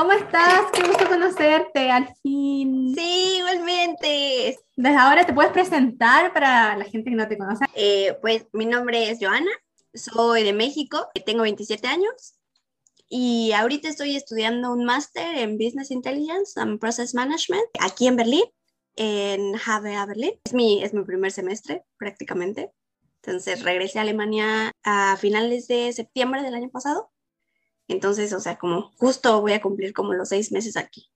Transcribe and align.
¿Cómo 0.00 0.12
estás? 0.12 0.70
Qué 0.72 0.82
gusto 0.82 1.06
conocerte, 1.06 1.90
al 1.90 2.06
fin. 2.22 2.94
Sí, 2.94 3.34
igualmente. 3.36 4.58
Desde 4.74 4.96
ahora 4.96 5.26
te 5.26 5.34
puedes 5.34 5.52
presentar 5.52 6.32
para 6.32 6.74
la 6.74 6.86
gente 6.86 7.10
que 7.10 7.16
no 7.16 7.28
te 7.28 7.36
conoce. 7.36 7.66
Eh, 7.74 8.16
pues 8.22 8.46
mi 8.54 8.64
nombre 8.64 9.10
es 9.10 9.18
Joana, 9.20 9.50
soy 9.92 10.42
de 10.42 10.54
México, 10.54 11.06
tengo 11.26 11.42
27 11.42 11.86
años 11.86 12.38
y 13.10 13.52
ahorita 13.52 13.90
estoy 13.90 14.16
estudiando 14.16 14.72
un 14.72 14.86
máster 14.86 15.36
en 15.36 15.58
Business 15.58 15.90
Intelligence 15.90 16.58
and 16.58 16.80
Process 16.80 17.14
Management 17.14 17.66
aquí 17.78 18.06
en 18.06 18.16
Berlín, 18.16 18.44
en 18.96 19.52
HBA 19.52 20.06
Berlín. 20.06 20.32
Es 20.44 20.54
mi, 20.54 20.82
es 20.82 20.94
mi 20.94 21.04
primer 21.04 21.30
semestre 21.30 21.84
prácticamente. 21.98 22.72
Entonces 23.22 23.62
regresé 23.62 23.98
a 23.98 24.02
Alemania 24.02 24.72
a 24.82 25.18
finales 25.18 25.68
de 25.68 25.92
septiembre 25.92 26.42
del 26.42 26.54
año 26.54 26.70
pasado 26.70 27.10
entonces, 27.92 28.32
o 28.32 28.40
sea, 28.40 28.56
como 28.56 28.92
justo 28.96 29.40
voy 29.40 29.52
a 29.52 29.60
cumplir 29.60 29.92
como 29.92 30.14
los 30.14 30.28
seis 30.28 30.52
meses 30.52 30.76
aquí. 30.76 31.10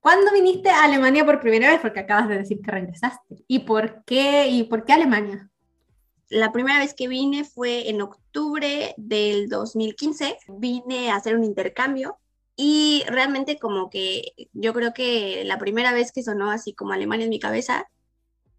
¿Cuándo 0.00 0.32
viniste 0.32 0.70
a 0.70 0.84
Alemania 0.84 1.24
por 1.24 1.40
primera 1.40 1.70
vez? 1.70 1.80
Porque 1.80 2.00
acabas 2.00 2.28
de 2.28 2.38
decir 2.38 2.60
que 2.60 2.70
regresaste. 2.70 3.44
¿Y 3.48 3.60
por 3.60 4.04
qué, 4.04 4.48
y 4.48 4.64
por 4.64 4.84
qué 4.84 4.92
Alemania? 4.92 5.50
La 6.28 6.52
primera 6.52 6.78
vez 6.78 6.94
que 6.94 7.08
vine 7.08 7.44
fue 7.44 7.88
en 7.88 8.00
octubre 8.02 8.94
del 8.96 9.48
2015. 9.48 10.38
Vine 10.48 11.10
a 11.10 11.16
hacer 11.16 11.36
un 11.36 11.44
intercambio 11.44 12.18
y 12.56 13.04
realmente 13.08 13.58
como 13.58 13.88
que 13.88 14.32
yo 14.52 14.72
creo 14.74 14.92
que 14.92 15.44
la 15.44 15.58
primera 15.58 15.92
vez 15.92 16.12
que 16.12 16.22
sonó 16.22 16.50
así 16.50 16.74
como 16.74 16.92
Alemania 16.92 17.24
en 17.24 17.30
mi 17.30 17.38
cabeza 17.38 17.88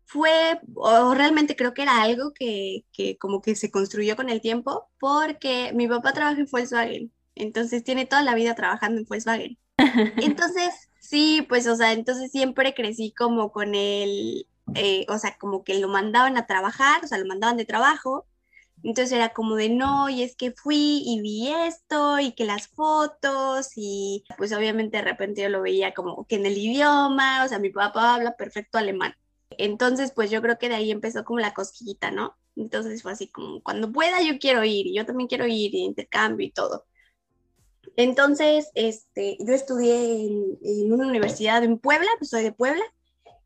fue, 0.06 0.60
o 0.76 1.14
realmente 1.14 1.56
creo 1.56 1.74
que 1.74 1.84
era 1.84 2.02
algo 2.02 2.34
que, 2.34 2.86
que 2.92 3.18
como 3.18 3.42
que 3.42 3.56
se 3.56 3.70
construyó 3.70 4.16
con 4.16 4.30
el 4.30 4.42
tiempo, 4.42 4.90
porque 5.00 5.72
mi 5.74 5.88
papá 5.88 6.14
trabaja 6.14 6.40
en 6.40 6.48
Volkswagen 6.52 7.12
entonces 7.40 7.84
tiene 7.84 8.06
toda 8.06 8.22
la 8.22 8.36
vida 8.36 8.56
trabajando 8.56 9.00
en 9.00 9.06
Volkswagen. 9.06 9.58
Entonces, 10.18 10.90
sí, 11.00 11.46
pues, 11.48 11.68
o 11.68 11.76
sea, 11.76 11.94
entonces 11.94 12.32
siempre 12.32 12.74
crecí 12.74 13.14
como 13.18 13.52
con 13.52 13.76
él, 13.76 14.46
eh, 14.76 15.06
o 15.10 15.18
sea, 15.18 15.38
como 15.40 15.64
que 15.64 15.80
lo 15.80 15.88
mandaban 15.88 16.38
a 16.38 16.46
trabajar, 16.46 17.04
o 17.04 17.08
sea, 17.08 17.18
lo 17.18 17.26
mandaban 17.26 17.58
de 17.58 17.66
trabajo. 17.66 18.26
Entonces 18.84 19.12
era 19.12 19.30
como 19.30 19.56
de 19.56 19.70
no, 19.70 20.10
y 20.10 20.24
es 20.24 20.36
que 20.36 20.52
fui 20.52 21.02
y 21.06 21.22
vi 21.22 21.50
esto, 21.50 22.20
y 22.20 22.32
que 22.34 22.46
las 22.46 22.68
fotos, 22.70 23.72
y 23.76 24.24
pues 24.38 24.54
obviamente 24.54 24.98
de 24.98 25.04
repente 25.04 25.42
yo 25.42 25.50
lo 25.50 25.62
veía 25.62 25.94
como 25.94 26.26
que 26.26 26.36
en 26.36 26.46
el 26.46 26.58
idioma, 26.58 27.44
o 27.44 27.48
sea, 27.48 27.60
mi 27.60 27.72
papá 27.72 28.16
habla 28.16 28.38
perfecto 28.38 28.78
alemán. 28.78 29.16
Entonces, 29.58 30.12
pues 30.16 30.30
yo 30.32 30.42
creo 30.42 30.58
que 30.58 30.70
de 30.70 30.76
ahí 30.76 30.92
empezó 30.92 31.26
como 31.26 31.40
la 31.40 31.54
cosquillita, 31.54 32.12
¿no? 32.12 32.38
Entonces 32.56 33.02
fue 33.02 33.12
así 33.14 33.28
como, 33.30 33.62
cuando 33.62 33.92
pueda 33.92 34.22
yo 34.22 34.40
quiero 34.40 34.64
ir, 34.64 34.88
y 34.88 34.96
yo 34.96 35.06
también 35.06 35.28
quiero 35.28 35.48
ir, 35.48 35.74
y 35.76 35.80
intercambio 35.84 36.48
y 36.48 36.52
todo. 36.52 36.86
Entonces, 37.96 38.72
este, 38.76 39.38
yo 39.40 39.54
estudié 39.54 40.28
en, 40.28 40.94
una 40.94 41.08
universidad 41.08 41.64
en 41.64 41.78
Puebla, 41.78 42.10
pues 42.18 42.30
soy 42.30 42.44
de 42.44 42.52
Puebla. 42.52 42.84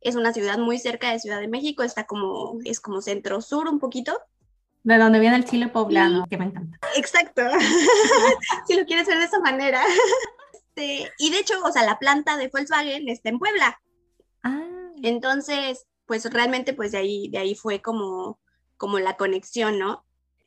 Es 0.02 0.16
una 0.16 0.34
ciudad 0.34 0.58
muy 0.58 0.80
cerca 0.80 1.12
de 1.12 1.20
Ciudad 1.20 1.40
de 1.40 1.48
México, 1.48 1.84
está 1.84 2.06
como, 2.06 2.58
es 2.66 2.80
como 2.80 3.02
centro-sur 3.02 3.68
un 3.68 3.80
poquito. 3.80 4.20
De 4.84 4.98
donde 4.98 5.20
viene 5.20 5.38
el 5.38 5.46
chile 5.46 5.70
poblano, 5.70 6.26
que 6.30 6.38
me 6.38 6.46
encanta. 6.46 6.78
Exacto, 6.96 7.42
si 8.68 8.76
lo 8.76 8.86
quieres 8.86 9.08
ver 9.08 9.18
de 9.18 9.26
esa 9.26 9.40
manera. 9.40 9.82
Este, 10.76 11.12
y 11.20 11.30
de 11.30 11.40
hecho, 11.40 11.54
o 11.64 11.72
sea, 11.72 11.84
la 11.84 12.00
planta 12.00 12.36
de 12.36 12.50
Volkswagen 12.50 13.08
está 13.08 13.30
en 13.30 13.40
Puebla. 13.40 13.80
Ah. 14.42 14.64
Entonces, 15.04 15.86
pues 16.06 16.26
realmente, 16.32 16.74
pues 16.74 16.92
de 16.92 16.98
ahí, 16.98 17.30
de 17.30 17.38
ahí 17.38 17.56
fue 17.56 17.82
como, 17.82 18.40
como 18.78 19.00
la 19.00 19.16
conexión, 19.16 19.80
¿no? 19.80 20.04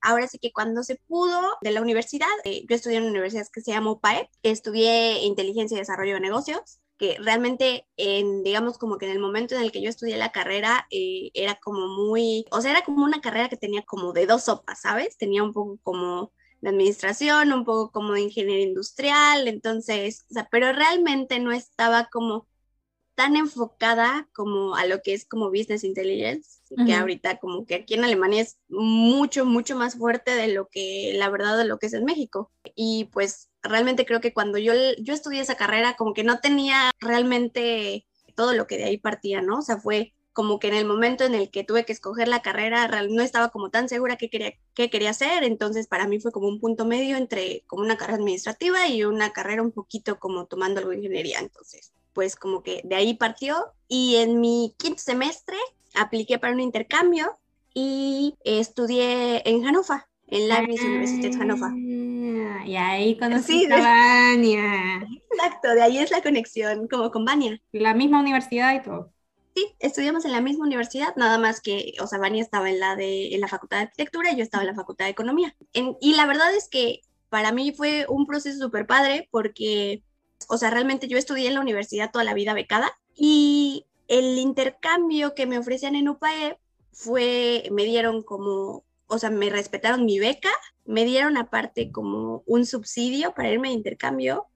Ahora 0.07 0.29
sí 0.29 0.39
que 0.39 0.53
cuando 0.53 0.85
se 0.85 1.01
pudo 1.09 1.41
de 1.62 1.73
la 1.73 1.83
universidad, 1.83 2.29
eh, 2.45 2.65
yo 2.69 2.77
estudié 2.77 2.99
en 2.99 3.03
una 3.03 3.11
universidad 3.11 3.45
que 3.53 3.61
se 3.61 3.73
llama 3.73 3.91
UPAE, 3.91 4.31
estudié 4.45 5.25
inteligencia 5.25 5.75
y 5.75 5.81
desarrollo 5.81 6.15
de 6.15 6.21
negocios, 6.21 6.81
que 6.97 7.17
realmente, 7.19 7.89
en, 7.97 8.45
digamos, 8.45 8.78
como 8.78 8.99
que 8.99 9.06
en 9.06 9.12
el 9.12 9.19
momento 9.19 9.56
en 9.56 9.62
el 9.62 9.72
que 9.72 9.83
yo 9.83 9.89
estudié 9.91 10.16
la 10.16 10.31
carrera, 10.31 10.87
eh, 10.93 11.31
era 11.34 11.56
como 11.56 11.89
muy, 11.89 12.47
o 12.53 12.61
sea, 12.61 12.71
era 12.71 12.84
como 12.84 13.05
una 13.05 13.21
carrera 13.21 13.49
que 13.49 13.56
tenía 13.56 13.83
como 13.83 14.12
de 14.12 14.27
dos 14.27 14.45
sopas, 14.45 14.81
¿sabes? 14.81 15.19
Tenía 15.19 15.43
un 15.43 15.53
poco 15.53 15.81
como 15.83 16.33
de 16.61 16.69
administración, 16.71 17.53
un 17.53 17.65
poco 17.65 17.91
como 17.91 18.12
de 18.12 18.21
ingeniería 18.21 18.65
industrial, 18.65 19.49
entonces, 19.49 20.25
o 20.31 20.34
sea, 20.34 20.47
pero 20.53 20.72
realmente 20.72 21.41
no 21.41 21.50
estaba 21.50 22.09
como 22.12 22.47
tan 23.16 23.34
enfocada 23.34 24.28
como 24.33 24.77
a 24.77 24.87
lo 24.87 25.03
que 25.03 25.15
es 25.15 25.27
como 25.27 25.49
business 25.49 25.83
intelligence, 25.83 26.56
que 26.75 26.94
ahorita 26.94 27.38
como 27.38 27.65
que 27.65 27.77
aquí 27.77 27.94
en 27.94 28.04
Alemania 28.04 28.43
es 28.43 28.59
mucho, 28.69 29.44
mucho 29.44 29.77
más 29.77 29.97
fuerte 29.97 30.34
de 30.34 30.49
lo 30.49 30.69
que 30.69 31.12
la 31.15 31.28
verdad 31.28 31.56
de 31.56 31.65
lo 31.65 31.78
que 31.78 31.87
es 31.87 31.93
en 31.93 32.04
México. 32.04 32.50
Y 32.75 33.04
pues 33.12 33.50
realmente 33.62 34.04
creo 34.04 34.21
que 34.21 34.32
cuando 34.32 34.59
yo, 34.59 34.72
yo 34.99 35.15
estudié 35.15 35.41
esa 35.41 35.56
carrera 35.56 35.97
como 35.97 36.15
que 36.15 36.25
no 36.25 36.41
tenía 36.41 36.91
realmente 37.00 38.06
todo 38.34 38.53
lo 38.53 38.66
que 38.66 38.78
de 38.78 38.84
ahí 38.84 38.99
partía, 38.99 39.43
¿no? 39.43 39.59
O 39.59 39.62
sea, 39.62 39.78
fue 39.78 40.12
como 40.32 40.59
que 40.59 40.69
en 40.69 40.75
el 40.75 40.84
momento 40.84 41.25
en 41.25 41.34
el 41.34 41.50
que 41.50 41.65
tuve 41.65 41.87
que 41.87 41.94
escoger 41.94 42.28
la 42.28 42.43
carrera, 42.43 42.87
no 43.09 43.22
estaba 43.22 43.48
como 43.48 43.71
tan 43.71 43.88
segura 43.88 44.16
qué 44.16 44.28
quería, 44.28 44.53
qué 44.75 44.91
quería 44.91 45.10
hacer, 45.10 45.44
entonces 45.44 45.87
para 45.87 46.06
mí 46.06 46.21
fue 46.21 46.31
como 46.31 46.47
un 46.47 46.60
punto 46.60 46.84
medio 46.84 47.16
entre 47.16 47.65
como 47.66 47.83
una 47.83 47.97
carrera 47.97 48.19
administrativa 48.19 48.87
y 48.87 49.03
una 49.04 49.33
carrera 49.33 49.62
un 49.62 49.72
poquito 49.72 50.19
como 50.19 50.44
tomando 50.44 50.81
algo 50.81 50.91
de 50.91 50.98
ingeniería, 50.98 51.38
entonces 51.38 51.94
pues 52.12 52.37
como 52.37 52.62
que 52.62 52.83
de 52.84 52.97
ahí 52.97 53.15
partió 53.15 53.72
y 53.88 54.16
en 54.16 54.41
mi 54.41 54.75
quinto 54.78 55.03
semestre 55.03 55.56
apliqué 55.97 56.39
para 56.39 56.53
un 56.53 56.61
intercambio 56.61 57.39
y 57.75 58.34
estudié 58.45 59.43
en 59.49 59.65
Hannover, 59.65 60.03
en 60.29 60.49
la 60.49 60.61
Universidad 60.61 61.31
de 61.31 61.37
Hannover. 61.37 62.67
Y 62.67 62.77
ahí 62.77 63.19
conocí 63.19 63.67
a 63.67 63.79
Vania. 63.79 65.07
Exacto, 65.31 65.71
de 65.75 65.83
ahí 65.83 65.99
es 65.99 66.11
la 66.11 66.23
conexión, 66.23 66.89
como 66.89 67.11
con 67.11 67.25
Vania. 67.25 67.61
La 67.73 67.95
misma 67.95 68.21
universidad 68.21 68.75
y 68.75 68.83
todo. 68.83 69.12
Sí, 69.55 69.75
estudiamos 69.79 70.25
en 70.25 70.33
la 70.33 70.41
misma 70.41 70.67
universidad, 70.67 71.17
nada 71.17 71.39
más 71.39 71.61
que, 71.61 71.95
o 72.01 72.07
sea, 72.07 72.19
Vania 72.19 72.43
estaba 72.43 72.69
en 72.69 72.78
la, 72.78 72.95
de, 72.95 73.34
en 73.34 73.41
la 73.41 73.49
Facultad 73.49 73.78
de 73.78 73.84
Arquitectura 73.84 74.31
y 74.33 74.37
yo 74.37 74.43
estaba 74.43 74.63
en 74.65 74.69
la 74.69 74.75
Facultad 74.75 75.07
de 75.07 75.13
Economía. 75.13 75.57
y 75.73 76.15
la 76.15 76.27
verdad 76.27 76.55
es 76.55 76.69
que 76.69 77.01
para 77.31 77.53
mí 77.53 77.73
fue 77.73 78.07
un 78.09 78.27
proceso 78.27 78.59
súper 78.59 78.87
padre 78.87 79.28
porque 79.31 80.03
o 80.49 80.59
sea, 80.59 80.71
realmente 80.71 81.09
yo 81.09 81.19
estudié 81.19 81.49
en 81.49 81.55
la 81.55 81.61
universidad 81.61 82.11
toda 82.11 82.25
la 82.25 82.34
vida 82.34 82.55
becada 82.55 82.93
y 83.15 83.87
el 84.09 84.39
intercambio 84.39 85.34
que 85.34 85.47
me 85.47 85.59
ofrecían 85.59 85.97
en 85.97 86.09
UPAE 86.09 86.59
fue, 86.93 87.69
me 87.71 87.84
dieron 87.84 88.22
como, 88.22 88.84
o 89.06 89.19
sea, 89.19 89.31
me 89.31 89.50
respetaron 89.50 90.05
mi 90.05 90.19
beca, 90.19 90.50
me 90.84 91.05
dieron 91.05 91.37
aparte 91.37 91.91
como 91.91 92.43
un 92.47 92.66
subsidio 92.66 93.34
para 93.34 93.50
irme 93.50 93.69
de 93.69 93.75
intercambio 93.75 94.47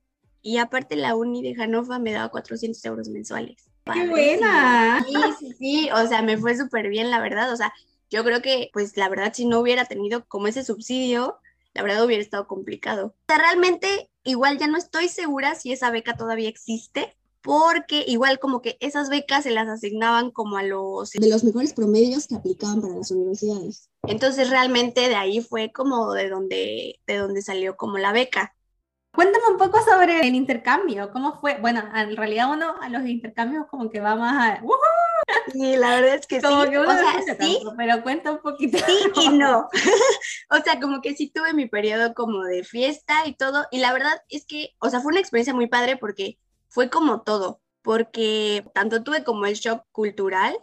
y 0.42 0.58
aparte 0.58 0.96
la 0.96 1.16
uni 1.16 1.42
de 1.42 1.54
Hannover 1.54 2.00
me 2.00 2.12
daba 2.12 2.30
400 2.30 2.84
euros 2.84 3.08
mensuales. 3.08 3.70
¡Qué 3.92 4.08
buena! 4.08 5.04
Sí, 5.06 5.14
sí, 5.38 5.52
sí, 5.58 5.90
o 5.90 6.06
sea, 6.06 6.22
me 6.22 6.38
fue 6.38 6.56
súper 6.56 6.88
bien, 6.88 7.10
la 7.10 7.20
verdad, 7.20 7.52
o 7.52 7.56
sea, 7.56 7.72
yo 8.08 8.24
creo 8.24 8.42
que, 8.42 8.70
pues, 8.72 8.96
la 8.96 9.08
verdad, 9.08 9.32
si 9.34 9.46
no 9.46 9.60
hubiera 9.60 9.84
tenido 9.84 10.26
como 10.26 10.48
ese 10.48 10.64
subsidio, 10.64 11.38
la 11.74 11.82
verdad 11.82 12.04
hubiera 12.04 12.22
estado 12.22 12.46
complicado. 12.46 13.06
O 13.06 13.24
sea, 13.28 13.38
realmente 13.38 14.10
igual 14.24 14.58
ya 14.58 14.66
no 14.66 14.76
estoy 14.76 15.08
segura 15.08 15.54
si 15.54 15.72
esa 15.72 15.90
beca 15.90 16.16
todavía 16.16 16.48
existe, 16.48 17.16
porque 17.42 18.04
igual 18.06 18.38
como 18.38 18.60
que 18.60 18.76
esas 18.80 19.08
becas 19.08 19.44
se 19.44 19.50
las 19.50 19.68
asignaban 19.68 20.30
como 20.30 20.56
a 20.56 20.62
los 20.62 21.10
de 21.10 21.28
los 21.28 21.44
mejores 21.44 21.72
promedios 21.72 22.26
que 22.26 22.34
aplicaban 22.34 22.80
para 22.80 22.96
las 22.96 23.10
universidades. 23.10 23.88
Entonces 24.06 24.50
realmente 24.50 25.08
de 25.08 25.16
ahí 25.16 25.40
fue 25.40 25.72
como 25.72 26.12
de 26.12 26.28
donde 26.28 27.00
de 27.06 27.16
donde 27.16 27.42
salió 27.42 27.76
como 27.76 27.98
la 27.98 28.12
beca. 28.12 28.54
Cuéntame 29.12 29.44
un 29.50 29.58
poco 29.58 29.80
sobre 29.82 30.20
el 30.20 30.34
intercambio, 30.36 31.10
¿cómo 31.12 31.40
fue? 31.40 31.58
Bueno, 31.60 31.82
en 31.96 32.16
realidad 32.16 32.52
uno 32.52 32.76
a 32.80 32.88
los 32.88 33.04
intercambios 33.06 33.66
como 33.68 33.90
que 33.90 33.98
va 33.98 34.14
más 34.14 34.60
a 34.60 34.62
Sí, 35.52 35.76
la 35.76 35.96
verdad 35.96 36.14
es 36.14 36.26
que 36.26 36.40
como 36.40 36.62
sí. 36.62 36.70
Que 36.70 36.78
uno 36.78 36.88
o 36.88 36.92
sea, 36.92 37.36
sí, 37.40 37.58
pero 37.76 38.02
cuenta 38.02 38.32
un 38.32 38.40
poquito. 38.40 38.78
Sí 38.78 38.98
y 39.22 39.28
no. 39.30 39.68
o 40.50 40.56
sea, 40.62 40.78
como 40.80 41.00
que 41.00 41.14
sí 41.16 41.30
tuve 41.34 41.52
mi 41.54 41.66
periodo 41.66 42.14
como 42.14 42.44
de 42.44 42.62
fiesta 42.62 43.26
y 43.26 43.34
todo. 43.34 43.66
Y 43.70 43.80
la 43.80 43.92
verdad 43.92 44.22
es 44.28 44.46
que, 44.46 44.70
o 44.78 44.90
sea, 44.90 45.00
fue 45.00 45.10
una 45.10 45.20
experiencia 45.20 45.54
muy 45.54 45.66
padre 45.66 45.96
porque 45.96 46.38
fue 46.70 46.88
como 46.88 47.22
todo. 47.22 47.60
Porque 47.82 48.64
tanto 48.74 49.02
tuve 49.02 49.24
como 49.24 49.46
el 49.46 49.54
shock 49.54 49.84
cultural. 49.92 50.56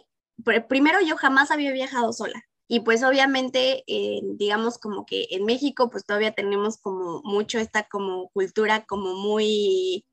Primero, 0.68 1.00
yo 1.00 1.16
jamás 1.16 1.50
había 1.50 1.72
viajado 1.72 2.12
sola. 2.12 2.42
Y 2.68 2.80
pues 2.80 3.02
obviamente, 3.02 3.84
eh, 3.86 4.20
digamos 4.34 4.78
como 4.78 5.06
que 5.06 5.26
en 5.30 5.44
México, 5.44 5.88
pues 5.90 6.04
todavía 6.04 6.32
tenemos 6.32 6.78
como 6.78 7.22
mucho 7.24 7.58
esta 7.58 7.88
como 7.88 8.28
cultura 8.30 8.84
como 8.84 9.14
muy 9.14 10.04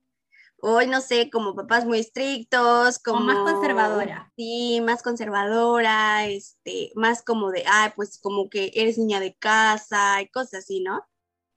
hoy 0.61 0.87
no 0.87 1.01
sé, 1.01 1.29
como 1.29 1.55
papás 1.55 1.85
muy 1.85 1.99
estrictos, 1.99 2.99
como... 2.99 3.19
más 3.19 3.37
conservadora. 3.37 4.31
Sí, 4.35 4.81
más 4.81 5.03
conservadora, 5.03 6.25
este, 6.25 6.91
más 6.95 7.21
como 7.23 7.51
de, 7.51 7.63
ah, 7.67 7.93
pues 7.95 8.19
como 8.19 8.49
que 8.49 8.71
eres 8.73 8.97
niña 8.97 9.19
de 9.19 9.35
casa 9.35 10.21
y 10.21 10.29
cosas 10.29 10.63
así, 10.63 10.81
¿no? 10.81 11.05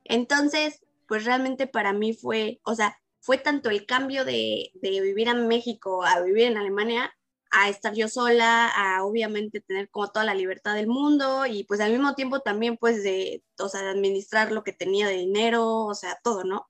Entonces, 0.05 0.83
pues 1.07 1.25
realmente 1.25 1.67
para 1.67 1.93
mí 1.93 2.13
fue, 2.13 2.61
o 2.65 2.75
sea, 2.75 2.99
fue 3.21 3.39
tanto 3.39 3.71
el 3.71 3.87
cambio 3.87 4.25
de, 4.25 4.71
de 4.75 5.01
vivir 5.01 5.29
en 5.29 5.49
México 5.49 6.05
a 6.05 6.21
vivir 6.21 6.45
en 6.45 6.57
Alemania, 6.57 7.13
a 7.51 7.69
estar 7.69 7.95
yo 7.95 8.09
sola, 8.09 8.69
a 8.69 9.05
obviamente 9.05 9.61
tener 9.61 9.89
como 9.91 10.11
toda 10.11 10.25
la 10.25 10.35
libertad 10.35 10.75
del 10.75 10.87
mundo 10.87 11.47
y 11.47 11.65
pues 11.65 11.81
al 11.81 11.93
mismo 11.93 12.15
tiempo 12.15 12.41
también 12.41 12.77
pues 12.77 13.03
de, 13.03 13.43
o 13.59 13.69
sea, 13.69 13.83
de 13.83 13.91
administrar 13.91 14.53
lo 14.53 14.65
que 14.65 14.73
tenía 14.73 15.09
de 15.09 15.17
dinero, 15.17 15.87
o 15.87 15.95
sea, 15.95 16.19
todo, 16.23 16.45
¿no? 16.45 16.69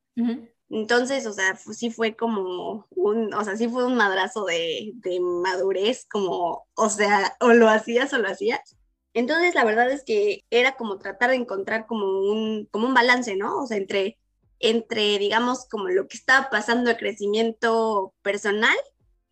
Entonces, 0.71 1.27
o 1.27 1.33
sea, 1.33 1.57
sí 1.57 1.91
fue 1.91 2.15
como 2.15 2.87
un, 2.91 3.33
o 3.33 3.45
sea, 3.45 3.57
sí 3.57 3.69
fue 3.69 3.87
un 3.87 3.97
madrazo 3.97 4.45
de, 4.45 4.93
de 4.97 5.21
madurez, 5.21 6.07
como, 6.11 6.67
o 6.75 6.91
sea, 6.91 7.37
o 7.41 7.53
lo 7.53 7.69
hacías 7.69 8.13
o 8.13 8.19
lo 8.19 8.29
hacías. 8.29 8.77
Entonces, 9.15 9.55
la 9.55 9.65
verdad 9.65 9.91
es 9.91 10.05
que 10.05 10.45
era 10.51 10.77
como 10.77 10.99
tratar 10.99 11.31
de 11.31 11.37
encontrar 11.37 11.87
como 11.87 12.07
un, 12.07 12.67
como 12.71 12.87
un 12.87 12.95
balance, 12.95 13.37
¿no? 13.37 13.63
O 13.63 13.67
sea, 13.67 13.79
entre, 13.79 14.19
entre, 14.61 15.19
digamos, 15.19 15.67
como 15.67 15.89
lo 15.89 16.09
que 16.09 16.17
estaba 16.17 16.51
pasando 16.51 16.91
de 16.91 16.97
crecimiento 16.97 18.15
personal 18.23 18.77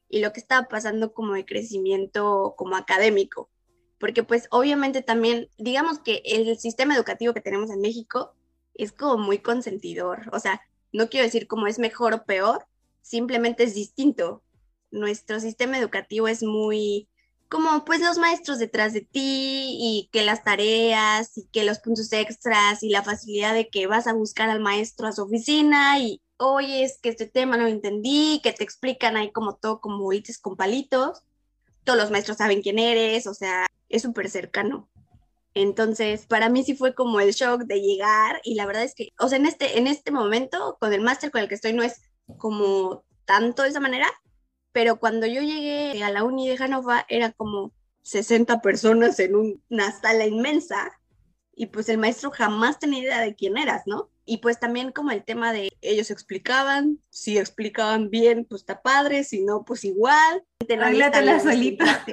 y 0.08 0.20
lo 0.20 0.32
que 0.32 0.40
estaba 0.40 0.68
pasando 0.68 1.12
como 1.12 1.34
de 1.34 1.44
crecimiento 1.44 2.54
como 2.56 2.76
académico. 2.76 3.50
Porque 3.98 4.22
pues 4.22 4.46
obviamente 4.50 5.02
también, 5.02 5.48
digamos 5.58 5.98
que 5.98 6.22
el 6.24 6.58
sistema 6.58 6.94
educativo 6.94 7.34
que 7.34 7.40
tenemos 7.40 7.70
en 7.70 7.80
México 7.80 8.34
es 8.74 8.92
como 8.92 9.18
muy 9.18 9.38
consentidor. 9.38 10.28
O 10.32 10.38
sea, 10.38 10.60
no 10.92 11.08
quiero 11.08 11.24
decir 11.24 11.46
como 11.46 11.66
es 11.66 11.78
mejor 11.78 12.14
o 12.14 12.24
peor, 12.24 12.66
simplemente 13.00 13.64
es 13.64 13.74
distinto. 13.74 14.42
Nuestro 14.90 15.40
sistema 15.40 15.78
educativo 15.78 16.28
es 16.28 16.42
muy 16.42 17.08
como 17.48 17.84
pues 17.84 18.00
los 18.00 18.18
maestros 18.18 18.58
detrás 18.58 18.92
de 18.92 19.02
ti 19.02 19.76
y 19.78 20.08
que 20.12 20.24
las 20.24 20.42
tareas 20.42 21.36
y 21.38 21.46
que 21.46 21.64
los 21.64 21.78
puntos 21.78 22.12
extras 22.12 22.82
y 22.82 22.88
la 22.88 23.02
facilidad 23.02 23.54
de 23.54 23.68
que 23.68 23.86
vas 23.86 24.06
a 24.06 24.12
buscar 24.12 24.50
al 24.50 24.60
maestro 24.60 25.06
a 25.06 25.12
su 25.12 25.22
oficina 25.22 25.98
y 26.00 26.20
oye, 26.38 26.82
es 26.82 26.98
que 27.00 27.08
este 27.10 27.26
tema 27.26 27.56
no 27.56 27.64
lo 27.64 27.70
entendí, 27.70 28.40
que 28.42 28.52
te 28.52 28.64
explican 28.64 29.16
ahí 29.16 29.32
como 29.32 29.54
todo 29.56 29.80
como 29.80 29.98
bolitas 29.98 30.38
con 30.38 30.56
palitos. 30.56 31.22
Todos 31.84 31.98
los 31.98 32.10
maestros 32.10 32.38
saben 32.38 32.62
quién 32.62 32.78
eres, 32.78 33.26
o 33.26 33.34
sea, 33.34 33.66
es 33.88 34.02
súper 34.02 34.28
cercano. 34.28 34.88
Entonces, 35.54 36.26
para 36.26 36.50
mí 36.50 36.64
sí 36.64 36.74
fue 36.74 36.94
como 36.94 37.20
el 37.20 37.32
shock 37.32 37.62
de 37.62 37.80
llegar 37.80 38.40
y 38.44 38.54
la 38.56 38.66
verdad 38.66 38.82
es 38.82 38.94
que, 38.94 39.12
o 39.18 39.28
sea, 39.28 39.38
en 39.38 39.46
este, 39.46 39.78
en 39.78 39.86
este 39.86 40.10
momento, 40.10 40.76
con 40.80 40.92
el 40.92 41.00
máster 41.00 41.30
con 41.30 41.40
el 41.40 41.48
que 41.48 41.54
estoy, 41.54 41.72
no 41.72 41.82
es 41.82 42.02
como 42.36 43.04
tanto 43.24 43.62
de 43.62 43.70
esa 43.70 43.80
manera, 43.80 44.06
pero 44.76 45.00
cuando 45.00 45.26
yo 45.26 45.40
llegué 45.40 46.04
a 46.04 46.10
la 46.10 46.22
uni 46.22 46.50
de 46.50 46.58
Hannover 46.58 47.06
era 47.08 47.32
como 47.32 47.72
60 48.02 48.60
personas 48.60 49.18
en 49.20 49.34
una 49.70 49.90
sala 49.90 50.26
inmensa 50.26 50.92
y 51.54 51.68
pues 51.68 51.88
el 51.88 51.96
maestro 51.96 52.30
jamás 52.30 52.78
tenía 52.78 53.02
idea 53.02 53.20
de 53.22 53.34
quién 53.34 53.56
eras, 53.56 53.84
¿no? 53.86 54.10
Y 54.26 54.36
pues 54.36 54.60
también 54.60 54.92
como 54.92 55.12
el 55.12 55.24
tema 55.24 55.54
de 55.54 55.70
ellos 55.80 56.10
explicaban, 56.10 57.00
si 57.08 57.38
explicaban 57.38 58.10
bien, 58.10 58.44
pues 58.44 58.60
está 58.60 58.82
padre, 58.82 59.24
si 59.24 59.40
no, 59.40 59.64
pues 59.64 59.82
igual. 59.82 60.44
la 61.22 61.40
solita. 61.40 62.04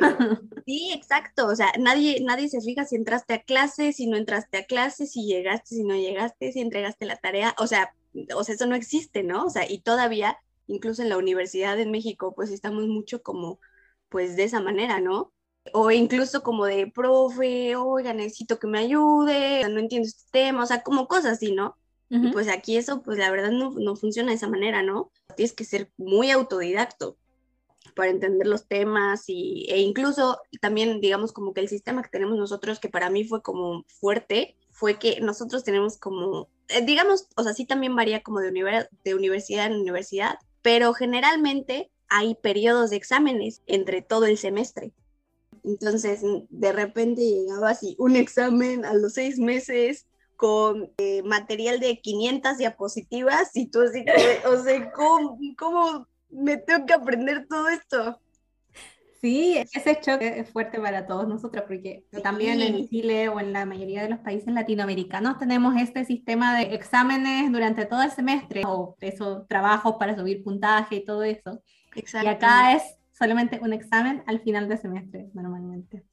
Sí, 0.65 0.93
exacto, 0.95 1.47
o 1.47 1.55
sea, 1.57 1.67
nadie, 1.77 2.21
nadie 2.23 2.47
se 2.47 2.61
fija 2.61 2.85
si 2.85 2.95
entraste 2.95 3.33
a 3.33 3.43
clase, 3.43 3.91
si 3.91 4.07
no 4.07 4.15
entraste 4.15 4.59
a 4.59 4.65
clase, 4.65 5.05
si 5.05 5.25
llegaste, 5.25 5.75
si 5.75 5.83
no 5.83 5.95
llegaste, 5.95 6.53
si 6.53 6.61
entregaste 6.61 7.05
la 7.05 7.17
tarea, 7.17 7.53
o 7.57 7.67
sea, 7.67 7.93
o 8.33 8.45
sea, 8.45 8.55
eso 8.55 8.67
no 8.67 8.75
existe, 8.75 9.23
¿no? 9.23 9.43
O 9.43 9.49
sea, 9.49 9.69
y 9.69 9.79
todavía, 9.79 10.37
incluso 10.67 11.01
en 11.01 11.09
la 11.09 11.17
universidad 11.17 11.79
en 11.79 11.91
México, 11.91 12.33
pues 12.35 12.51
estamos 12.51 12.87
mucho 12.87 13.21
como, 13.21 13.59
pues 14.09 14.35
de 14.35 14.43
esa 14.43 14.61
manera, 14.61 14.99
¿no? 14.99 15.33
o 15.71 15.91
incluso 15.91 16.43
como 16.43 16.65
de, 16.65 16.87
profe, 16.87 17.75
oiga, 17.75 18.13
necesito 18.13 18.59
que 18.59 18.67
me 18.67 18.79
ayude, 18.79 19.67
no 19.69 19.79
entiendo 19.79 20.07
este 20.07 20.29
tema, 20.31 20.63
o 20.63 20.65
sea, 20.65 20.83
como 20.83 21.07
cosas 21.07 21.33
así, 21.33 21.53
¿no? 21.53 21.77
Y 22.09 22.31
pues 22.31 22.47
aquí 22.47 22.77
eso, 22.77 23.01
pues 23.01 23.17
la 23.17 23.31
verdad 23.31 23.49
no, 23.49 23.71
no, 23.71 23.95
funciona 23.95 24.29
de 24.29 24.35
esa 24.35 24.47
manera, 24.47 24.83
¿no? 24.83 25.11
Tienes 25.35 25.53
que 25.53 25.65
ser 25.65 25.91
muy 25.97 26.29
autodidacto 26.29 27.17
para 27.95 28.11
entender 28.11 28.45
los 28.45 28.67
temas 28.67 29.23
y, 29.27 29.65
e 29.67 29.79
incluso 29.79 30.39
también, 30.61 31.01
digamos, 31.01 31.31
como 31.31 31.55
que 31.55 31.61
el 31.61 31.69
sistema 31.69 32.03
que 32.03 32.09
tenemos 32.09 32.37
nosotros, 32.37 32.79
que 32.79 32.89
para 32.89 33.09
mí 33.09 33.23
fue 33.23 33.41
como 33.41 33.83
fuerte, 33.99 34.55
fue 34.69 34.99
que 34.99 35.21
nosotros 35.21 35.63
tenemos 35.63 35.97
como, 35.97 36.49
eh, 36.67 36.85
digamos, 36.85 37.29
o 37.35 37.41
sea, 37.41 37.53
sí 37.53 37.65
también 37.65 37.95
varía 37.95 38.21
como 38.21 38.41
de, 38.41 38.87
de 39.03 39.15
universidad 39.15 39.65
en 39.65 39.79
universidad, 39.81 40.37
pero 40.63 40.93
generalmente 40.93 41.91
hay 42.09 42.33
periodos 42.33 42.89
de 42.89 42.95
exámenes 42.95 43.61
entre 43.67 44.01
todo 44.01 44.25
el 44.25 44.39
semestre. 44.39 44.91
Entonces, 45.63 46.21
de 46.49 46.71
repente 46.71 47.21
llegaba 47.21 47.69
así 47.69 47.95
un 47.99 48.15
examen 48.15 48.85
a 48.85 48.95
los 48.95 49.13
seis 49.13 49.37
meses 49.37 50.07
con 50.35 50.91
eh, 50.97 51.21
material 51.23 51.79
de 51.79 52.01
500 52.01 52.57
diapositivas 52.57 53.51
y 53.53 53.67
tú 53.67 53.81
así, 53.81 54.03
o 54.45 54.63
sea, 54.63 54.91
¿cómo, 54.91 56.07
me 56.29 56.57
tengo 56.57 56.85
que 56.85 56.93
aprender 56.93 57.47
todo 57.47 57.69
esto? 57.69 58.19
Sí, 59.23 59.57
ese 59.57 60.01
choque 60.01 60.41
es 60.41 60.49
fuerte 60.49 60.81
para 60.81 61.07
todos 61.07 61.25
nosotros, 61.29 61.63
porque 61.65 62.05
también 62.21 62.61
en 62.61 62.89
Chile 62.89 63.29
o 63.29 63.39
en 63.39 63.53
la 63.53 63.65
mayoría 63.65 64.03
de 64.03 64.09
los 64.09 64.19
países 64.19 64.53
latinoamericanos 64.53 65.39
tenemos 65.39 65.77
este 65.77 66.03
sistema 66.03 66.57
de 66.57 66.75
exámenes 66.75 67.49
durante 67.49 67.85
todo 67.85 68.01
el 68.01 68.11
semestre, 68.11 68.63
o 68.67 68.97
esos 68.99 69.47
trabajos 69.47 69.95
para 69.97 70.17
subir 70.17 70.43
puntaje 70.43 70.97
y 70.97 71.05
todo 71.05 71.23
eso. 71.23 71.63
Y 71.95 72.27
acá 72.27 72.75
es 72.75 72.83
solamente 73.17 73.61
un 73.61 73.71
examen 73.71 74.25
al 74.27 74.41
final 74.41 74.67
del 74.67 74.77
semestre, 74.77 75.29
normalmente. 75.33 76.03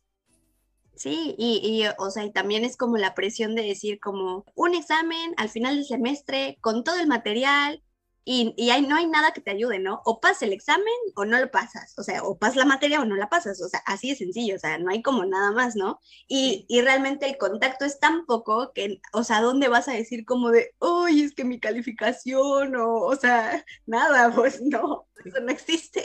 Sí, 0.95 1.35
y, 1.37 1.61
y, 1.65 1.89
o 1.99 2.11
sea, 2.13 2.25
y 2.25 2.31
también 2.31 2.65
es 2.65 2.77
como 2.77 2.97
la 2.97 3.17
presión 3.17 3.57
de 3.57 3.65
decir 3.65 3.99
como 3.99 4.45
un 4.55 4.77
examen 4.77 5.35
al 5.37 5.49
final 5.49 5.75
del 5.75 5.85
semestre 5.85 6.59
con 6.61 6.85
todo 6.85 7.01
el 7.01 7.09
material 7.09 7.83
y, 8.25 8.55
y 8.57 8.71
no 8.83 8.97
hay 8.97 9.07
nada 9.07 9.33
que 9.33 9.41
te 9.41 9.51
ayude, 9.51 9.79
¿no? 9.79 10.03
O 10.05 10.21
pasas 10.21 10.43
el 10.43 10.53
examen 10.53 10.87
o 11.17 11.25
no 11.25 11.39
lo 11.39 11.51
pasas, 11.51 11.99
o 11.99 12.03
sea, 12.03 12.23
o 12.23 12.39
pasas 12.39 12.57
la 12.57 12.65
materia 12.65 13.01
o 13.01 13.05
no 13.05 13.17
la 13.17 13.29
pasas, 13.29 13.61
o 13.63 13.69
sea, 13.69 13.81
así 13.87 14.11
de 14.11 14.17
sencillo, 14.17 14.57
o 14.57 14.59
sea, 14.59 14.79
no 14.79 14.91
hay 14.91 15.03
como 15.03 15.25
nada 15.25 15.53
más, 15.53 15.77
¿no? 15.77 16.01
Y, 16.29 16.67
y 16.69 16.83
realmente 16.83 17.27
el 17.27 17.39
contacto 17.39 17.85
es 17.85 17.99
tan 17.99 18.27
poco 18.27 18.73
que, 18.73 19.01
o 19.13 19.25
sea, 19.25 19.41
¿dónde 19.41 19.69
vas 19.69 19.89
a 19.89 19.93
decir 19.93 20.25
como 20.25 20.51
de, 20.51 20.75
uy, 20.81 21.23
es 21.23 21.35
que 21.35 21.45
mi 21.45 21.59
calificación 21.61 22.77
o, 22.77 22.95
o 22.97 23.17
sea, 23.17 23.65
nada, 23.87 24.33
pues 24.35 24.61
no, 24.63 25.07
eso 25.25 25.41
no 25.41 25.51
existe. 25.51 26.03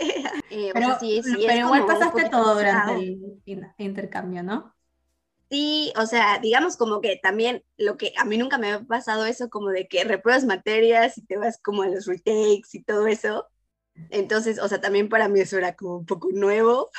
Eh, 0.50 0.72
pero, 0.74 0.98
sí, 1.00 1.22
sí, 1.24 1.44
pero 1.46 1.68
igual 1.68 1.86
pasaste 1.86 2.30
todo 2.30 2.56
durante 2.56 2.96
el 2.96 3.74
intercambio, 3.78 4.44
¿no? 4.44 4.74
Sí, 5.50 5.94
o 5.96 6.06
sea, 6.08 6.40
digamos 6.40 6.76
como 6.76 7.02
que 7.02 7.18
también 7.22 7.64
lo 7.78 7.98
que 7.98 8.14
a 8.18 8.26
mí 8.26 8.38
nunca 8.38 8.58
me 8.58 8.72
ha 8.72 8.82
pasado 8.82 9.26
eso 9.26 9.50
como 9.50 9.70
de 9.70 9.88
que 9.88 10.04
repruebas 10.04 10.44
materias 10.44 11.18
y 11.18 11.26
te 11.26 11.38
vas 11.38 11.60
como 11.62 11.84
a 11.84 11.88
los 11.88 12.08
retakes 12.08 12.70
y 12.74 12.84
todo 12.84 13.06
eso. 13.08 13.48
Entonces, 14.10 14.60
o 14.60 14.68
sea, 14.68 14.82
también 14.82 15.08
para 15.10 15.30
mí 15.30 15.40
eso 15.40 15.58
era 15.58 15.76
como 15.76 15.98
un 15.98 16.06
poco 16.06 16.30
nuevo, 16.32 16.90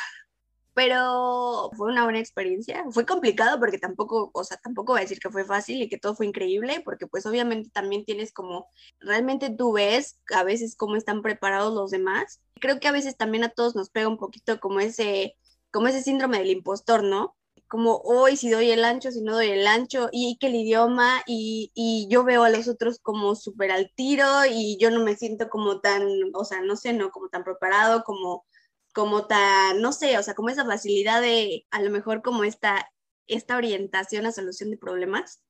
pero 0.74 1.70
fue 1.76 1.90
una 1.90 2.04
buena 2.04 2.20
experiencia. 2.20 2.84
Fue 2.90 3.04
complicado 3.06 3.58
porque 3.58 3.78
tampoco, 3.78 4.30
o 4.32 4.44
sea, 4.44 4.58
tampoco 4.58 4.92
voy 4.92 5.00
a 5.00 5.02
decir 5.02 5.18
que 5.18 5.30
fue 5.30 5.44
fácil 5.44 5.82
y 5.82 5.88
que 5.88 5.98
todo 5.98 6.14
fue 6.14 6.26
increíble, 6.26 6.82
porque 6.84 7.06
pues 7.06 7.26
obviamente 7.26 7.70
también 7.70 8.04
tienes 8.04 8.32
como, 8.32 8.68
realmente 9.00 9.50
tú 9.50 9.72
ves 9.72 10.20
a 10.34 10.44
veces 10.44 10.76
cómo 10.76 10.96
están 10.96 11.22
preparados 11.22 11.74
los 11.74 11.90
demás. 11.90 12.42
Creo 12.60 12.78
que 12.78 12.88
a 12.88 12.92
veces 12.92 13.16
también 13.16 13.44
a 13.44 13.48
todos 13.48 13.74
nos 13.74 13.90
pega 13.90 14.08
un 14.08 14.18
poquito 14.18 14.60
como 14.60 14.80
ese, 14.80 15.36
como 15.70 15.88
ese 15.88 16.02
síndrome 16.02 16.38
del 16.38 16.50
impostor, 16.50 17.02
¿no? 17.02 17.36
Como 17.68 17.96
hoy 18.04 18.36
si 18.36 18.50
doy 18.50 18.70
el 18.70 18.84
ancho, 18.84 19.10
si 19.10 19.22
no 19.22 19.34
doy 19.34 19.50
el 19.50 19.66
ancho, 19.66 20.08
y 20.12 20.36
que 20.38 20.48
el 20.48 20.54
idioma, 20.56 21.22
y, 21.26 21.72
y 21.74 22.06
yo 22.10 22.24
veo 22.24 22.44
a 22.44 22.50
los 22.50 22.68
otros 22.68 22.98
como 23.00 23.34
súper 23.34 23.70
al 23.72 23.92
tiro 23.94 24.26
y 24.48 24.78
yo 24.78 24.90
no 24.90 25.02
me 25.04 25.16
siento 25.16 25.48
como 25.48 25.80
tan, 25.80 26.04
o 26.34 26.44
sea, 26.44 26.60
no 26.62 26.76
sé, 26.76 26.92
no 26.92 27.10
como 27.10 27.28
tan 27.28 27.44
preparado, 27.44 28.04
como, 28.04 28.46
como 28.94 29.26
tan, 29.26 29.80
no 29.80 29.92
sé, 29.92 30.18
o 30.18 30.22
sea, 30.22 30.34
como 30.34 30.50
esa 30.50 30.64
facilidad 30.64 31.20
de 31.20 31.66
a 31.70 31.82
lo 31.82 31.90
mejor 31.90 32.22
como 32.22 32.44
esta, 32.44 32.90
esta 33.26 33.56
orientación 33.56 34.26
a 34.26 34.32
solución 34.32 34.70
de 34.70 34.78
problemas. 34.78 35.42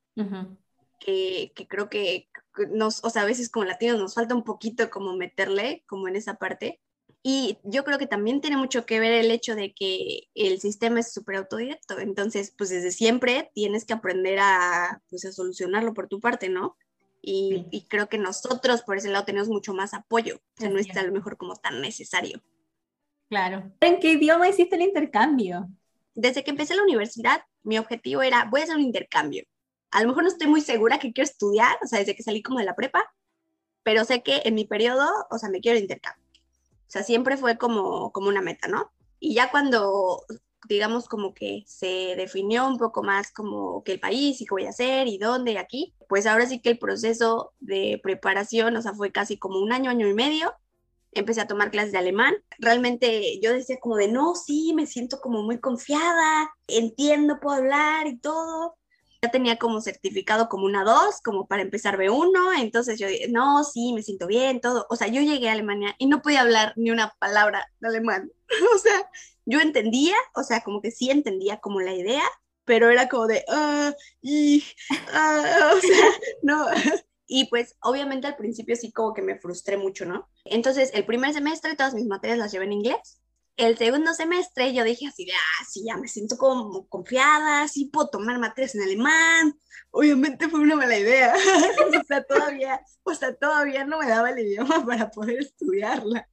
que, 0.98 1.52
que, 1.54 1.68
creo 1.68 1.90
que 1.90 2.28
nos, 2.70 3.04
o 3.04 3.10
sea, 3.10 3.22
a 3.22 3.26
veces 3.26 3.50
como 3.50 3.66
latinos 3.66 3.98
nos 3.98 4.14
falta 4.14 4.34
un 4.34 4.44
poquito 4.44 4.88
como 4.90 5.14
meterle 5.14 5.84
como 5.86 6.08
en 6.08 6.16
esa 6.16 6.34
parte. 6.34 6.80
Y 7.28 7.58
yo 7.64 7.82
creo 7.82 7.98
que 7.98 8.06
también 8.06 8.40
tiene 8.40 8.56
mucho 8.56 8.86
que 8.86 9.00
ver 9.00 9.10
el 9.10 9.32
hecho 9.32 9.56
de 9.56 9.74
que 9.74 10.28
el 10.36 10.60
sistema 10.60 11.00
es 11.00 11.12
súper 11.12 11.34
autodidacto. 11.34 11.98
Entonces, 11.98 12.54
pues 12.56 12.70
desde 12.70 12.92
siempre 12.92 13.50
tienes 13.52 13.84
que 13.84 13.94
aprender 13.94 14.38
a, 14.38 15.02
pues, 15.10 15.24
a 15.24 15.32
solucionarlo 15.32 15.92
por 15.92 16.06
tu 16.06 16.20
parte, 16.20 16.48
¿no? 16.48 16.76
Y, 17.20 17.66
y, 17.72 17.88
creo 17.88 18.08
que 18.08 18.16
nosotros 18.16 18.82
por 18.82 18.98
ese 18.98 19.10
lado 19.10 19.24
tenemos 19.24 19.48
mucho 19.48 19.74
más 19.74 19.92
apoyo. 19.92 20.36
O 20.36 20.60
sea, 20.60 20.70
no 20.70 20.78
es 20.78 20.96
a 20.96 21.02
lo 21.02 21.10
mejor 21.10 21.36
como 21.36 21.56
tan 21.56 21.80
necesario. 21.80 22.40
Claro. 23.28 23.72
¿En 23.80 23.98
qué 23.98 24.12
idioma 24.12 24.48
hiciste 24.48 24.76
el 24.76 24.82
intercambio? 24.82 25.68
Desde 26.14 26.44
que 26.44 26.52
empecé 26.52 26.76
la 26.76 26.84
universidad, 26.84 27.42
mi 27.64 27.76
objetivo 27.76 28.22
era, 28.22 28.44
voy 28.44 28.60
a 28.60 28.64
hacer 28.64 28.76
un 28.76 28.82
intercambio. 28.82 29.42
A 29.90 30.00
lo 30.00 30.10
mejor 30.10 30.22
no 30.22 30.28
estoy 30.28 30.46
muy 30.46 30.60
segura 30.60 31.00
que 31.00 31.12
quiero 31.12 31.28
estudiar, 31.28 31.76
o 31.82 31.88
sea, 31.88 31.98
desde 31.98 32.14
que 32.14 32.22
salí 32.22 32.40
como 32.40 32.60
de 32.60 32.66
la 32.66 32.76
prepa, 32.76 33.12
pero 33.82 34.04
sé 34.04 34.22
que 34.22 34.42
en 34.44 34.54
mi 34.54 34.64
periodo, 34.64 35.08
o 35.28 35.38
sea, 35.38 35.48
me 35.48 35.60
quiero 35.60 35.80
intercambio. 35.80 36.25
O 36.86 36.90
sea, 36.90 37.02
siempre 37.02 37.36
fue 37.36 37.58
como, 37.58 38.12
como 38.12 38.28
una 38.28 38.42
meta, 38.42 38.68
¿no? 38.68 38.92
Y 39.18 39.34
ya 39.34 39.50
cuando, 39.50 40.22
digamos, 40.68 41.08
como 41.08 41.34
que 41.34 41.64
se 41.66 42.14
definió 42.16 42.66
un 42.68 42.78
poco 42.78 43.02
más 43.02 43.32
como 43.32 43.82
que 43.82 43.92
el 43.92 44.00
país 44.00 44.40
y 44.40 44.44
qué 44.44 44.50
voy 44.50 44.66
a 44.66 44.70
hacer 44.70 45.08
y 45.08 45.18
dónde 45.18 45.52
y 45.52 45.56
aquí, 45.56 45.94
pues 46.08 46.26
ahora 46.26 46.46
sí 46.46 46.60
que 46.60 46.70
el 46.70 46.78
proceso 46.78 47.52
de 47.60 48.00
preparación, 48.02 48.76
o 48.76 48.82
sea, 48.82 48.94
fue 48.94 49.10
casi 49.12 49.38
como 49.38 49.58
un 49.58 49.72
año, 49.72 49.90
año 49.90 50.08
y 50.08 50.14
medio. 50.14 50.54
Empecé 51.12 51.40
a 51.40 51.46
tomar 51.46 51.70
clases 51.70 51.92
de 51.92 51.98
alemán. 51.98 52.34
Realmente 52.58 53.40
yo 53.40 53.52
decía 53.52 53.78
como 53.80 53.96
de, 53.96 54.08
no, 54.08 54.34
sí, 54.34 54.72
me 54.74 54.86
siento 54.86 55.20
como 55.20 55.42
muy 55.42 55.58
confiada, 55.58 56.50
entiendo, 56.68 57.40
puedo 57.40 57.56
hablar 57.56 58.06
y 58.06 58.18
todo. 58.18 58.76
Ya 59.22 59.30
tenía 59.30 59.56
como 59.56 59.80
certificado 59.80 60.48
como 60.48 60.66
una 60.66 60.84
2, 60.84 61.20
como 61.22 61.46
para 61.46 61.62
empezar 61.62 61.96
B1, 61.98 62.60
entonces 62.60 62.98
yo 62.98 63.08
dije, 63.08 63.28
no, 63.28 63.64
sí, 63.64 63.92
me 63.92 64.02
siento 64.02 64.26
bien, 64.26 64.60
todo. 64.60 64.86
O 64.90 64.96
sea, 64.96 65.08
yo 65.08 65.20
llegué 65.22 65.48
a 65.48 65.52
Alemania 65.52 65.94
y 65.98 66.06
no 66.06 66.22
podía 66.22 66.42
hablar 66.42 66.72
ni 66.76 66.90
una 66.90 67.14
palabra 67.18 67.66
de 67.80 67.88
alemán. 67.88 68.30
o 68.74 68.78
sea, 68.78 69.10
yo 69.44 69.60
entendía, 69.60 70.16
o 70.34 70.42
sea, 70.42 70.62
como 70.62 70.80
que 70.80 70.90
sí 70.90 71.10
entendía 71.10 71.58
como 71.58 71.80
la 71.80 71.94
idea, 71.94 72.24
pero 72.64 72.90
era 72.90 73.08
como 73.08 73.26
de, 73.26 73.44
ah, 73.48 73.94
y, 74.20 74.64
ah, 75.12 75.70
o 75.76 75.80
sea, 75.80 76.06
no. 76.42 76.66
Y 77.28 77.48
pues 77.48 77.74
obviamente 77.82 78.28
al 78.28 78.36
principio 78.36 78.76
sí 78.76 78.92
como 78.92 79.12
que 79.12 79.20
me 79.20 79.36
frustré 79.36 79.76
mucho, 79.76 80.04
¿no? 80.04 80.28
Entonces 80.44 80.92
el 80.94 81.04
primer 81.04 81.32
semestre 81.32 81.74
todas 81.74 81.92
mis 81.92 82.06
materias 82.06 82.38
las 82.38 82.52
llevé 82.52 82.66
en 82.66 82.74
inglés. 82.74 83.20
El 83.56 83.78
segundo 83.78 84.12
semestre 84.12 84.74
yo 84.74 84.84
dije 84.84 85.06
así 85.06 85.24
de, 85.24 85.32
ah, 85.32 85.64
sí, 85.66 85.84
ya 85.86 85.96
me 85.96 86.08
siento 86.08 86.36
como 86.36 86.86
confiada, 86.88 87.66
sí 87.68 87.86
puedo 87.90 88.10
tomar 88.10 88.38
materias 88.38 88.74
en 88.74 88.82
alemán. 88.82 89.58
Obviamente 89.90 90.48
fue 90.48 90.60
una 90.60 90.76
mala 90.76 90.98
idea. 90.98 91.34
o 92.02 92.04
sea, 92.06 92.22
todavía, 92.22 92.80
o 93.02 93.14
sea, 93.14 93.34
todavía 93.34 93.84
no 93.84 93.98
me 93.98 94.08
daba 94.08 94.30
el 94.30 94.40
idioma 94.40 94.84
para 94.86 95.10
poder 95.10 95.38
estudiarla. 95.40 96.28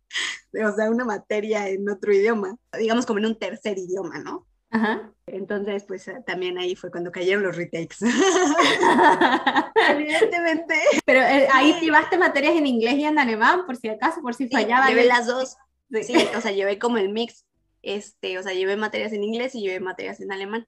O 0.53 0.75
sea, 0.75 0.91
una 0.91 1.05
materia 1.05 1.69
en 1.69 1.89
otro 1.89 2.13
idioma, 2.13 2.57
digamos 2.77 3.05
como 3.05 3.19
en 3.19 3.27
un 3.27 3.39
tercer 3.39 3.77
idioma, 3.77 4.19
¿no? 4.19 4.45
Ajá. 4.69 5.13
Entonces, 5.27 5.85
pues 5.87 6.07
eh, 6.07 6.23
también 6.25 6.57
ahí 6.57 6.75
fue 6.75 6.91
cuando 6.91 7.11
cayeron 7.11 7.43
los 7.43 7.55
retakes. 7.55 7.97
Evidentemente. 9.89 10.75
Pero 11.05 11.21
eh, 11.21 11.47
ahí 11.53 11.79
llevaste 11.79 12.17
materias 12.17 12.55
en 12.55 12.67
inglés 12.67 12.95
y 12.95 13.05
en 13.05 13.17
alemán, 13.17 13.65
por 13.65 13.77
si 13.77 13.87
acaso, 13.87 14.21
por 14.21 14.33
si 14.33 14.49
fallaba. 14.49 14.89
llevé 14.89 15.05
las 15.05 15.27
dos. 15.27 15.55
Sí, 16.01 16.15
o 16.35 16.41
sea, 16.41 16.51
llevé 16.51 16.79
como 16.79 16.97
el 16.97 17.09
mix. 17.09 17.45
Este, 17.81 18.37
o 18.37 18.43
sea, 18.43 18.53
llevé 18.53 18.77
materias 18.77 19.11
en 19.11 19.23
inglés 19.23 19.55
y 19.55 19.61
llevé 19.61 19.79
materias 19.79 20.19
en 20.21 20.31
alemán. 20.31 20.67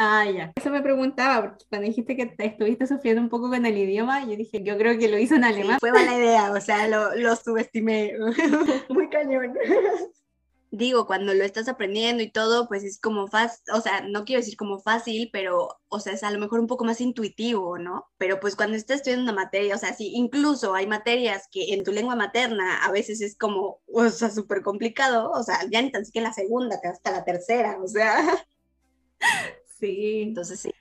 Ah, 0.00 0.24
ya. 0.30 0.52
Eso 0.54 0.70
me 0.70 0.80
preguntaba, 0.80 1.42
porque 1.42 1.64
cuando 1.68 1.88
dijiste 1.88 2.16
que 2.16 2.32
estuviste 2.38 2.86
sufriendo 2.86 3.20
un 3.20 3.28
poco 3.28 3.48
con 3.48 3.66
el 3.66 3.76
idioma, 3.76 4.24
yo 4.24 4.36
dije, 4.36 4.62
yo 4.62 4.78
creo 4.78 4.96
que 4.96 5.08
lo 5.08 5.18
hizo 5.18 5.34
en 5.34 5.42
alemán. 5.42 5.78
fue 5.80 5.90
mala 5.90 6.16
idea, 6.16 6.52
o 6.52 6.60
sea, 6.60 6.86
lo, 6.86 7.16
lo 7.16 7.34
subestimé. 7.34 8.12
Muy 8.88 9.08
cañón 9.10 9.54
digo, 10.70 11.06
cuando 11.06 11.34
lo 11.34 11.44
estás 11.44 11.68
aprendiendo 11.68 12.22
y 12.22 12.30
todo, 12.30 12.68
pues 12.68 12.84
es 12.84 13.00
como 13.00 13.26
fácil, 13.28 13.62
o 13.74 13.80
sea, 13.80 14.02
no 14.02 14.24
quiero 14.24 14.40
decir 14.40 14.56
como 14.56 14.78
fácil, 14.80 15.30
pero, 15.32 15.80
o 15.88 16.00
sea, 16.00 16.12
es 16.12 16.22
a 16.22 16.30
lo 16.30 16.38
mejor 16.38 16.60
un 16.60 16.66
poco 16.66 16.84
más 16.84 17.00
intuitivo, 17.00 17.78
¿no? 17.78 18.06
Pero 18.18 18.40
pues 18.40 18.56
cuando 18.56 18.76
estás 18.76 18.98
estudiando 18.98 19.24
una 19.24 19.42
materia, 19.42 19.74
o 19.74 19.78
sea, 19.78 19.94
sí, 19.94 20.12
incluso 20.14 20.74
hay 20.74 20.86
materias 20.86 21.48
que 21.50 21.74
en 21.74 21.84
tu 21.84 21.92
lengua 21.92 22.16
materna 22.16 22.84
a 22.84 22.90
veces 22.92 23.20
es 23.20 23.36
como, 23.36 23.80
o 23.86 24.08
sea, 24.10 24.30
súper 24.30 24.62
complicado, 24.62 25.30
o 25.32 25.42
sea, 25.42 25.60
ya 25.70 25.82
ni 25.82 25.90
tan 25.90 26.04
siquiera 26.04 26.28
la 26.28 26.34
segunda, 26.34 26.78
hasta 26.84 27.10
la 27.12 27.24
tercera, 27.24 27.78
o 27.82 27.88
sea. 27.88 28.18
Sí. 29.78 30.22
Entonces 30.22 30.60
sí. 30.60 30.72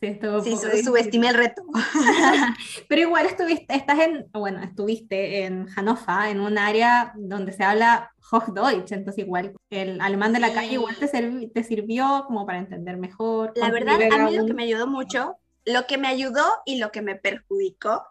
Sí, 0.00 0.18
sí 0.44 0.84
subestimé 0.84 1.30
el 1.30 1.34
reto. 1.34 1.62
Pero 2.88 3.02
igual 3.02 3.26
estuviste, 3.26 3.74
estás 3.74 3.98
en, 3.98 4.28
bueno, 4.32 4.62
estuviste 4.62 5.44
en 5.44 5.66
Hannover, 5.66 6.28
en 6.28 6.40
un 6.40 6.56
área 6.56 7.12
donde 7.16 7.52
se 7.52 7.64
habla 7.64 8.12
Hochdeutsch, 8.30 8.92
entonces 8.92 9.24
igual 9.24 9.54
el 9.70 10.00
alemán 10.00 10.32
de 10.32 10.40
la 10.40 10.52
calle 10.52 10.74
igual 10.74 10.96
te, 10.96 11.08
te 11.08 11.64
sirvió 11.64 12.24
como 12.26 12.46
para 12.46 12.58
entender 12.58 12.96
mejor. 12.96 13.52
La 13.56 13.70
verdad, 13.70 13.96
a 14.12 14.18
mí 14.24 14.36
lo 14.36 14.46
que 14.46 14.54
me 14.54 14.64
ayudó 14.64 14.86
mucho, 14.86 15.36
lo 15.64 15.86
que 15.86 15.98
me 15.98 16.08
ayudó 16.08 16.44
y 16.64 16.78
lo 16.78 16.92
que 16.92 17.02
me 17.02 17.16
perjudicó 17.16 18.04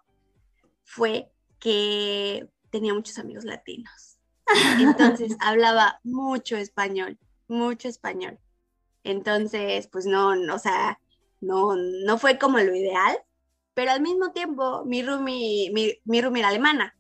fue 0.84 1.32
que 1.60 2.50
tenía 2.70 2.94
muchos 2.94 3.18
amigos 3.18 3.46
latinos. 3.46 4.18
Entonces 4.80 5.38
hablaba 5.40 6.00
mucho 6.04 6.58
español, 6.58 7.18
mucho 7.48 7.88
español. 7.88 8.40
Entonces, 9.04 9.88
pues 9.88 10.06
no, 10.06 10.36
no 10.36 10.56
o 10.56 10.60
sea, 10.60 11.00
no, 11.42 11.76
no 11.76 12.18
fue 12.18 12.38
como 12.38 12.60
lo 12.60 12.76
ideal, 12.76 13.18
pero 13.74 13.92
al 13.92 14.02
mismo 14.02 14.32
tiempo 14.32 14.84
mi 14.86 15.04
roomie, 15.04 15.72
mi, 15.72 15.94
mi 16.04 16.18
era 16.18 16.48
alemana. 16.48 16.96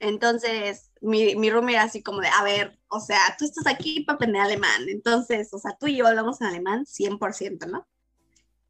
Entonces, 0.00 0.90
mi, 1.00 1.34
mi 1.34 1.48
roomie 1.50 1.74
era 1.74 1.84
así 1.84 2.02
como 2.02 2.20
de, 2.20 2.28
a 2.28 2.42
ver, 2.42 2.78
o 2.88 3.00
sea, 3.00 3.18
tú 3.38 3.46
estás 3.46 3.66
aquí 3.66 4.00
para 4.00 4.16
aprender 4.16 4.42
alemán, 4.42 4.88
entonces, 4.88 5.52
o 5.54 5.58
sea, 5.58 5.74
tú 5.80 5.86
y 5.86 5.96
yo 5.96 6.06
hablamos 6.06 6.40
en 6.40 6.48
alemán 6.48 6.84
100%, 6.84 7.66
¿no? 7.66 7.86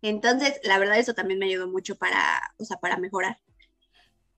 Entonces, 0.02 0.60
la 0.62 0.78
verdad, 0.78 0.98
eso 0.98 1.14
también 1.14 1.40
me 1.40 1.46
ayudó 1.46 1.66
mucho 1.66 1.96
para, 1.96 2.40
o 2.58 2.64
sea, 2.64 2.76
para 2.76 2.96
mejorar. 2.98 3.38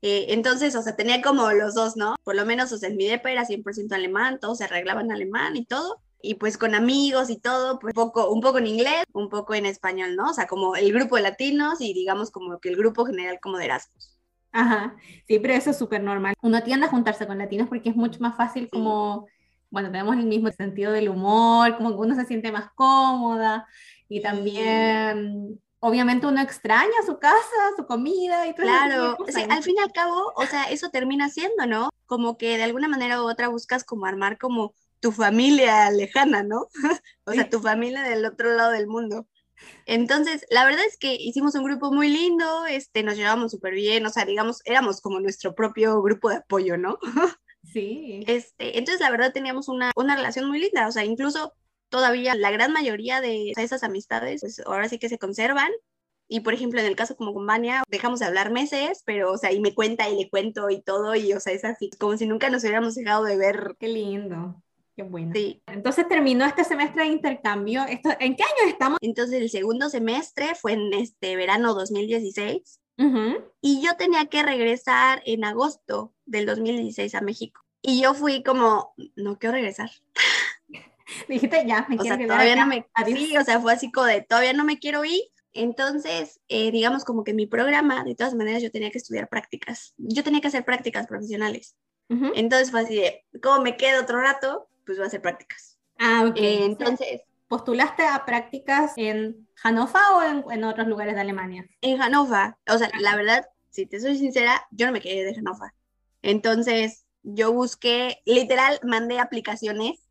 Eh, 0.02 0.26
entonces, 0.30 0.74
o 0.74 0.82
sea, 0.82 0.96
tenía 0.96 1.20
como 1.20 1.52
los 1.52 1.74
dos, 1.74 1.96
¿no? 1.96 2.14
Por 2.24 2.34
lo 2.34 2.46
menos, 2.46 2.72
o 2.72 2.78
sea, 2.78 2.88
en 2.88 2.96
mi 2.96 3.06
depa 3.06 3.30
era 3.30 3.44
100% 3.44 3.92
alemán, 3.92 4.38
todo 4.40 4.54
se 4.54 4.64
arreglaba 4.64 5.02
en 5.02 5.12
alemán 5.12 5.56
y 5.56 5.66
todo 5.66 6.00
y 6.22 6.34
pues 6.34 6.58
con 6.58 6.74
amigos 6.74 7.30
y 7.30 7.38
todo, 7.38 7.78
pues 7.78 7.94
un 7.96 8.02
poco, 8.02 8.30
un 8.30 8.40
poco 8.40 8.58
en 8.58 8.66
inglés, 8.66 9.04
un 9.12 9.28
poco 9.28 9.54
en 9.54 9.66
español, 9.66 10.16
¿no? 10.16 10.30
O 10.30 10.34
sea, 10.34 10.46
como 10.46 10.76
el 10.76 10.92
grupo 10.92 11.16
de 11.16 11.22
latinos 11.22 11.80
y 11.80 11.92
digamos 11.92 12.30
como 12.30 12.58
que 12.60 12.68
el 12.68 12.76
grupo 12.76 13.04
general 13.04 13.38
como 13.40 13.58
de 13.58 13.66
Erasmus. 13.66 14.18
Ajá, 14.52 14.96
sí, 15.26 15.38
pero 15.38 15.54
eso 15.54 15.70
es 15.70 15.78
súper 15.78 16.02
normal. 16.02 16.34
Uno 16.42 16.62
tiende 16.62 16.86
a 16.86 16.90
juntarse 16.90 17.26
con 17.26 17.38
latinos 17.38 17.68
porque 17.68 17.90
es 17.90 17.96
mucho 17.96 18.20
más 18.20 18.36
fácil 18.36 18.68
como, 18.70 19.26
bueno, 19.70 19.90
tenemos 19.90 20.16
el 20.16 20.26
mismo 20.26 20.50
sentido 20.50 20.92
del 20.92 21.08
humor, 21.08 21.76
como 21.76 21.90
que 21.90 21.96
uno 21.96 22.14
se 22.14 22.26
siente 22.26 22.52
más 22.52 22.70
cómoda 22.74 23.66
y 24.08 24.20
también... 24.20 25.60
Obviamente 25.82 26.26
uno 26.26 26.42
extraña 26.42 26.92
su 27.06 27.18
casa, 27.18 27.40
su 27.74 27.86
comida 27.86 28.46
y 28.46 28.54
todo 28.54 28.66
Claro, 28.66 29.16
al 29.48 29.62
fin 29.62 29.76
y 29.78 29.80
al 29.80 29.92
cabo, 29.92 30.30
o 30.36 30.44
sea, 30.44 30.64
eso 30.64 30.90
termina 30.90 31.30
siendo, 31.30 31.64
¿no? 31.64 31.88
Como 32.04 32.36
que 32.36 32.58
de 32.58 32.64
alguna 32.64 32.86
manera 32.86 33.22
u 33.22 33.26
otra 33.26 33.48
buscas 33.48 33.82
como 33.82 34.04
armar 34.04 34.36
como 34.36 34.74
tu 35.00 35.12
familia 35.12 35.90
lejana, 35.90 36.42
¿no? 36.42 36.68
o 37.24 37.32
sea, 37.32 37.48
tu 37.48 37.60
familia 37.60 38.02
del 38.02 38.24
otro 38.24 38.54
lado 38.54 38.70
del 38.70 38.86
mundo. 38.86 39.26
Entonces, 39.86 40.46
la 40.50 40.64
verdad 40.64 40.84
es 40.86 40.96
que 40.96 41.14
hicimos 41.14 41.54
un 41.54 41.64
grupo 41.64 41.92
muy 41.92 42.08
lindo, 42.08 42.66
este, 42.66 43.02
nos 43.02 43.16
llevábamos 43.16 43.52
súper 43.52 43.74
bien, 43.74 44.06
o 44.06 44.10
sea, 44.10 44.24
digamos, 44.24 44.62
éramos 44.64 45.00
como 45.00 45.20
nuestro 45.20 45.54
propio 45.54 46.00
grupo 46.02 46.30
de 46.30 46.36
apoyo, 46.36 46.76
¿no? 46.76 46.98
sí. 47.72 48.24
Este, 48.26 48.78
entonces, 48.78 49.00
la 49.00 49.10
verdad, 49.10 49.32
teníamos 49.32 49.68
una, 49.68 49.92
una 49.96 50.16
relación 50.16 50.48
muy 50.48 50.60
linda, 50.60 50.88
o 50.88 50.92
sea, 50.92 51.04
incluso 51.04 51.54
todavía 51.88 52.34
la 52.34 52.50
gran 52.50 52.72
mayoría 52.72 53.20
de 53.20 53.52
esas 53.56 53.82
amistades, 53.82 54.40
pues 54.40 54.60
ahora 54.64 54.88
sí 54.88 54.98
que 54.98 55.08
se 55.08 55.18
conservan. 55.18 55.70
Y 56.32 56.40
por 56.40 56.54
ejemplo, 56.54 56.78
en 56.78 56.86
el 56.86 56.94
caso 56.94 57.16
como 57.16 57.34
con 57.34 57.44
Vania, 57.44 57.82
dejamos 57.88 58.20
de 58.20 58.26
hablar 58.26 58.52
meses, 58.52 59.02
pero, 59.04 59.32
o 59.32 59.36
sea, 59.36 59.50
y 59.50 59.58
me 59.58 59.74
cuenta 59.74 60.08
y 60.08 60.16
le 60.16 60.30
cuento 60.30 60.70
y 60.70 60.80
todo, 60.80 61.16
y, 61.16 61.32
o 61.32 61.40
sea, 61.40 61.52
es 61.52 61.64
así, 61.64 61.90
como 61.98 62.16
si 62.16 62.28
nunca 62.28 62.50
nos 62.50 62.62
hubiéramos 62.62 62.94
dejado 62.94 63.24
de 63.24 63.36
ver. 63.36 63.74
Qué 63.80 63.88
lindo. 63.88 64.62
Qué 64.96 65.02
bueno. 65.02 65.32
Sí. 65.34 65.62
Entonces 65.66 66.06
terminó 66.08 66.44
este 66.44 66.64
semestre 66.64 67.04
de 67.04 67.08
intercambio. 67.10 67.84
Esto, 67.84 68.10
¿En 68.18 68.36
qué 68.36 68.42
año 68.42 68.70
estamos? 68.70 68.98
Entonces 69.00 69.40
el 69.40 69.50
segundo 69.50 69.88
semestre 69.88 70.54
fue 70.54 70.72
en 70.72 70.92
este 70.94 71.36
verano 71.36 71.74
2016 71.74 72.80
y 73.62 73.82
yo 73.82 73.96
tenía 73.96 74.26
que 74.26 74.42
regresar 74.42 75.22
en 75.24 75.44
agosto 75.44 76.12
del 76.26 76.44
2016 76.46 77.14
a 77.14 77.22
México. 77.22 77.62
Y 77.82 78.02
yo 78.02 78.12
fui 78.12 78.42
como, 78.42 78.94
no 79.16 79.38
quiero 79.38 79.54
regresar. 79.54 79.90
Dijiste 81.28 81.64
ya, 81.66 81.86
me 81.88 81.96
o 81.96 82.02
sea, 82.02 82.18
todavía 82.18 82.56
no 82.56 82.66
me, 82.66 82.86
sí, 83.06 83.36
o 83.36 83.44
sea, 83.44 83.58
fue 83.58 83.72
así 83.72 83.90
como 83.90 84.06
de, 84.06 84.22
todavía 84.22 84.52
no 84.52 84.64
me 84.64 84.78
quiero 84.78 85.04
ir. 85.04 85.22
Entonces, 85.52 86.40
eh, 86.48 86.70
digamos 86.70 87.04
como 87.04 87.24
que 87.24 87.34
mi 87.34 87.46
programa, 87.46 88.04
de 88.04 88.14
todas 88.14 88.34
maneras, 88.34 88.62
yo 88.62 88.70
tenía 88.70 88.90
que 88.90 88.98
estudiar 88.98 89.28
prácticas. 89.28 89.94
Yo 89.96 90.22
tenía 90.22 90.40
que 90.40 90.48
hacer 90.48 90.64
prácticas 90.64 91.06
profesionales. 91.06 91.76
Entonces 92.34 92.72
fue 92.72 92.80
así 92.80 92.96
de, 92.96 93.24
como 93.40 93.62
me 93.62 93.76
quedo 93.76 94.02
otro 94.02 94.20
rato, 94.20 94.68
pues 94.90 94.98
voy 94.98 95.04
a 95.04 95.06
hacer 95.06 95.22
prácticas. 95.22 95.78
Ah, 96.00 96.24
ok. 96.28 96.36
Eh, 96.36 96.64
entonces, 96.64 97.20
¿postulaste 97.46 98.02
a 98.02 98.24
prácticas 98.26 98.94
en 98.96 99.48
Hannover 99.62 100.02
o 100.44 100.50
en, 100.50 100.64
otros 100.64 100.88
lugares 100.88 101.14
de 101.14 101.20
Alemania? 101.20 101.64
En 101.80 102.00
Hannover. 102.00 102.56
O 102.68 102.76
sea, 102.76 102.90
la 102.98 103.14
verdad, 103.14 103.46
si 103.68 103.86
te 103.86 104.00
soy 104.00 104.18
sincera, 104.18 104.66
yo 104.72 104.86
no 104.86 104.92
me 104.92 105.00
quedé 105.00 105.24
de 105.24 105.36
Hannover. 105.36 105.70
Entonces, 106.22 107.06
yo 107.22 107.52
busqué, 107.52 108.20
literal, 108.26 108.80
mandé 108.82 109.20
aplicaciones 109.20 110.08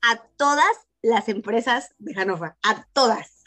a 0.00 0.22
todas 0.36 0.86
las 1.02 1.28
empresas 1.28 1.92
de 1.98 2.14
Hannover, 2.14 2.52
a 2.62 2.86
todas. 2.92 3.42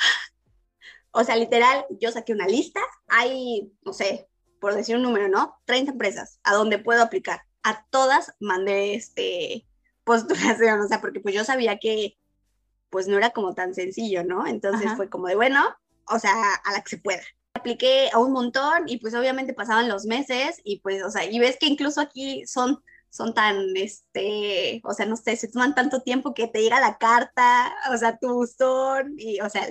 O 1.12 1.24
sea, 1.24 1.38
literal, 1.38 1.86
yo 1.92 2.12
saqué 2.12 2.34
una 2.34 2.46
lista, 2.46 2.82
hay, 3.08 3.72
no 3.86 3.94
sé, 3.94 4.28
por 4.60 4.76
decir 4.76 4.98
un 4.98 5.04
número, 5.04 5.30
¿no? 5.30 5.62
30 5.64 5.94
empresas 5.94 6.42
a 6.44 6.54
donde 6.54 6.78
puedo 6.78 7.02
aplicar. 7.02 7.44
A 7.64 7.86
todas 7.90 8.36
mandé 8.42 8.96
este, 8.96 9.66
postulación, 10.08 10.80
o 10.80 10.88
sea, 10.88 11.02
porque 11.02 11.20
pues 11.20 11.36
yo 11.36 11.44
sabía 11.44 11.78
que 11.78 12.18
pues 12.90 13.08
no 13.08 13.18
era 13.18 13.32
como 13.32 13.54
tan 13.54 13.76
sencillo, 13.76 14.24
¿no? 14.24 14.48
Entonces 14.48 14.92
fue 14.96 15.10
como 15.10 15.28
de, 15.28 15.36
bueno, 15.36 15.64
o 16.08 16.20
sea, 16.20 16.34
a 16.64 16.72
la 16.72 16.82
que 16.82 16.92
se 16.92 16.98
pueda. 16.98 17.22
Apliqué 17.54 18.10
a 18.14 18.20
un 18.20 18.32
montón 18.32 18.88
y 18.88 18.98
pues 18.98 19.14
obviamente 19.14 19.54
pasaban 19.54 19.90
los 19.90 20.06
meses 20.06 20.62
y 20.64 20.80
pues, 20.80 21.04
o 21.04 21.12
sea, 21.12 21.26
y 21.26 21.38
ves 21.38 21.58
que 21.60 21.66
incluso 21.66 22.00
aquí 22.00 22.46
son, 22.48 22.82
son 23.10 23.34
tan, 23.34 23.76
este, 23.76 24.80
o 24.84 24.94
sea, 24.94 25.06
no 25.06 25.18
sé, 25.18 25.36
se 25.36 25.50
toman 25.50 25.76
tanto 25.76 26.02
tiempo 26.02 26.34
que 26.34 26.48
te 26.48 26.62
llega 26.62 26.80
la 26.80 26.98
carta, 26.98 27.76
o 27.92 27.98
sea, 27.98 28.18
tu 28.18 28.34
buzón 28.34 29.16
y, 29.18 29.42
o 29.42 29.50
sea, 29.50 29.68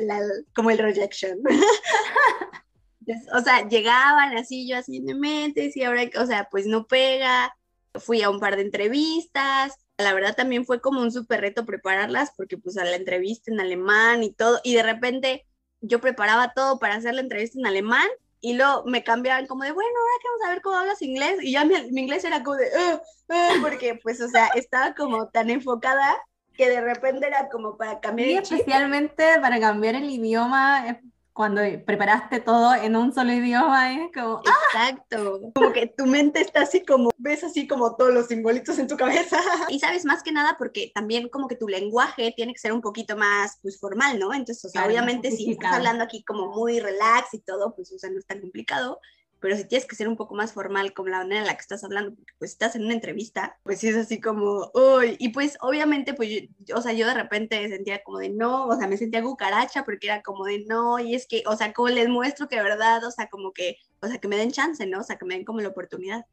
como 0.55 0.71
el 0.71 0.79
rejection. 0.79 1.39
o 3.33 3.41
sea, 3.41 3.67
llegaban 3.69 4.37
así, 4.37 4.69
yo 4.69 4.77
así 4.77 4.97
en 4.97 5.19
mente, 5.19 5.73
y 5.75 5.83
ahora, 5.85 6.03
o 6.21 6.27
sea, 6.27 6.49
pues 6.51 6.67
no 6.67 6.87
pega. 6.87 7.57
Fui 7.95 8.21
a 8.21 8.29
un 8.29 8.41
par 8.41 8.57
de 8.57 8.63
entrevistas, 8.63 9.86
la 9.99 10.15
verdad 10.15 10.35
también 10.37 10.65
fue 10.65 10.81
como 10.81 11.01
un 11.01 11.11
súper 11.11 11.41
reto 11.41 11.65
prepararlas 11.65 12.33
porque 12.37 12.59
pues 12.59 12.77
a 12.77 12.85
la 12.85 12.97
entrevista 12.97 13.51
en 13.51 13.61
alemán 13.61 14.23
y 14.23 14.33
todo, 14.33 14.61
y 14.63 14.75
de 14.75 14.83
repente 14.83 15.47
yo 15.81 16.01
preparaba 16.01 16.53
todo 16.55 16.79
para 16.79 16.97
hacer 16.97 17.15
la 17.15 17.21
entrevista 17.21 17.59
en 17.59 17.67
alemán 17.67 18.07
y 18.41 18.55
luego 18.55 18.85
me 18.85 19.03
cambiaban 19.03 19.47
como 19.47 19.65
de, 19.65 19.73
bueno, 19.73 19.91
ahora 19.91 20.23
que 20.23 20.29
vamos 20.29 20.47
a 20.47 20.51
ver 20.51 20.63
cómo 20.63 20.77
hablas 20.77 21.03
inglés. 21.03 21.39
Y 21.43 21.53
ya 21.53 21.65
mi, 21.65 21.75
inglés 21.75 22.25
era 22.25 22.43
como 22.43 22.57
de, 22.57 22.67
ah, 22.79 23.03
ah", 23.31 23.55
porque 23.63 23.99
pues, 24.03 24.21
o 24.21 24.29
sea, 24.29 24.49
estaba 24.49 24.95
como 24.95 25.29
tan 25.29 25.51
enfocada 25.51 26.17
que 26.57 26.69
de 26.69 26.81
repente 26.81 27.27
era 27.27 27.49
como 27.49 27.77
para 27.77 27.99
cambiar. 28.01 28.29
Y 28.29 28.37
especialmente 28.37 29.25
para 29.41 29.59
cambiar 29.59 29.95
el 29.95 30.09
idioma 30.09 31.01
cuando 31.37 31.61
preparaste 31.85 32.41
todo 32.41 32.75
en 32.75 32.97
un 32.97 33.13
solo 33.13 33.31
idioma, 33.31 33.93
es 33.93 34.11
como... 34.15 34.41
¡ah! 34.47 34.55
Exacto, 34.73 35.53
como 35.55 35.71
que 35.71 35.87
tu 35.87 36.07
mente 36.07 36.41
está 36.41 36.63
así 36.63 36.83
como, 36.83 37.11
ves 37.19 37.45
así 37.45 37.69
como 37.69 37.95
todos 37.95 38.15
los 38.15 38.29
simbolitos 38.29 38.79
en 38.79 38.89
tu 38.89 38.97
cabeza. 38.97 39.37
Y 39.69 39.79
sabes, 39.79 40.07
más 40.07 40.23
que 40.23 40.33
nada 40.33 40.57
porque 40.57 40.91
también 40.95 41.29
como 41.29 41.47
que 41.47 41.57
tu 41.57 41.69
lenguaje 41.69 42.33
tiene 42.35 42.55
que 42.55 42.59
ser 42.59 42.73
un 42.73 42.81
poquito 42.81 43.19
más, 43.19 43.59
pues, 43.61 43.79
formal, 43.79 44.19
¿no? 44.19 44.33
Entonces, 44.33 44.73
obviamente 44.83 45.31
si 45.31 45.51
estás 45.51 45.75
hablando 45.75 46.05
aquí 46.05 46.25
como 46.25 46.47
muy 46.53 46.81
relax 46.81 47.35
y 47.35 47.41
todo, 47.41 47.75
pues, 47.77 47.93
o 47.93 47.99
sea, 47.99 48.09
no 48.09 48.19
es 48.19 48.27
tan 48.27 48.41
complicado, 48.41 48.99
pero 49.41 49.57
si 49.57 49.65
tienes 49.65 49.87
que 49.87 49.97
ser 49.97 50.09
un 50.09 50.17
poco 50.17 50.35
más 50.35 50.53
formal 50.53 50.93
como 50.95 51.09
la 51.09 51.19
manera 51.19 51.41
en 51.41 51.47
la 51.47 51.55
que 51.55 51.61
estás 51.61 51.85
hablando, 51.85 52.15
porque 52.15 52.33
pues 52.39 52.53
estás 52.53 52.75
en 52.77 52.85
una 52.85 52.95
entrevista, 52.95 53.59
pues 53.65 53.81
sí 53.81 53.89
es 53.89 53.97
así 53.97 54.21
como, 54.21 54.71
uy, 54.75 55.17
y 55.19 55.29
pues 55.31 55.59
obviamente, 55.61 56.15
pues, 56.15 56.49
yo, 56.59 56.77
o 56.77 56.81
sea, 56.81 56.93
yo 56.93 57.07
de 57.07 57.15
repente 57.15 57.69
sentía 57.69 58.03
como 58.03 58.19
de 58.19 58.31
no, 58.31 58.67
o 58.67 58.77
sea, 58.77 58.89
me 58.89 58.97
sentía 58.97 59.23
cucaracha 59.23 59.85
porque 59.85 60.07
era 60.07 60.23
como 60.23 60.45
de 60.47 60.65
no, 60.67 60.99
y 60.99 61.15
es 61.15 61.27
que, 61.27 61.43
o 61.47 61.57
sea, 61.57 61.73
como 61.73 61.89
les 61.89 62.09
muestro 62.09 62.49
que 62.49 62.57
de 62.57 62.63
verdad, 62.63 63.05
o 63.05 63.11
sea, 63.11 63.29
como 63.29 63.53
que, 63.53 63.79
o 64.01 64.09
sea, 64.09 64.19
que 64.19 64.29
me 64.29 64.37
den 64.37 64.53
chance, 64.53 64.87
¿no? 64.87 65.01
O 65.01 65.05
sea, 65.05 65.17
que 65.17 65.25
me 65.27 65.35
den 65.35 65.45
como 65.45 65.61
la 65.61 65.69
oportunidad. 65.69 66.27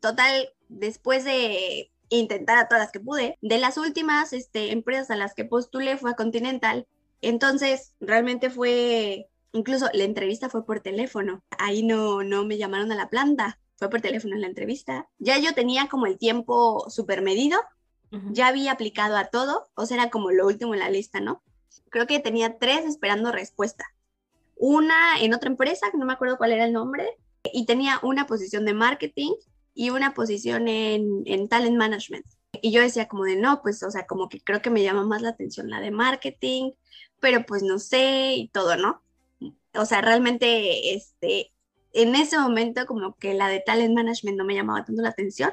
Total, 0.00 0.50
después 0.68 1.24
de 1.24 1.90
intentar 2.10 2.58
a 2.58 2.68
todas 2.68 2.84
las 2.84 2.92
que 2.92 3.00
pude, 3.00 3.38
de 3.40 3.58
las 3.58 3.78
últimas 3.78 4.32
este, 4.32 4.72
empresas 4.72 5.10
a 5.10 5.16
las 5.16 5.34
que 5.34 5.44
postulé 5.44 5.96
fue 5.96 6.10
a 6.10 6.16
Continental, 6.16 6.86
entonces 7.22 7.94
realmente 8.00 8.50
fue 8.50 9.28
Incluso 9.56 9.88
la 9.94 10.04
entrevista 10.04 10.50
fue 10.50 10.66
por 10.66 10.80
teléfono. 10.80 11.42
Ahí 11.58 11.82
no, 11.82 12.22
no 12.22 12.44
me 12.44 12.58
llamaron 12.58 12.92
a 12.92 12.94
la 12.94 13.08
planta, 13.08 13.58
fue 13.76 13.88
por 13.88 14.02
teléfono 14.02 14.34
en 14.34 14.42
la 14.42 14.48
entrevista. 14.48 15.08
Ya 15.18 15.38
yo 15.38 15.54
tenía 15.54 15.88
como 15.88 16.04
el 16.04 16.18
tiempo 16.18 16.90
súper 16.90 17.22
medido, 17.22 17.58
ya 18.32 18.48
había 18.48 18.72
aplicado 18.72 19.16
a 19.16 19.26
todo, 19.26 19.68
o 19.74 19.84
sea, 19.84 19.96
era 19.96 20.10
como 20.10 20.30
lo 20.30 20.46
último 20.46 20.74
en 20.74 20.80
la 20.80 20.90
lista, 20.90 21.20
¿no? 21.20 21.42
Creo 21.90 22.06
que 22.06 22.20
tenía 22.20 22.58
tres 22.58 22.84
esperando 22.84 23.32
respuesta. 23.32 23.84
Una 24.56 25.20
en 25.20 25.34
otra 25.34 25.50
empresa, 25.50 25.90
que 25.90 25.98
no 25.98 26.06
me 26.06 26.12
acuerdo 26.12 26.38
cuál 26.38 26.52
era 26.52 26.64
el 26.64 26.72
nombre, 26.72 27.18
y 27.52 27.66
tenía 27.66 27.98
una 28.02 28.26
posición 28.26 28.64
de 28.64 28.74
marketing 28.74 29.32
y 29.74 29.90
una 29.90 30.14
posición 30.14 30.68
en, 30.68 31.22
en 31.26 31.48
talent 31.48 31.76
management. 31.76 32.26
Y 32.62 32.72
yo 32.72 32.80
decía 32.80 33.08
como 33.08 33.24
de 33.24 33.36
no, 33.36 33.60
pues, 33.62 33.82
o 33.82 33.90
sea, 33.90 34.06
como 34.06 34.28
que 34.28 34.40
creo 34.40 34.62
que 34.62 34.70
me 34.70 34.82
llama 34.82 35.04
más 35.04 35.22
la 35.22 35.30
atención 35.30 35.68
la 35.68 35.80
de 35.80 35.90
marketing, 35.90 36.72
pero 37.20 37.44
pues 37.44 37.62
no 37.62 37.78
sé 37.78 38.34
y 38.36 38.48
todo, 38.48 38.76
¿no? 38.76 39.02
O 39.78 39.86
sea, 39.86 40.00
realmente, 40.00 40.94
este, 40.94 41.52
en 41.92 42.14
ese 42.14 42.38
momento 42.38 42.86
como 42.86 43.16
que 43.16 43.34
la 43.34 43.48
de 43.48 43.60
talent 43.60 43.94
management 43.94 44.36
no 44.36 44.44
me 44.44 44.54
llamaba 44.54 44.84
tanto 44.84 45.02
la 45.02 45.10
atención. 45.10 45.52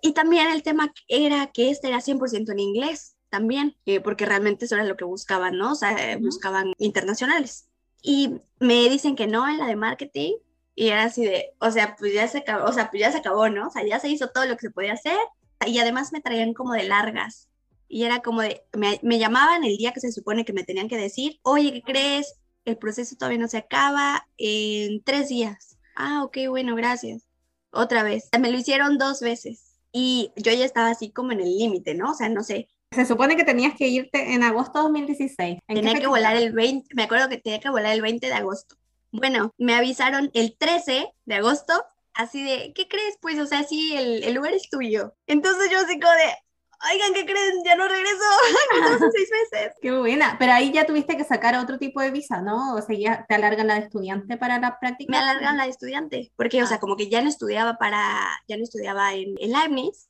Y 0.00 0.12
también 0.12 0.48
el 0.50 0.62
tema 0.62 0.92
era 1.06 1.48
que 1.48 1.70
este 1.70 1.88
era 1.88 2.00
100% 2.00 2.50
en 2.50 2.58
inglés 2.58 3.14
también, 3.28 3.76
eh, 3.86 4.00
porque 4.00 4.26
realmente 4.26 4.64
eso 4.64 4.74
era 4.74 4.84
lo 4.84 4.96
que 4.96 5.04
buscaban, 5.04 5.56
¿no? 5.56 5.72
O 5.72 5.74
sea, 5.74 6.18
buscaban 6.18 6.72
internacionales. 6.78 7.68
Y 8.02 8.40
me 8.58 8.88
dicen 8.88 9.16
que 9.16 9.26
no 9.26 9.48
en 9.48 9.58
la 9.58 9.66
de 9.66 9.76
marketing 9.76 10.34
y 10.74 10.88
era 10.88 11.04
así 11.04 11.24
de, 11.24 11.54
o 11.58 11.70
sea, 11.70 11.94
pues 11.96 12.14
ya 12.14 12.26
se 12.26 12.38
acabó, 12.38 12.66
o 12.66 12.72
sea, 12.72 12.90
pues 12.90 13.00
ya 13.00 13.12
se 13.12 13.18
acabó, 13.18 13.48
¿no? 13.48 13.68
O 13.68 13.70
sea, 13.70 13.86
ya 13.86 14.00
se 14.00 14.08
hizo 14.08 14.28
todo 14.28 14.46
lo 14.46 14.56
que 14.56 14.66
se 14.66 14.70
podía 14.70 14.94
hacer 14.94 15.18
y 15.66 15.78
además 15.78 16.12
me 16.12 16.20
traían 16.20 16.54
como 16.54 16.72
de 16.72 16.84
largas. 16.84 17.48
Y 17.88 18.04
era 18.04 18.20
como 18.22 18.40
de, 18.40 18.62
me, 18.72 18.98
me 19.02 19.18
llamaban 19.18 19.64
el 19.64 19.76
día 19.76 19.92
que 19.92 20.00
se 20.00 20.12
supone 20.12 20.44
que 20.44 20.54
me 20.54 20.64
tenían 20.64 20.88
que 20.88 20.96
decir, 20.96 21.38
oye, 21.42 21.72
¿qué 21.72 21.82
crees? 21.82 22.38
El 22.64 22.78
proceso 22.78 23.16
todavía 23.16 23.38
no 23.38 23.48
se 23.48 23.58
acaba 23.58 24.26
en 24.38 25.02
tres 25.02 25.28
días. 25.28 25.78
Ah, 25.96 26.24
ok, 26.24 26.38
bueno, 26.48 26.74
gracias. 26.74 27.28
Otra 27.70 28.02
vez. 28.02 28.28
Me 28.38 28.50
lo 28.50 28.58
hicieron 28.58 28.98
dos 28.98 29.20
veces 29.20 29.78
y 29.92 30.32
yo 30.36 30.52
ya 30.52 30.64
estaba 30.64 30.90
así 30.90 31.10
como 31.10 31.32
en 31.32 31.40
el 31.40 31.56
límite, 31.56 31.94
¿no? 31.94 32.10
O 32.10 32.14
sea, 32.14 32.28
no 32.28 32.42
sé. 32.42 32.68
Se 32.90 33.06
supone 33.06 33.36
que 33.36 33.44
tenías 33.44 33.74
que 33.74 33.88
irte 33.88 34.34
en 34.34 34.42
agosto 34.42 34.78
de 34.78 34.82
2016. 34.84 35.58
tenía 35.66 35.94
que 35.94 36.06
volar 36.06 36.36
el 36.36 36.52
20, 36.52 36.94
me 36.94 37.04
acuerdo 37.04 37.28
que 37.28 37.38
tenía 37.38 37.60
que 37.60 37.70
volar 37.70 37.92
el 37.94 38.02
20 38.02 38.26
de 38.26 38.34
agosto. 38.34 38.76
Bueno, 39.12 39.54
me 39.58 39.74
avisaron 39.74 40.30
el 40.34 40.56
13 40.56 41.08
de 41.24 41.34
agosto, 41.34 41.72
así 42.14 42.42
de, 42.42 42.72
¿qué 42.74 42.88
crees? 42.88 43.16
Pues, 43.20 43.38
o 43.38 43.46
sea, 43.46 43.62
sí, 43.64 43.94
el, 43.94 44.24
el 44.24 44.34
lugar 44.34 44.52
es 44.52 44.68
tuyo. 44.68 45.14
Entonces 45.26 45.70
yo 45.70 45.78
así 45.78 45.98
como 46.00 46.12
de, 46.12 46.34
oigan, 46.90 47.14
¿qué 47.14 47.24
creen? 47.24 47.62
Ya 47.64 47.76
no 47.76 47.88
regreso, 47.88 48.24
seis 49.14 49.28
meses. 49.30 49.74
Qué 49.80 49.92
buena, 49.92 50.36
pero 50.38 50.52
ahí 50.52 50.72
ya 50.72 50.86
tuviste 50.86 51.16
que 51.16 51.24
sacar 51.24 51.56
otro 51.56 51.78
tipo 51.78 52.00
de 52.00 52.10
visa, 52.10 52.40
¿no? 52.40 52.74
O 52.74 52.82
sea, 52.82 52.96
ya 52.96 53.26
te 53.28 53.34
alargan 53.34 53.66
la 53.66 53.74
de 53.74 53.80
estudiante 53.80 54.36
para 54.36 54.58
la 54.58 54.78
práctica. 54.78 55.10
Me 55.10 55.18
alargan 55.18 55.56
la 55.56 55.64
de 55.64 55.70
estudiante, 55.70 56.32
porque, 56.36 56.62
o 56.62 56.66
sea, 56.66 56.78
ah. 56.78 56.80
como 56.80 56.96
que 56.96 57.08
ya 57.08 57.22
no 57.22 57.28
estudiaba 57.28 57.78
para, 57.78 58.26
ya 58.48 58.56
no 58.56 58.62
estudiaba 58.62 59.14
en, 59.14 59.34
el 59.38 59.52
Leibniz, 59.52 60.08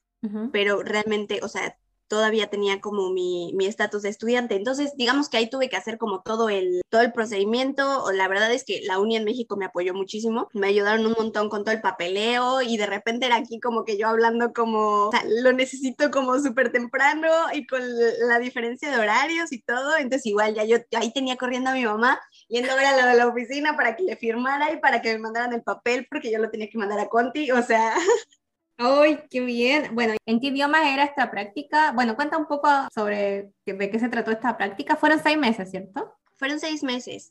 pero 0.52 0.82
realmente, 0.84 1.40
o 1.42 1.48
sea, 1.48 1.76
todavía 2.12 2.48
tenía 2.48 2.78
como 2.82 3.08
mi 3.08 3.56
estatus 3.66 4.02
de 4.02 4.10
estudiante. 4.10 4.54
Entonces, 4.54 4.92
digamos 4.98 5.30
que 5.30 5.38
ahí 5.38 5.48
tuve 5.48 5.70
que 5.70 5.78
hacer 5.78 5.96
como 5.96 6.20
todo 6.20 6.50
el, 6.50 6.82
todo 6.90 7.00
el 7.00 7.10
procedimiento. 7.10 8.04
La 8.12 8.28
verdad 8.28 8.52
es 8.52 8.64
que 8.64 8.82
la 8.84 8.98
UNI 8.98 9.16
en 9.16 9.24
México 9.24 9.56
me 9.56 9.64
apoyó 9.64 9.94
muchísimo. 9.94 10.50
Me 10.52 10.66
ayudaron 10.66 11.06
un 11.06 11.14
montón 11.16 11.48
con 11.48 11.64
todo 11.64 11.74
el 11.74 11.80
papeleo 11.80 12.60
y 12.60 12.76
de 12.76 12.84
repente 12.84 13.24
era 13.24 13.36
aquí 13.36 13.60
como 13.60 13.86
que 13.86 13.96
yo 13.96 14.08
hablando 14.08 14.52
como, 14.52 15.08
o 15.08 15.10
sea, 15.10 15.24
lo 15.26 15.54
necesito 15.54 16.10
como 16.10 16.38
súper 16.38 16.70
temprano 16.70 17.30
y 17.54 17.66
con 17.66 17.80
la 18.28 18.38
diferencia 18.38 18.90
de 18.90 18.98
horarios 18.98 19.50
y 19.50 19.62
todo. 19.62 19.96
Entonces, 19.96 20.26
igual 20.26 20.54
ya 20.54 20.64
yo 20.64 20.76
ahí 20.98 21.14
tenía 21.14 21.36
corriendo 21.36 21.70
a 21.70 21.74
mi 21.74 21.86
mamá 21.86 22.20
yendo 22.48 22.72
a 22.72 22.76
ver 22.76 22.84
a 22.84 23.14
la 23.14 23.26
oficina 23.26 23.74
para 23.74 23.96
que 23.96 24.02
le 24.02 24.16
firmara 24.16 24.70
y 24.70 24.80
para 24.80 25.00
que 25.00 25.14
me 25.14 25.18
mandaran 25.18 25.54
el 25.54 25.62
papel 25.62 26.06
porque 26.10 26.30
yo 26.30 26.38
lo 26.38 26.50
tenía 26.50 26.68
que 26.68 26.76
mandar 26.76 27.00
a 27.00 27.08
Conti. 27.08 27.50
O 27.52 27.62
sea, 27.62 27.94
¡Ay, 28.76 29.20
qué 29.30 29.40
bien! 29.40 29.94
Bueno, 29.94 30.14
¿en 30.26 30.40
qué 30.40 30.48
idioma 30.48 30.92
era 30.92 31.04
esta 31.04 31.30
práctica? 31.30 31.92
Bueno, 31.92 32.16
cuenta 32.16 32.36
un 32.36 32.46
poco 32.46 32.68
sobre 32.92 33.52
de 33.64 33.90
qué 33.90 33.98
se 33.98 34.08
trató 34.08 34.30
esta 34.30 34.56
práctica. 34.56 34.96
Fueron 34.96 35.20
seis 35.22 35.38
meses, 35.38 35.70
¿cierto? 35.70 36.14
Fueron 36.36 36.58
seis 36.58 36.82
meses. 36.82 37.30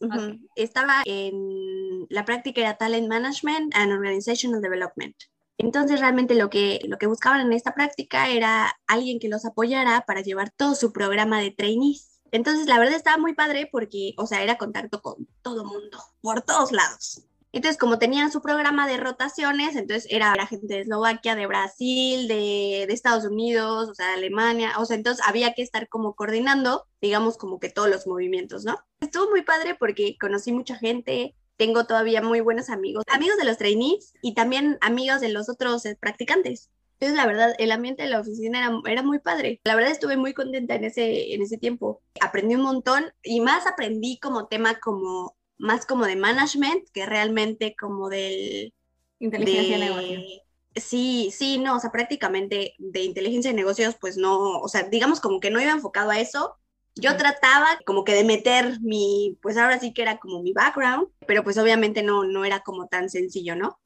Estaba 0.55 1.01
en 1.05 2.05
la 2.09 2.23
práctica 2.23 2.61
era 2.61 2.77
Talent 2.77 3.09
Management 3.09 3.75
and 3.75 3.91
Organizational 3.91 4.61
Development. 4.61 5.15
Entonces 5.57 5.99
realmente 5.99 6.33
lo 6.33 6.49
que, 6.49 6.79
lo 6.87 6.97
que 6.97 7.07
buscaban 7.07 7.41
en 7.41 7.53
esta 7.53 7.75
práctica 7.75 8.29
era 8.29 8.73
alguien 8.87 9.19
que 9.19 9.29
los 9.29 9.45
apoyara 9.45 10.05
para 10.07 10.21
llevar 10.21 10.49
todo 10.49 10.75
su 10.75 10.91
programa 10.91 11.39
de 11.39 11.51
trainees. 11.51 12.21
Entonces 12.31 12.67
la 12.67 12.79
verdad 12.79 12.95
estaba 12.95 13.17
muy 13.17 13.33
padre 13.33 13.67
porque, 13.69 14.13
o 14.17 14.25
sea, 14.25 14.41
era 14.41 14.57
contacto 14.57 15.01
con 15.01 15.27
todo 15.41 15.65
mundo, 15.65 15.99
por 16.21 16.41
todos 16.41 16.71
lados. 16.71 17.23
Entonces, 17.53 17.77
como 17.77 17.99
tenían 17.99 18.31
su 18.31 18.41
programa 18.41 18.87
de 18.87 18.97
rotaciones, 18.97 19.75
entonces 19.75 20.07
era 20.09 20.33
la 20.35 20.47
gente 20.47 20.67
de 20.67 20.81
Eslovaquia, 20.81 21.35
de 21.35 21.47
Brasil, 21.47 22.27
de, 22.27 22.83
Estados 22.83 23.25
Unidos, 23.25 23.89
o 23.89 23.95
sea, 23.95 24.07
de 24.07 24.13
Alemania, 24.13 24.73
o 24.77 24.85
sea, 24.85 24.95
entonces 24.95 25.25
había 25.25 25.53
que 25.53 25.61
estar 25.61 25.89
como 25.89 26.13
coordinando, 26.13 26.85
digamos, 27.01 27.37
como 27.37 27.59
que 27.59 27.69
todos 27.69 27.89
los 27.89 28.05
movimientos, 28.07 28.63
¿no? 28.63 28.77
Estuvo 28.99 29.29
muy 29.29 29.41
padre 29.43 29.75
porque 29.75 30.17
conocí 30.19 30.51
mucha 30.51 30.75
gente, 30.75 31.35
tengo 31.57 31.85
todavía 31.85 32.21
muy 32.21 32.41
buenos 32.41 32.69
amigos, 32.69 33.03
amigos 33.07 33.37
de 33.37 33.45
los 33.45 33.57
trainees 33.57 34.13
y 34.21 34.33
también 34.33 34.77
amigos 34.81 35.21
de 35.21 35.29
los 35.29 35.49
otros 35.49 35.85
eh, 35.85 35.97
practicantes. 35.99 36.69
Entonces, 36.99 37.17
la 37.17 37.25
verdad, 37.25 37.55
el 37.57 37.71
ambiente 37.71 38.03
de 38.03 38.09
la 38.09 38.19
oficina 38.19 38.59
era, 38.59 38.79
era, 38.85 39.01
muy 39.01 39.17
padre. 39.17 39.59
La 39.63 39.75
verdad, 39.75 39.91
estuve 39.91 40.17
muy 40.17 40.35
contenta 40.35 40.75
en 40.75 40.83
ese, 40.83 41.33
en 41.33 41.41
ese 41.41 41.57
tiempo. 41.57 42.03
Aprendí 42.21 42.53
un 42.53 42.61
montón 42.61 43.05
y 43.23 43.41
más 43.41 43.65
aprendí 43.65 44.19
como 44.19 44.45
tema 44.47 44.79
como 44.79 45.35
más 45.61 45.85
como 45.85 46.05
de 46.05 46.15
management 46.15 46.89
que 46.91 47.05
realmente 47.05 47.75
como 47.79 48.09
del... 48.09 48.73
Inteligencia 49.19 49.77
de, 49.77 49.85
negocios. 49.85 50.41
Sí, 50.75 51.29
sí, 51.31 51.59
no, 51.59 51.75
o 51.75 51.79
sea, 51.79 51.91
prácticamente 51.91 52.73
de 52.79 53.03
inteligencia 53.03 53.51
de 53.51 53.57
negocios, 53.57 53.95
pues 54.01 54.17
no, 54.17 54.59
o 54.59 54.67
sea, 54.67 54.83
digamos 54.83 55.19
como 55.19 55.39
que 55.39 55.51
no 55.51 55.61
iba 55.61 55.71
enfocado 55.71 56.09
a 56.09 56.19
eso. 56.19 56.57
Yo 56.95 57.15
trataba 57.15 57.79
como 57.85 58.03
que 58.03 58.13
de 58.13 58.23
meter 58.23 58.79
mi, 58.81 59.37
pues 59.41 59.57
ahora 59.57 59.79
sí 59.79 59.93
que 59.93 60.01
era 60.01 60.17
como 60.17 60.41
mi 60.41 60.51
background, 60.51 61.07
pero 61.27 61.43
pues 61.43 61.57
obviamente 61.57 62.01
no, 62.01 62.23
no 62.23 62.43
era 62.43 62.61
como 62.61 62.87
tan 62.87 63.09
sencillo, 63.09 63.55
¿no? 63.55 63.79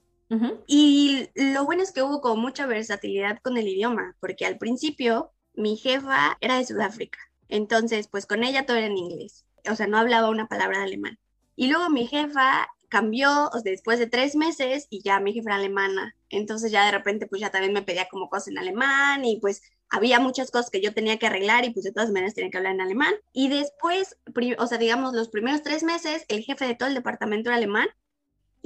Y 0.66 1.30
lo 1.36 1.66
bueno 1.66 1.84
es 1.84 1.92
que 1.92 2.02
hubo 2.02 2.20
como 2.20 2.42
mucha 2.42 2.66
versatilidad 2.66 3.40
con 3.44 3.58
el 3.58 3.68
idioma, 3.68 4.16
porque 4.20 4.46
al 4.46 4.58
principio 4.58 5.32
mi 5.54 5.78
jefa 5.78 6.38
era 6.42 6.58
de 6.58 6.66
Sudáfrica, 6.66 7.20
entonces 7.48 8.08
pues 8.08 8.26
con 8.26 8.44
ella 8.44 8.66
todo 8.66 8.78
era 8.78 8.88
en 8.88 8.98
inglés, 8.98 9.46
o 9.70 9.76
sea, 9.76 9.86
no 9.86 10.00
hablaba 10.00 10.30
una 10.30 10.48
palabra 10.48 10.80
de 10.80 10.86
alemán. 10.86 11.20
Y 11.56 11.68
luego 11.68 11.90
mi 11.90 12.08
jefa 12.08 12.68
cambió 12.90 13.50
después 13.64 14.00
de 14.00 14.08
tres 14.08 14.36
meses 14.36 14.88
y 14.90 15.02
ya 15.02 15.20
mi 15.20 15.34
jefa 15.34 15.50
era 15.50 15.56
alemana. 15.56 16.16
Entonces 16.30 16.72
ya 16.72 16.86
de 16.86 16.92
repente 16.92 17.28
pues 17.28 17.42
ya 17.42 17.52
también 17.52 17.74
me 17.74 17.82
pedía 17.82 18.08
como 18.10 18.30
cosas 18.30 18.50
en 18.50 18.58
alemán 18.58 19.26
y 19.26 19.40
pues 19.40 19.62
había 19.90 20.20
muchas 20.20 20.52
cosas 20.52 20.70
que 20.72 20.82
yo 20.82 20.94
tenía 20.94 21.18
que 21.18 21.28
arreglar 21.28 21.66
y 21.66 21.72
pues 21.72 21.84
de 21.84 21.92
todas 21.92 22.10
maneras 22.10 22.34
tenía 22.34 22.52
que 22.52 22.58
hablar 22.58 22.74
en 22.74 22.82
alemán. 22.82 23.14
Y 23.34 23.50
después, 23.50 24.18
o 24.58 24.68
sea, 24.68 24.78
digamos, 24.78 25.14
los 25.14 25.30
primeros 25.30 25.62
tres 25.64 25.84
meses, 25.84 26.26
el 26.28 26.44
jefe 26.44 26.66
de 26.66 26.76
todo 26.76 26.90
el 26.90 26.96
departamento 26.96 27.50
era 27.50 27.58
alemán 27.58 27.88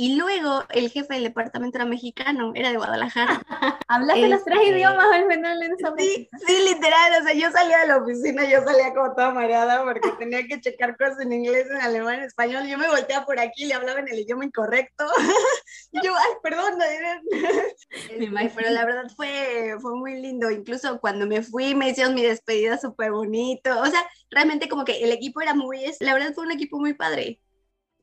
Y 0.02 0.16
luego 0.16 0.64
el 0.70 0.90
jefe 0.90 1.16
del 1.16 1.24
departamento 1.24 1.78
era 1.78 1.84
mexicano, 1.84 2.54
era 2.56 2.70
de 2.70 2.78
Guadalajara. 2.78 3.42
¿Hablaste 3.90 4.30
los 4.30 4.46
tres 4.46 4.60
este, 4.62 4.78
idiomas 4.78 5.06
al 5.12 5.28
final 5.30 5.62
en 5.62 5.74
esa 5.74 5.94
Sí, 5.98 6.30
sí, 6.48 6.74
literal. 6.74 7.22
O 7.22 7.26
sea, 7.26 7.34
yo 7.34 7.52
salía 7.52 7.80
de 7.80 7.88
la 7.88 7.98
oficina, 7.98 8.50
yo 8.50 8.64
salía 8.64 8.94
como 8.94 9.14
toda 9.14 9.32
mareada 9.32 9.84
porque 9.84 10.10
tenía 10.18 10.48
que 10.48 10.62
checar 10.62 10.96
cosas 10.96 11.20
en 11.20 11.34
inglés, 11.34 11.68
en 11.70 11.82
alemán, 11.82 12.20
en 12.20 12.24
español. 12.24 12.66
Yo 12.66 12.78
me 12.78 12.88
volteaba 12.88 13.26
por 13.26 13.42
aquí, 13.42 13.66
le 13.66 13.74
hablaba 13.74 14.00
en 14.00 14.08
el 14.08 14.20
idioma 14.20 14.46
incorrecto. 14.46 15.06
y 15.92 16.02
yo, 16.02 16.16
ay, 16.16 16.34
perdón, 16.42 16.80
este, 17.92 18.52
Pero 18.56 18.70
la 18.70 18.86
verdad 18.86 19.12
fue, 19.18 19.76
fue 19.82 19.98
muy 19.98 20.22
lindo. 20.22 20.50
Incluso 20.50 21.02
cuando 21.02 21.28
me 21.28 21.42
fui, 21.42 21.76
me 21.76 21.90
hicieron 21.90 22.16
mi 22.16 22.24
despedida 22.24 22.78
súper 22.78 23.12
bonito. 23.12 23.78
O 23.82 23.86
sea, 23.88 24.10
realmente 24.32 24.70
como 24.70 24.86
que 24.86 25.04
el 25.04 25.12
equipo 25.12 25.42
era 25.42 25.54
muy, 25.54 25.84
la 26.00 26.14
verdad 26.14 26.32
fue 26.34 26.46
un 26.46 26.54
equipo 26.54 26.80
muy 26.80 26.94
padre. 26.94 27.42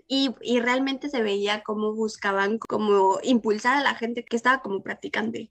Y, 0.08 0.34
y, 0.40 0.60
realmente 0.60 1.08
se 1.08 1.20
veía 1.20 1.64
cómo 1.64 1.92
buscaban 1.92 2.58
como 2.58 3.18
impulsar 3.24 3.76
a 3.76 3.82
la 3.82 3.96
gente 3.96 4.24
que 4.24 4.36
estaba 4.36 4.62
como 4.62 4.82
practicante. 4.82 5.50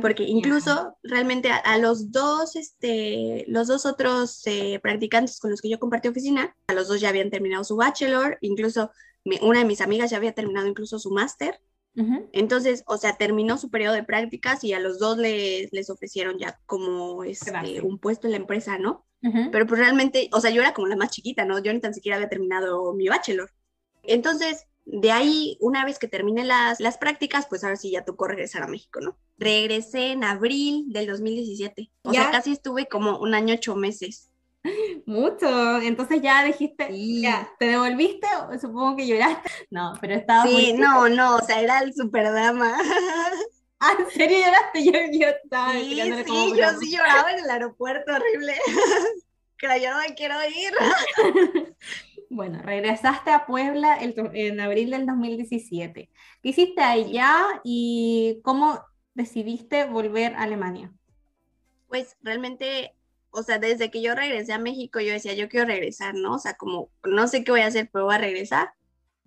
Porque 0.00 0.22
incluso 0.22 0.96
realmente 1.02 1.50
a, 1.50 1.78
los 1.78 2.12
dos, 2.12 2.54
este, 2.54 3.44
los 3.48 3.66
dos 3.66 3.86
otros 3.86 4.46
eh, 4.46 4.78
practicantes 4.80 5.40
con 5.40 5.50
los 5.50 5.60
que 5.60 5.68
yo 5.68 5.80
compartí 5.80 6.08
oficina, 6.08 6.54
a 6.68 6.74
los 6.74 6.86
dos 6.86 7.00
ya 7.00 7.08
habían 7.08 7.30
terminado 7.30 7.64
su 7.64 7.76
bachelor, 7.76 8.38
incluso 8.40 8.90
una 9.42 9.60
de 9.60 9.64
mis 9.64 9.80
amigas 9.80 10.10
ya 10.10 10.18
había 10.18 10.32
terminado 10.32 10.66
incluso 10.66 10.98
su 10.98 11.10
máster. 11.10 11.60
Entonces, 12.32 12.82
o 12.88 12.96
sea, 12.96 13.16
terminó 13.16 13.56
su 13.56 13.70
periodo 13.70 13.94
de 13.94 14.02
prácticas 14.02 14.64
y 14.64 14.72
a 14.72 14.80
los 14.80 14.98
dos 14.98 15.16
les, 15.16 15.72
les 15.72 15.90
ofrecieron 15.90 16.38
ya 16.38 16.58
como 16.66 17.22
este, 17.22 17.80
un 17.82 18.00
puesto 18.00 18.26
en 18.26 18.32
la 18.32 18.38
empresa, 18.38 18.78
¿no? 18.78 19.06
Pero 19.52 19.66
pues 19.66 19.80
realmente, 19.80 20.28
o 20.32 20.40
sea, 20.40 20.50
yo 20.50 20.60
era 20.60 20.74
como 20.74 20.88
la 20.88 20.96
más 20.96 21.10
chiquita, 21.10 21.44
¿no? 21.44 21.58
Yo 21.62 21.72
ni 21.72 21.80
tan 21.80 21.94
siquiera 21.94 22.16
había 22.16 22.28
terminado 22.28 22.92
mi 22.94 23.08
bachelor. 23.08 23.50
Entonces, 24.06 24.66
de 24.86 25.12
ahí, 25.12 25.56
una 25.60 25.84
vez 25.84 25.98
que 25.98 26.08
terminé 26.08 26.44
las, 26.44 26.80
las 26.80 26.98
prácticas, 26.98 27.46
pues 27.48 27.64
ahora 27.64 27.76
sí 27.76 27.90
ya 27.90 28.04
tocó 28.04 28.28
regresar 28.28 28.62
a 28.62 28.68
México, 28.68 29.00
¿no? 29.00 29.16
Regresé 29.38 30.12
en 30.12 30.24
abril 30.24 30.84
del 30.88 31.06
2017. 31.06 31.90
O 32.02 32.12
sea, 32.12 32.30
casi 32.30 32.52
estuve 32.52 32.86
como 32.86 33.18
un 33.18 33.34
año, 33.34 33.54
ocho 33.54 33.76
meses. 33.76 34.30
Mucho. 35.06 35.80
Entonces 35.80 36.20
ya 36.22 36.44
dijiste, 36.44 36.88
ya, 37.20 37.50
¿te 37.58 37.66
devolviste? 37.66 38.26
Supongo 38.60 38.96
que 38.96 39.06
lloraste. 39.06 39.50
No, 39.70 39.94
pero 40.00 40.14
estaba. 40.14 40.46
Sí, 40.46 40.74
no, 40.74 41.08
no, 41.08 41.36
o 41.36 41.40
sea, 41.40 41.60
era 41.60 41.80
el 41.80 41.94
super 41.94 42.32
dama. 42.32 42.76
Ah, 43.80 43.96
¿en 43.98 44.10
serio 44.12 44.38
lloraste? 44.38 44.82
Yo, 44.82 44.92
yo 45.12 45.28
estaba 45.28 45.72
sí, 45.72 46.00
sí, 46.26 46.52
yo 46.56 46.80
sí 46.80 46.90
lloraba 46.90 47.32
en 47.32 47.44
el 47.44 47.50
aeropuerto, 47.50 48.14
horrible. 48.14 48.54
Pero 49.60 49.76
yo 49.76 49.90
no 49.90 49.98
me 49.98 50.14
quiero 50.14 50.36
ir. 50.48 50.72
Bueno, 52.34 52.60
regresaste 52.60 53.30
a 53.30 53.46
Puebla 53.46 53.96
en 54.00 54.60
abril 54.60 54.90
del 54.90 55.06
2017. 55.06 56.10
¿Qué 56.42 56.48
hiciste 56.48 56.82
allá 56.82 57.60
y 57.62 58.40
cómo 58.42 58.80
decidiste 59.14 59.84
volver 59.84 60.34
a 60.34 60.42
Alemania? 60.42 60.92
Pues 61.86 62.16
realmente, 62.22 62.96
o 63.30 63.44
sea, 63.44 63.60
desde 63.60 63.88
que 63.88 64.02
yo 64.02 64.16
regresé 64.16 64.52
a 64.52 64.58
México, 64.58 64.98
yo 64.98 65.12
decía, 65.12 65.34
yo 65.34 65.48
quiero 65.48 65.66
regresar, 65.66 66.16
¿no? 66.16 66.34
O 66.34 66.38
sea, 66.40 66.54
como 66.54 66.90
no 67.04 67.28
sé 67.28 67.44
qué 67.44 67.52
voy 67.52 67.60
a 67.60 67.68
hacer, 67.68 67.88
pero 67.92 68.06
voy 68.06 68.16
a 68.16 68.18
regresar. 68.18 68.72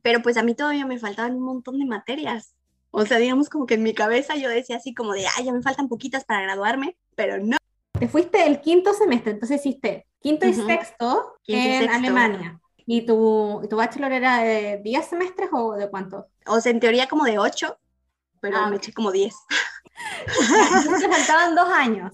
Pero 0.02 0.22
pues 0.22 0.36
a 0.36 0.44
mí 0.44 0.54
todavía 0.54 0.86
me 0.86 1.00
faltaban 1.00 1.36
un 1.38 1.44
montón 1.44 1.80
de 1.80 1.86
materias. 1.86 2.56
O 2.92 3.06
sea, 3.06 3.20
digamos 3.20 3.48
como 3.48 3.68
que 3.68 3.76
en 3.76 3.84
mi 3.84 3.94
cabeza 3.94 4.36
yo 4.36 4.50
decía 4.50 4.76
así 4.76 4.94
como 4.94 5.14
de, 5.14 5.26
ay, 5.38 5.46
ya 5.46 5.54
me 5.54 5.62
faltan 5.62 5.88
poquitas 5.88 6.26
para 6.26 6.42
graduarme, 6.42 6.98
pero 7.16 7.38
no. 7.38 7.56
Te 7.98 8.10
fuiste 8.10 8.46
el 8.46 8.60
quinto 8.60 8.94
semestre, 8.94 9.32
entonces 9.32 9.62
hiciste 9.62 10.08
quinto 10.20 10.46
y 10.46 10.54
sexto 10.54 11.40
en 11.48 11.90
Alemania. 11.90 12.60
¿Y 12.90 13.06
tu, 13.06 13.68
tu 13.70 13.76
bachelor 13.76 14.14
era 14.14 14.40
de 14.40 14.80
10 14.82 15.06
semestres 15.06 15.50
o 15.52 15.74
de 15.74 15.90
cuántos? 15.90 16.26
O 16.46 16.62
sea, 16.62 16.72
en 16.72 16.80
teoría 16.80 17.08
como 17.08 17.26
de 17.26 17.38
8, 17.38 17.78
pero 18.40 18.58
ah, 18.58 18.70
me 18.70 18.78
eché 18.78 18.94
como 18.94 19.12
10. 19.12 19.36
Entonces 20.74 21.10
faltaban 21.10 21.54
dos 21.54 21.68
años. 21.70 22.14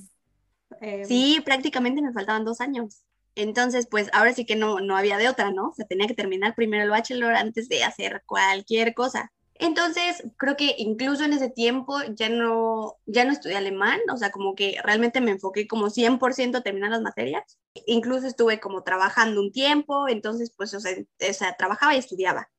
Eh, 0.82 1.06
sí, 1.06 1.42
prácticamente 1.46 2.02
me 2.02 2.12
faltaban 2.12 2.44
dos 2.44 2.60
años. 2.60 3.04
Entonces, 3.36 3.88
pues 3.90 4.10
ahora 4.14 4.34
sí 4.34 4.48
que 4.48 4.56
no, 4.56 4.80
no 4.80 4.98
había 4.98 5.18
de 5.18 5.30
otra, 5.30 5.52
¿no? 5.52 5.70
O 5.70 5.74
sea, 5.74 5.86
tenía 5.86 6.08
que 6.08 6.16
terminar 6.16 6.56
primero 6.56 6.84
el 6.84 6.90
bachelor 6.90 7.36
antes 7.36 7.70
de 7.70 7.84
hacer 7.84 8.24
cualquier 8.26 8.96
cosa. 8.96 9.32
Entonces, 9.56 10.24
creo 10.38 10.56
que 10.56 10.76
incluso 10.78 11.24
en 11.24 11.34
ese 11.34 11.50
tiempo 11.50 11.98
ya 12.16 12.30
no, 12.30 12.98
ya 13.06 13.24
no 13.24 13.32
estudié 13.32 13.56
alemán, 13.56 14.00
o 14.12 14.18
sea, 14.18 14.32
como 14.32 14.56
que 14.56 14.78
realmente 14.84 15.22
me 15.22 15.32
enfoqué 15.32 15.68
como 15.68 15.90
100% 15.90 16.58
a 16.58 16.62
terminar 16.62 16.90
las 16.90 17.02
materias. 17.02 17.60
Incluso 17.86 18.28
estuve 18.28 18.60
como 18.60 18.84
trabajando 18.84 19.42
un 19.42 19.52
tiempo, 19.52 20.08
entonces, 20.08 20.52
pues, 20.58 20.74
o 20.74 20.80
sea, 20.80 21.56
trabajaba 21.58 21.96
y 21.96 22.00
estudiaba. 22.00 22.50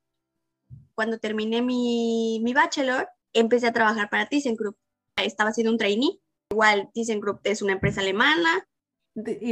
Cuando 0.95 1.19
terminé 1.19 1.63
mi, 1.63 2.41
mi 2.43 2.55
bachelor, 2.55 3.09
empecé 3.33 3.67
a 3.67 3.73
trabajar 3.73 4.09
para 4.09 4.29
ThyssenKrupp. 4.29 4.77
Estaba 5.17 5.51
haciendo 5.51 5.73
un 5.73 5.79
trainee. 5.79 6.21
Igual, 6.51 6.91
ThyssenKrupp 6.95 7.41
es 7.45 7.63
una 7.63 7.73
empresa 7.73 8.01
alemana, 8.01 8.69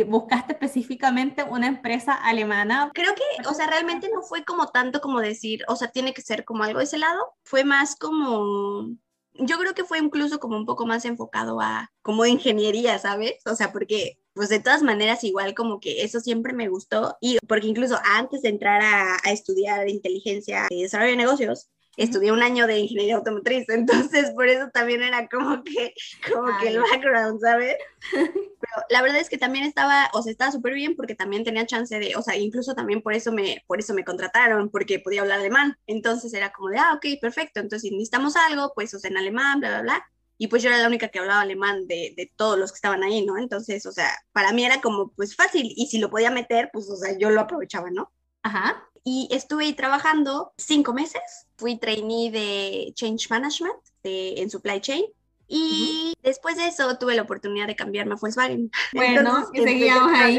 buscaste 0.07 0.53
específicamente 0.53 1.45
una 1.45 1.67
empresa 1.67 2.15
alemana? 2.15 2.91
Creo 2.95 3.15
que, 3.15 3.49
o 3.49 3.55
sea, 3.55 3.67
realmente 3.67 4.09
no 4.13 4.23
fue 4.23 4.45
como 4.45 4.69
tanto 4.69 5.01
como 5.01 5.21
decir, 5.21 5.63
o 5.69 5.77
sea, 5.77 5.89
tiene 5.89 6.13
que 6.13 6.23
ser 6.23 6.45
como 6.45 6.65
algo 6.65 6.79
de 6.79 6.85
ese 6.85 6.99
lado, 6.99 7.35
fue 7.45 7.65
más 7.65 7.97
como, 7.97 8.89
yo 9.35 9.59
creo 9.59 9.75
que 9.75 9.85
fue 9.85 9.99
incluso 9.99 10.41
como 10.41 10.57
un 10.57 10.67
poco 10.67 10.87
más 10.87 11.05
enfocado 11.05 11.61
a 11.61 11.91
como 12.03 12.27
ingeniería, 12.27 12.99
¿sabes? 12.99 13.35
O 13.47 13.55
sea, 13.55 13.73
porque 13.73 14.19
pues 14.35 14.49
de 14.49 14.61
todas 14.61 14.83
maneras 14.83 15.25
igual 15.25 15.55
como 15.55 15.79
que 15.79 16.03
eso 16.03 16.19
siempre 16.21 16.55
me 16.55 16.69
gustó 16.69 17.17
y 17.21 17.39
porque 17.47 17.67
incluso 17.67 17.99
antes 18.03 18.43
de 18.43 18.49
entrar 18.49 18.81
a, 18.81 19.17
a 19.23 19.31
estudiar 19.31 19.89
inteligencia 19.89 20.67
y 20.71 20.83
desarrollo 20.83 21.11
de 21.11 21.17
negocios, 21.19 21.69
estudié 21.97 22.33
un 22.33 22.43
año 22.43 22.67
de 22.67 22.79
ingeniería 22.79 23.17
automotriz, 23.17 23.69
entonces 23.69 24.31
por 24.31 24.49
eso 24.49 24.71
también 24.73 25.03
era 25.03 25.29
como 25.29 25.63
que, 25.63 25.95
como 26.33 26.49
que 26.59 26.69
el 26.69 26.81
background, 26.81 27.41
¿sabes? 27.41 27.77
Pero 28.13 28.85
la 28.89 29.03
verdad 29.03 29.21
es 29.21 29.29
que 29.29 29.39
también 29.39 29.65
estaba, 29.65 30.09
o 30.15 30.23
sea, 30.23 30.33
estaba 30.33 30.53
súper 30.53 30.75
bien 30.75 30.97
porque 30.97 31.15
también 31.15 31.45
tenía 31.45 31.67
chance 31.67 31.99
de, 31.99 32.17
o 32.17 32.23
sea, 32.23 32.37
incluso 32.37 32.75
también 32.75 33.03
por 33.03 33.15
eso 33.15 33.33
me, 33.33 33.63
por 33.67 33.79
eso 33.79 33.95
me 33.95 34.05
contrataron, 34.05 34.71
porque 34.71 34.99
podía 34.99 35.23
hablar 35.23 35.41
alemán, 35.41 35.77
entonces 35.87 36.33
era 36.33 36.53
como 36.53 36.69
de, 36.69 36.79
ah, 36.79 36.95
ok, 36.95 37.21
perfecto, 37.21 37.61
entonces 37.61 37.89
si 37.89 37.91
necesitamos 37.91 38.37
algo, 38.37 38.73
pues, 38.75 38.95
o 38.95 38.99
sea, 38.99 39.11
en 39.11 39.19
alemán, 39.19 39.61
bla, 39.61 39.71
bla, 39.71 39.83
bla, 39.83 40.11
y 40.39 40.49
pues 40.49 40.63
yo 40.63 40.71
era 40.71 40.79
la 40.79 40.89
única 40.89 41.09
que 41.09 41.19
hablaba 41.19 41.43
alemán 41.43 41.87
de, 41.87 42.15
de, 42.17 42.33
todos 42.37 42.59
los 42.59 42.73
que 42.73 42.77
estaban 42.77 43.03
ahí, 43.05 43.25
¿no? 43.25 43.39
Entonces, 43.39 43.87
o 43.87 43.93
sea, 43.93 44.11
para 44.33 44.53
mí 44.53 44.65
era 44.65 44.81
como, 44.81 45.13
pues 45.13 45.37
fácil, 45.37 45.73
y 45.77 45.87
si 45.87 45.99
lo 45.99 46.11
podía 46.11 46.31
meter, 46.31 46.71
pues, 46.73 46.89
o 46.89 46.97
sea, 46.97 47.17
yo 47.19 47.31
lo 47.31 47.43
aprovechaba, 47.43 47.91
¿no? 47.91 48.13
Ajá 48.43 48.89
y 49.05 49.29
estuve 49.31 49.65
ahí 49.65 49.73
trabajando 49.73 50.53
cinco 50.57 50.93
meses. 50.93 51.23
Fui 51.57 51.79
trainee 51.79 52.31
de 52.31 52.93
Change 52.95 53.29
Management 53.31 53.75
en 54.05 54.51
Supply 54.51 54.81
Chain. 54.81 55.05
Y 55.49 56.15
después 56.23 56.57
de 56.57 56.69
eso 56.69 56.97
tuve 56.99 57.15
la 57.15 57.23
oportunidad 57.23 57.67
de 57.67 57.77
cambiarme 57.77 58.15
a 58.15 58.17
Volkswagen. 58.17 58.71
Bueno, 58.95 59.49
y 59.53 59.59
seguíamos 59.63 60.13
ahí. 60.15 60.39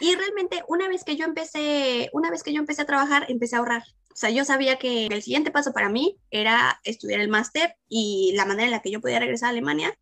Y 0.00 0.14
realmente 0.14 0.64
una 0.66 0.88
vez 0.88 1.04
que 1.04 1.16
yo 1.16 1.26
empecé, 1.26 2.08
una 2.12 2.30
vez 2.30 2.42
que 2.42 2.52
yo 2.52 2.58
empecé 2.58 2.82
a 2.82 2.86
trabajar, 2.86 3.26
empecé 3.28 3.56
a 3.56 3.58
ahorrar. 3.58 3.82
O 4.12 4.16
sea, 4.16 4.30
yo 4.30 4.44
sabía 4.44 4.76
que 4.76 5.06
el 5.06 5.22
siguiente 5.22 5.50
paso 5.50 5.72
para 5.72 5.88
mí 5.88 6.18
era 6.30 6.80
estudiar 6.84 7.20
el 7.20 7.28
máster 7.28 7.76
y 7.88 8.32
la 8.34 8.44
manera 8.44 8.64
en 8.64 8.70
la 8.72 8.80
que 8.80 8.90
yo 8.90 9.00
podía 9.00 9.20
regresar 9.20 9.48
a 9.48 9.50
Alemania, 9.50 9.96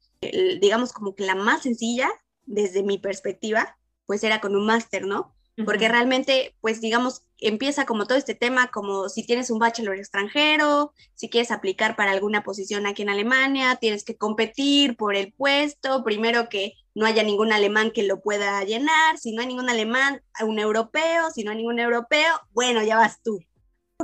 digamos 0.61 0.93
como 0.93 1.15
que 1.15 1.27
la 1.27 1.35
más 1.35 1.63
sencilla 1.63 2.09
desde 2.47 2.83
mi 2.83 2.99
perspectiva, 2.99 3.77
pues 4.07 4.25
era 4.25 4.41
con 4.41 4.57
un 4.57 4.67
máster, 4.67 5.05
¿no? 5.05 5.37
Porque 5.65 5.89
realmente, 5.89 6.55
pues 6.61 6.81
digamos, 6.81 7.23
empieza 7.39 7.85
como 7.85 8.07
todo 8.07 8.19
este 8.19 8.35
tema, 8.35 8.71
como 8.71 9.09
si 9.09 9.25
tienes 9.25 9.51
un 9.51 9.59
bachelor 9.59 9.97
extranjero, 9.97 10.93
si 11.15 11.29
quieres 11.29 11.51
aplicar 11.51 11.97
para 11.97 12.13
alguna 12.13 12.43
posición 12.43 12.87
aquí 12.87 13.03
en 13.03 13.11
Alemania, 13.11 13.77
tienes 13.77 14.05
que 14.05 14.17
competir 14.17 14.97
por 14.97 15.17
el 15.17 15.33
puesto, 15.33 16.05
primero 16.05 16.49
que 16.49 16.75
no 16.95 17.07
haya 17.07 17.23
ningún 17.23 17.53
alemán 17.53 17.91
que 17.93 18.03
lo 18.03 18.21
pueda 18.21 18.63
llenar, 18.65 19.19
si 19.19 19.33
no 19.33 19.41
hay 19.41 19.49
ningún 19.49 19.71
alemán, 19.71 20.23
un 20.45 20.59
europeo, 20.59 21.31
si 21.33 21.45
no 21.45 21.51
hay 21.51 21.59
ningún 21.59 21.79
europeo, 21.79 22.35
bueno, 22.53 22.83
ya 22.83 22.97
vas 22.97 23.23
tú. 23.23 23.41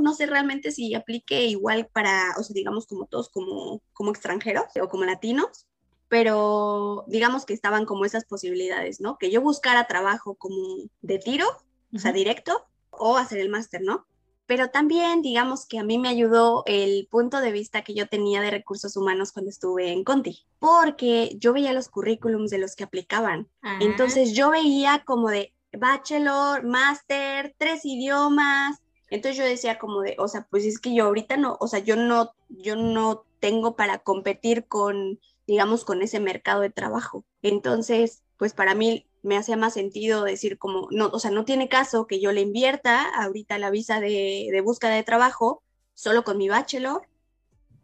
No 0.01 0.15
sé 0.15 0.27
realmente 0.27 0.73
si 0.73 0.95
aplique 0.95 1.45
igual 1.47 1.89
para, 1.93 2.35
o 2.39 2.43
sea, 2.43 2.55
digamos 2.55 2.87
como 2.87 3.07
todos 3.07 3.29
como, 3.31 3.81
como 3.93 4.11
extranjeros 4.11 4.65
o 4.81 4.89
como 4.89 5.05
latinos, 5.05 5.67
pero 6.09 7.05
digamos 7.07 7.45
que 7.45 7.55
estaban 7.55 7.87
como 7.87 8.05
esas 8.05 8.25
posibilidades, 8.25 9.01
¿no? 9.01 9.19
Que 9.19 9.31
yo 9.31 9.41
buscara 9.41 9.87
trabajo 9.87 10.35
como 10.35 10.77
de 11.03 11.19
tiro, 11.19 11.47
o 11.95 11.99
sea, 11.99 12.13
directo, 12.13 12.67
o 12.91 13.17
hacer 13.17 13.39
el 13.39 13.49
máster, 13.49 13.83
¿no? 13.83 14.07
Pero 14.47 14.69
también, 14.69 15.23
digamos 15.23 15.67
que 15.67 15.79
a 15.79 15.85
mí 15.85 15.99
me 15.99 16.11
ayudó 16.11 16.65
el 16.67 17.09
punto 17.11 17.41
de 17.41 17.51
vista 17.51 17.83
que 17.83 17.95
yo 17.95 18.09
tenía 18.09 18.43
de 18.43 18.51
recursos 18.51 18.97
humanos 18.97 19.33
cuando 19.33 19.51
estuve 19.51 19.91
en 19.91 20.05
Conti, 20.05 20.45
porque 20.59 21.35
yo 21.39 21.55
veía 21.55 21.73
los 21.73 21.89
currículums 21.89 22.51
de 22.51 22.59
los 22.59 22.77
que 22.77 22.85
aplicaban. 22.85 23.49
Ah. 23.63 23.79
Entonces 23.81 24.35
yo 24.35 24.51
veía 24.51 25.03
como 25.07 25.31
de 25.31 25.55
bachelor, 25.73 26.65
máster, 26.65 27.55
tres 27.57 27.85
idiomas. 27.85 28.79
Entonces 29.09 29.39
yo 29.39 29.45
decía 29.45 29.79
como 29.79 30.03
de, 30.03 30.17
o 30.19 30.29
sea, 30.29 30.47
pues 30.51 30.65
es 30.67 30.79
que 30.79 30.95
yo 30.95 31.07
ahorita 31.07 31.37
no, 31.37 31.57
o 31.61 31.67
sea, 31.67 31.79
yo 31.79 31.97
no, 31.97 32.35
yo 32.49 32.77
no 32.77 33.25
tengo 33.41 33.77
para 33.77 33.99
competir 33.99 34.67
con 34.67 35.21
digamos, 35.47 35.85
con 35.85 36.03
ese 36.03 36.21
mercado 36.21 36.61
de 36.61 36.71
trabajo. 36.71 37.25
Entonces, 37.43 38.23
pues 38.37 38.55
para 38.55 38.75
mí 38.75 39.07
me 39.23 39.37
hacía 39.37 39.57
más 39.57 39.75
sentido 39.75 40.25
decir 40.25 40.59
como, 40.59 40.89
no, 40.91 41.07
o 41.07 41.19
sea, 41.19 41.31
no 41.31 41.45
tiene 41.45 41.69
caso 41.69 42.07
que 42.07 42.21
yo 42.21 42.33
le 42.33 42.43
invierta 42.43 43.05
ahorita 43.23 43.59
la 43.59 43.71
visa 43.71 44.01
de, 44.01 44.49
de 44.51 44.61
búsqueda 44.61 44.91
de 44.95 45.03
trabajo 45.03 45.63
solo 45.95 46.25
con 46.25 46.37
mi 46.37 46.49
bachelor. 46.49 47.07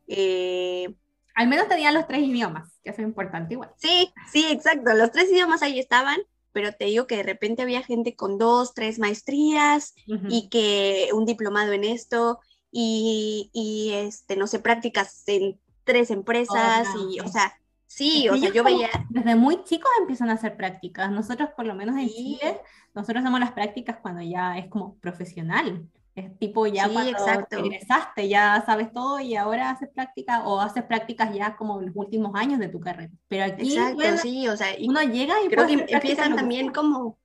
Eh, 0.07 0.94
Al 1.35 1.49
menos 1.49 1.68
tenía 1.68 1.92
los 1.92 2.07
tres 2.07 2.23
idiomas, 2.23 2.68
que 2.83 2.90
eso 2.90 3.01
es 3.01 3.09
importante 3.09 3.55
igual. 3.55 3.70
Sí, 3.77 4.12
sí, 4.31 4.46
exacto. 4.51 4.92
Los 4.94 5.12
tres 5.12 5.31
idiomas 5.31 5.62
ahí 5.62 5.79
estaban, 5.79 6.18
pero 6.53 6.73
te 6.73 6.87
digo 6.87 7.07
que 7.07 7.16
de 7.16 7.23
repente 7.23 7.62
había 7.62 7.83
gente 7.83 8.16
con 8.16 8.37
dos, 8.37 8.75
tres 8.75 8.99
maestrías 8.99 9.94
y 10.29 10.49
que 10.49 11.09
un 11.14 11.25
diplomado 11.25 11.73
en 11.73 11.85
esto 11.85 12.40
y, 12.73 13.51
y, 13.53 13.92
este, 13.94 14.37
no 14.37 14.46
sé, 14.46 14.59
prácticas 14.59 15.23
en 15.29 15.61
tres 15.85 16.11
empresas 16.11 16.88
y, 16.97 17.21
o 17.21 17.29
sea, 17.29 17.53
sí, 17.87 18.29
o 18.29 18.37
sea, 18.37 18.51
yo 18.51 18.64
veía... 18.64 18.88
Desde 19.09 19.35
muy 19.35 19.64
chicos 19.64 19.90
empiezan 20.01 20.31
a 20.31 20.35
hacer 20.35 20.57
prácticas. 20.57 21.11
Nosotros, 21.11 21.51
por 21.57 21.66
lo 21.66 21.75
menos 21.75 21.97
en 21.97 22.09
Chile, 22.09 22.61
nosotros 22.95 23.23
hacemos 23.23 23.40
las 23.40 23.53
prácticas 23.53 23.99
cuando 24.01 24.23
ya 24.23 24.59
es 24.59 24.69
como 24.69 24.97
profesional. 24.97 25.88
Es 26.16 26.37
tipo 26.38 26.66
ya 26.66 26.88
cuando 26.88 27.16
egresaste, 27.51 28.29
ya 28.29 28.62
sabes 28.66 28.93
todo 28.93 29.21
y 29.21 29.37
ahora 29.37 29.71
haces 29.71 29.88
prácticas 29.95 30.43
o 30.45 30.61
haces 30.61 30.83
prácticas 30.83 31.33
ya 31.33 31.57
como 31.57 31.81
en 31.81 31.87
los 31.87 31.97
últimos 31.97 32.33
años 32.35 32.59
de 32.59 32.69
tu 32.69 32.81
carrera. 32.81 33.12
Pero 33.29 33.45
aquí 33.45 33.75
Exacto, 33.75 34.19
sí, 34.19 34.49
o 34.49 34.57
sea, 34.57 34.69
uno 34.87 35.01
llega 35.03 35.37
y 35.45 35.49
creo 35.49 35.66
que 35.66 35.87
empiezan 35.88 36.35
también 36.35 36.73
como, 36.73 37.16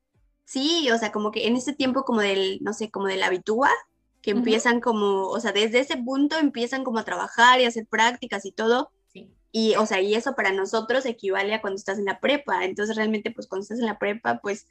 sí, 0.46 0.90
o 0.92 0.98
sea, 0.98 1.12
como 1.12 1.32
que 1.32 1.48
en 1.48 1.56
ese 1.56 1.74
tiempo 1.74 2.04
como 2.04 2.22
del, 2.22 2.60
no 2.62 2.74
sé, 2.74 2.92
como 2.92 3.08
del 3.08 3.24
habitúa, 3.24 3.72
que 4.26 4.32
empiezan 4.32 4.82
como, 4.82 5.28
o 5.28 5.40
sea, 5.40 5.52
desde 5.52 5.82
ese 5.82 5.98
punto 5.98 6.40
empiezan 6.40 6.84
como 6.84 6.98
a 6.98 7.06
trabajar 7.06 7.62
y 7.62 7.66
a 7.66 7.68
hacer 7.68 7.86
prácticas 7.86 8.44
y 8.44 8.52
todo. 8.52 8.90
Y, 9.52 9.76
o 9.76 9.86
sea, 9.86 10.02
y 10.02 10.16
eso 10.16 10.36
para 10.36 10.52
nosotros 10.52 11.06
equivale 11.06 11.54
a 11.54 11.62
cuando 11.62 11.78
estás 11.78 12.00
en 12.00 12.06
la 12.06 12.20
prepa. 12.20 12.66
Entonces, 12.66 12.96
realmente, 12.96 13.30
pues 13.30 13.46
cuando 13.46 13.62
estás 13.62 13.78
en 13.78 13.86
la 13.86 14.00
prepa, 14.00 14.40
pues 14.42 14.66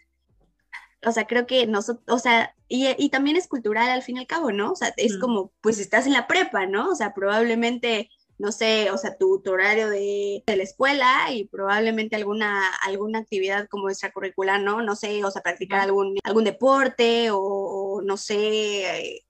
o 1.06 1.12
sea, 1.12 1.28
creo 1.28 1.46
que 1.46 1.68
nosotros, 1.68 2.02
o 2.08 2.18
sea, 2.18 2.52
y, 2.66 3.08
también 3.10 3.36
es 3.36 3.46
cultural 3.46 3.88
al 3.90 4.02
fin 4.02 4.16
y 4.16 4.20
al 4.20 4.26
cabo, 4.26 4.50
¿no? 4.50 4.72
O 4.72 4.76
sea, 4.76 4.92
es 4.96 5.18
como, 5.18 5.52
pues 5.60 5.78
estás 5.78 6.06
en 6.06 6.14
la 6.14 6.26
prepa, 6.26 6.66
¿no? 6.66 6.90
O 6.90 6.96
sea, 6.96 7.14
probablemente, 7.14 8.10
no 8.38 8.50
sé, 8.50 8.90
o 8.90 8.98
sea, 8.98 9.16
tu, 9.16 9.40
horario 9.46 9.88
de, 9.88 10.42
la 10.46 10.62
escuela 10.64 11.30
y 11.30 11.44
probablemente 11.44 12.16
alguna, 12.16 12.74
alguna 12.82 13.20
actividad 13.20 13.68
como 13.68 13.88
extracurricular, 13.88 14.60
¿no? 14.60 14.82
No 14.82 14.96
sé, 14.96 15.24
o 15.24 15.30
sea, 15.30 15.42
practicar 15.42 15.80
algún, 15.80 16.18
algún 16.24 16.42
deporte 16.42 17.28
o, 17.30 18.00
no 18.02 18.16
sé, 18.16 19.24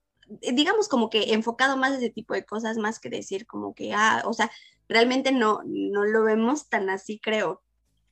digamos 0.53 0.87
como 0.87 1.09
que 1.09 1.33
enfocado 1.33 1.77
más 1.77 1.93
a 1.93 1.97
ese 1.97 2.09
tipo 2.09 2.33
de 2.33 2.45
cosas, 2.45 2.77
más 2.77 2.99
que 2.99 3.09
decir 3.09 3.45
como 3.45 3.73
que, 3.73 3.93
ah, 3.93 4.23
o 4.25 4.33
sea, 4.33 4.51
realmente 4.87 5.31
no, 5.31 5.61
no 5.65 6.05
lo 6.05 6.23
vemos 6.23 6.69
tan 6.69 6.89
así, 6.89 7.19
creo. 7.19 7.61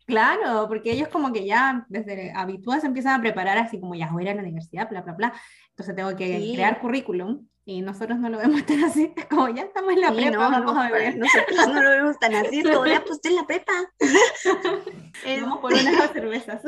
Claro, 0.05 0.67
porque 0.67 0.91
ellos 0.91 1.07
como 1.07 1.31
que 1.31 1.45
ya 1.45 1.85
desde 1.87 2.33
habituales 2.35 2.81
se 2.81 2.87
empiezan 2.87 3.19
a 3.19 3.21
preparar 3.21 3.57
así 3.57 3.79
como 3.79 3.95
ya 3.95 4.11
voy 4.11 4.23
a 4.23 4.25
ir 4.25 4.31
a 4.31 4.35
la 4.35 4.41
universidad, 4.41 4.89
bla, 4.89 5.01
bla, 5.01 5.13
bla. 5.13 5.33
Entonces 5.69 5.95
tengo 5.95 6.15
que 6.15 6.51
crear 6.53 6.81
currículum 6.81 7.47
y 7.65 7.81
nosotros 7.81 8.19
no 8.19 8.29
lo 8.29 8.37
vemos 8.37 8.65
tan 8.65 8.83
así, 8.83 9.13
como 9.29 9.47
ya 9.49 9.63
estamos 9.63 9.93
en 9.93 10.01
la 10.01 10.11
prepa, 10.11 10.31
no, 10.31 10.39
vamos 10.39 10.77
a 10.77 10.91
ver. 10.91 11.17
Nosotros 11.17 11.67
no 11.67 11.81
lo 11.81 11.89
vemos 11.89 12.19
tan 12.19 12.35
así, 12.35 12.59
es 12.59 12.69
como 12.69 12.85
ya 12.85 13.03
pues 13.07 13.19
en 13.23 13.35
la 13.35 13.47
prepa. 13.47 13.71
vamos 15.41 15.59
por 15.59 15.73
unas 15.73 16.11
cervezas. 16.11 16.61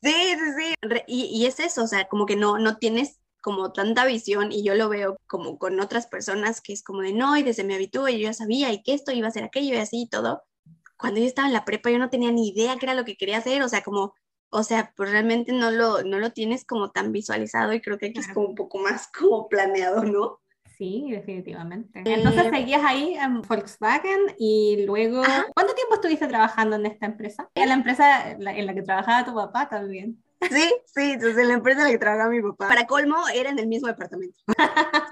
sí, 0.00 0.12
sí, 0.12 0.52
sí. 0.56 0.74
Y, 1.08 1.24
y, 1.24 1.46
es 1.46 1.58
eso, 1.58 1.82
o 1.82 1.86
sea, 1.88 2.06
como 2.06 2.24
que 2.24 2.36
no, 2.36 2.58
no 2.58 2.76
tienes 2.76 3.18
como 3.48 3.72
tanta 3.72 4.04
visión 4.04 4.52
y 4.52 4.62
yo 4.62 4.74
lo 4.74 4.90
veo 4.90 5.16
como 5.26 5.58
con 5.58 5.80
otras 5.80 6.06
personas 6.06 6.60
que 6.60 6.74
es 6.74 6.82
como 6.82 7.00
de 7.00 7.14
no, 7.14 7.34
y 7.34 7.42
desde 7.42 7.64
mi 7.64 7.72
habitúo 7.72 8.06
yo 8.10 8.18
ya 8.18 8.34
sabía 8.34 8.70
y 8.74 8.82
que 8.82 8.92
esto 8.92 9.10
iba 9.10 9.26
a 9.26 9.30
ser 9.30 9.44
aquello 9.44 9.72
y 9.72 9.78
así 9.78 10.02
y 10.02 10.08
todo 10.10 10.42
cuando 10.98 11.20
yo 11.20 11.26
estaba 11.26 11.48
en 11.48 11.54
la 11.54 11.64
prepa 11.64 11.90
yo 11.90 11.98
no 11.98 12.10
tenía 12.10 12.30
ni 12.30 12.48
idea 12.48 12.76
qué 12.76 12.84
era 12.84 12.94
lo 12.94 13.04
que 13.06 13.16
quería 13.16 13.38
hacer, 13.38 13.62
o 13.62 13.68
sea, 13.68 13.82
como, 13.82 14.12
o 14.50 14.62
sea, 14.62 14.92
pues 14.96 15.10
realmente 15.10 15.52
no 15.52 15.70
lo, 15.70 16.02
no 16.02 16.18
lo 16.18 16.32
tienes 16.32 16.66
como 16.66 16.90
tan 16.90 17.12
visualizado 17.12 17.72
y 17.72 17.80
creo 17.80 17.96
que 17.96 18.06
aquí 18.06 18.18
es 18.18 18.28
como 18.28 18.48
un 18.48 18.54
poco 18.54 18.78
más 18.78 19.08
como 19.18 19.48
planeado, 19.48 20.04
¿no? 20.04 20.40
Sí, 20.76 21.06
definitivamente. 21.10 22.02
Entonces 22.04 22.46
eh, 22.46 22.50
seguías 22.50 22.82
ahí 22.84 23.14
en 23.14 23.42
Volkswagen 23.42 24.34
y 24.38 24.84
luego, 24.86 25.22
¿cuánto 25.54 25.74
tiempo 25.74 25.94
estuviste 25.94 26.28
trabajando 26.28 26.76
en 26.76 26.86
esta 26.86 27.06
empresa? 27.06 27.50
En 27.54 27.68
la 27.68 27.74
empresa 27.74 28.30
en 28.30 28.66
la 28.66 28.74
que 28.74 28.82
trabajaba 28.82 29.24
tu 29.24 29.34
papá 29.34 29.68
también. 29.68 30.22
Sí, 30.40 30.72
sí, 30.86 31.12
entonces 31.12 31.38
en 31.38 31.48
la 31.48 31.54
empresa 31.54 31.80
en 31.80 31.86
la 31.86 31.90
que 31.90 31.98
trabajaba 31.98 32.30
mi 32.30 32.40
papá. 32.40 32.68
Para 32.68 32.86
colmo, 32.86 33.16
era 33.34 33.50
en 33.50 33.58
el 33.58 33.66
mismo 33.66 33.88
departamento. 33.88 34.38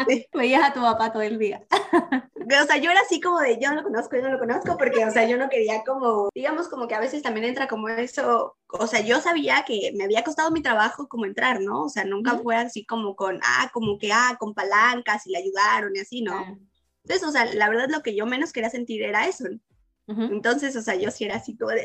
Sí. 0.08 0.26
Veías 0.32 0.62
a 0.62 0.72
tu 0.72 0.80
papá 0.80 1.12
todo 1.12 1.22
el 1.22 1.38
día. 1.38 1.66
o 1.70 2.66
sea, 2.66 2.76
yo 2.76 2.90
era 2.90 3.00
así 3.00 3.20
como 3.20 3.40
de, 3.40 3.58
yo 3.60 3.70
no 3.70 3.76
lo 3.76 3.82
conozco, 3.82 4.16
yo 4.16 4.22
no 4.22 4.30
lo 4.30 4.38
conozco, 4.38 4.76
porque, 4.78 5.04
o 5.04 5.10
sea, 5.10 5.26
yo 5.26 5.36
no 5.36 5.48
quería 5.48 5.82
como, 5.84 6.28
digamos, 6.34 6.68
como 6.68 6.86
que 6.86 6.94
a 6.94 7.00
veces 7.00 7.22
también 7.22 7.46
entra 7.46 7.66
como 7.66 7.88
eso, 7.88 8.56
o 8.68 8.86
sea, 8.86 9.00
yo 9.00 9.20
sabía 9.20 9.64
que 9.66 9.92
me 9.96 10.04
había 10.04 10.22
costado 10.22 10.50
mi 10.50 10.62
trabajo 10.62 11.08
como 11.08 11.26
entrar, 11.26 11.60
¿no? 11.60 11.84
O 11.84 11.88
sea, 11.88 12.04
nunca 12.04 12.38
fue 12.38 12.56
así 12.56 12.84
como 12.86 13.16
con, 13.16 13.40
ah, 13.42 13.70
como 13.72 13.98
que, 13.98 14.12
ah, 14.12 14.36
con 14.38 14.54
palancas 14.54 15.26
y 15.26 15.32
le 15.32 15.38
ayudaron 15.38 15.94
y 15.96 16.00
así, 16.00 16.22
¿no? 16.22 16.40
Entonces, 17.02 17.28
o 17.28 17.32
sea, 17.32 17.44
la 17.46 17.68
verdad 17.68 17.88
lo 17.88 18.02
que 18.02 18.14
yo 18.14 18.26
menos 18.26 18.52
quería 18.52 18.70
sentir 18.70 19.02
era 19.02 19.26
eso, 19.26 19.44
Entonces, 20.09 20.77
o 20.77 20.83
sea, 20.83 20.95
yo 20.95 21.11
sí 21.11 21.25
era 21.25 21.37
así 21.37 21.57
como 21.57 21.73
de, 21.73 21.85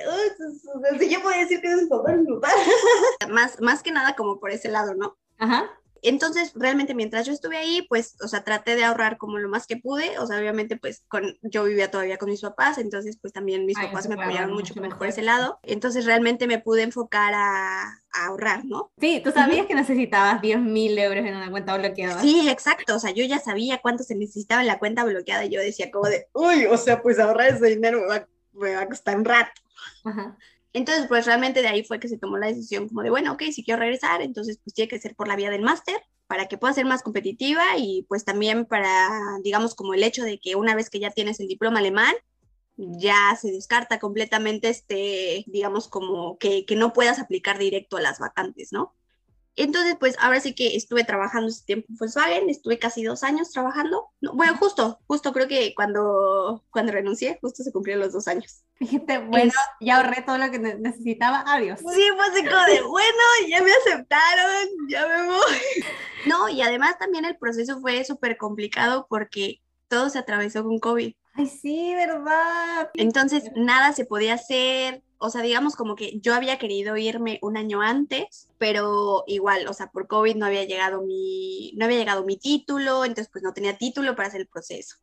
si 0.99 1.09
yo 1.09 1.21
puedo 1.23 1.39
decir 1.39 1.59
que 1.59 1.67
es 1.67 1.81
un 1.81 1.89
papá, 1.89 2.15
más, 3.29 3.59
más 3.59 3.81
que 3.81 3.91
nada 3.91 4.15
como 4.15 4.39
por 4.39 4.51
ese 4.51 4.69
lado, 4.69 4.93
¿no? 4.93 5.17
Ajá. 5.39 5.71
Entonces, 6.01 6.53
realmente 6.55 6.95
mientras 6.95 7.25
yo 7.25 7.33
estuve 7.33 7.57
ahí, 7.57 7.85
pues, 7.87 8.15
o 8.23 8.27
sea, 8.27 8.43
traté 8.43 8.75
de 8.75 8.83
ahorrar 8.83 9.17
como 9.17 9.37
lo 9.37 9.49
más 9.49 9.67
que 9.67 9.77
pude, 9.77 10.17
o 10.19 10.25
sea, 10.25 10.39
obviamente, 10.39 10.77
pues, 10.77 11.03
con, 11.07 11.37
yo 11.43 11.63
vivía 11.63 11.91
todavía 11.91 12.17
con 12.17 12.29
mis 12.29 12.41
papás, 12.41 12.77
entonces, 12.77 13.17
pues, 13.21 13.33
también 13.33 13.65
mis 13.65 13.77
papás 13.77 14.07
me 14.07 14.15
apoyaron 14.15 14.53
mucho, 14.53 14.73
mejor 14.79 14.97
por 14.97 15.07
ese 15.07 15.21
lado, 15.21 15.59
entonces, 15.63 16.05
realmente 16.05 16.47
me 16.47 16.59
pude 16.59 16.83
enfocar 16.83 17.33
a, 17.35 17.97
ahorrar, 18.13 18.65
¿no? 18.65 18.91
Sí, 18.99 19.21
tú 19.23 19.31
sabías 19.31 19.67
que 19.67 19.73
necesitabas 19.73 20.41
10 20.41 20.59
mil 20.59 20.97
euros 20.97 21.25
en 21.25 21.33
una 21.33 21.49
cuenta 21.49 21.77
bloqueada. 21.77 22.21
Sí, 22.21 22.49
exacto, 22.49 22.95
o 22.95 22.99
sea, 22.99 23.11
yo 23.11 23.23
ya 23.23 23.39
sabía 23.39 23.77
cuánto 23.77 24.03
se 24.03 24.15
necesitaba 24.15 24.61
en 24.61 24.67
la 24.67 24.79
cuenta 24.79 25.05
bloqueada, 25.05 25.45
y 25.45 25.49
yo 25.49 25.61
decía 25.61 25.91
como 25.91 26.09
de, 26.09 26.27
uy, 26.33 26.65
o 26.65 26.77
sea, 26.77 27.01
pues 27.01 27.19
ahorrar 27.19 27.53
ese 27.53 27.67
dinero 27.67 28.01
me 28.01 28.07
va, 28.07 28.27
me 28.53 28.75
va 28.75 28.81
a 28.81 28.87
costar 28.87 29.17
un 29.17 29.25
rato. 29.25 29.61
Ajá. 30.03 30.37
Entonces, 30.73 31.07
pues 31.07 31.25
realmente 31.25 31.61
de 31.61 31.67
ahí 31.67 31.83
fue 31.83 31.99
que 31.99 32.07
se 32.07 32.17
tomó 32.17 32.37
la 32.37 32.47
decisión 32.47 32.87
como 32.87 33.03
de, 33.03 33.09
bueno, 33.09 33.33
ok, 33.33 33.43
si 33.51 33.63
quiero 33.63 33.79
regresar, 33.79 34.21
entonces 34.21 34.59
pues 34.63 34.73
tiene 34.73 34.87
que 34.87 34.99
ser 34.99 35.15
por 35.15 35.27
la 35.27 35.35
vía 35.35 35.49
del 35.49 35.61
máster 35.61 36.01
para 36.27 36.47
que 36.47 36.57
pueda 36.57 36.73
ser 36.73 36.85
más 36.85 37.03
competitiva 37.03 37.63
y 37.77 38.05
pues 38.07 38.23
también 38.23 38.65
para, 38.65 39.09
digamos, 39.43 39.75
como 39.75 39.93
el 39.93 40.03
hecho 40.03 40.23
de 40.23 40.39
que 40.39 40.55
una 40.55 40.75
vez 40.75 40.89
que 40.89 40.99
ya 40.99 41.11
tienes 41.11 41.41
el 41.41 41.47
diploma 41.47 41.79
alemán, 41.79 42.15
ya 42.77 43.37
se 43.39 43.51
descarta 43.51 43.99
completamente 43.99 44.69
este, 44.69 45.43
digamos, 45.47 45.89
como 45.89 46.37
que, 46.37 46.65
que 46.65 46.77
no 46.77 46.93
puedas 46.93 47.19
aplicar 47.19 47.57
directo 47.57 47.97
a 47.97 48.01
las 48.01 48.19
vacantes, 48.19 48.69
¿no? 48.71 48.95
Entonces, 49.55 49.97
pues 49.99 50.15
ahora 50.19 50.39
sí 50.39 50.55
que 50.55 50.75
estuve 50.75 51.03
trabajando 51.03 51.49
ese 51.49 51.65
tiempo 51.65 51.87
en 51.89 51.97
Volkswagen, 51.97 52.49
estuve 52.49 52.79
casi 52.79 53.03
dos 53.03 53.23
años 53.23 53.51
trabajando. 53.51 54.09
bueno, 54.33 54.55
justo, 54.57 54.99
justo 55.07 55.33
creo 55.33 55.47
que 55.47 55.73
cuando, 55.75 56.63
cuando 56.71 56.91
renuncié, 56.93 57.37
justo 57.41 57.63
se 57.63 57.71
cumplieron 57.71 58.03
los 58.03 58.13
dos 58.13 58.27
años. 58.27 58.63
Dijiste, 58.79 59.19
bueno, 59.19 59.51
ya 59.79 59.97
ahorré 59.97 60.21
todo 60.21 60.37
lo 60.37 60.49
que 60.49 60.59
necesitaba, 60.59 61.43
adiós. 61.45 61.79
Sí, 61.79 61.85
fue 62.15 62.25
así 62.27 62.45
como 62.45 62.65
de, 62.65 62.81
bueno, 62.81 63.19
ya 63.47 63.61
me 63.61 63.71
aceptaron, 63.73 64.67
ya 64.89 65.07
me 65.07 65.25
voy. 65.27 65.35
No, 66.27 66.47
y 66.49 66.61
además 66.61 66.99
también 66.99 67.25
el 67.25 67.35
proceso 67.35 67.79
fue 67.81 68.03
súper 68.05 68.37
complicado 68.37 69.07
porque 69.09 69.59
todo 69.87 70.07
se 70.11 70.19
atravesó 70.19 70.63
con 70.63 70.77
COVID. 70.77 71.15
Ay, 71.33 71.47
sí, 71.47 71.95
¿verdad? 71.95 72.91
Entonces, 72.93 73.49
nada 73.55 73.91
se 73.93 74.05
podía 74.05 74.35
hacer, 74.35 75.01
o 75.21 75.29
sea, 75.29 75.41
digamos 75.43 75.75
como 75.75 75.95
que 75.95 76.19
yo 76.19 76.33
había 76.33 76.57
querido 76.57 76.97
irme 76.97 77.39
un 77.43 77.55
año 77.55 77.81
antes, 77.81 78.49
pero 78.57 79.23
igual, 79.27 79.67
o 79.67 79.73
sea, 79.73 79.91
por 79.91 80.07
COVID 80.07 80.35
no 80.35 80.47
había 80.47 80.65
llegado 80.65 81.03
mi, 81.03 81.73
no 81.77 81.85
había 81.85 81.99
llegado 81.99 82.25
mi 82.25 82.37
título, 82.37 83.05
entonces 83.05 83.29
pues 83.31 83.43
no 83.43 83.53
tenía 83.53 83.77
título 83.77 84.15
para 84.15 84.29
hacer 84.29 84.41
el 84.41 84.47
proceso. 84.47 84.97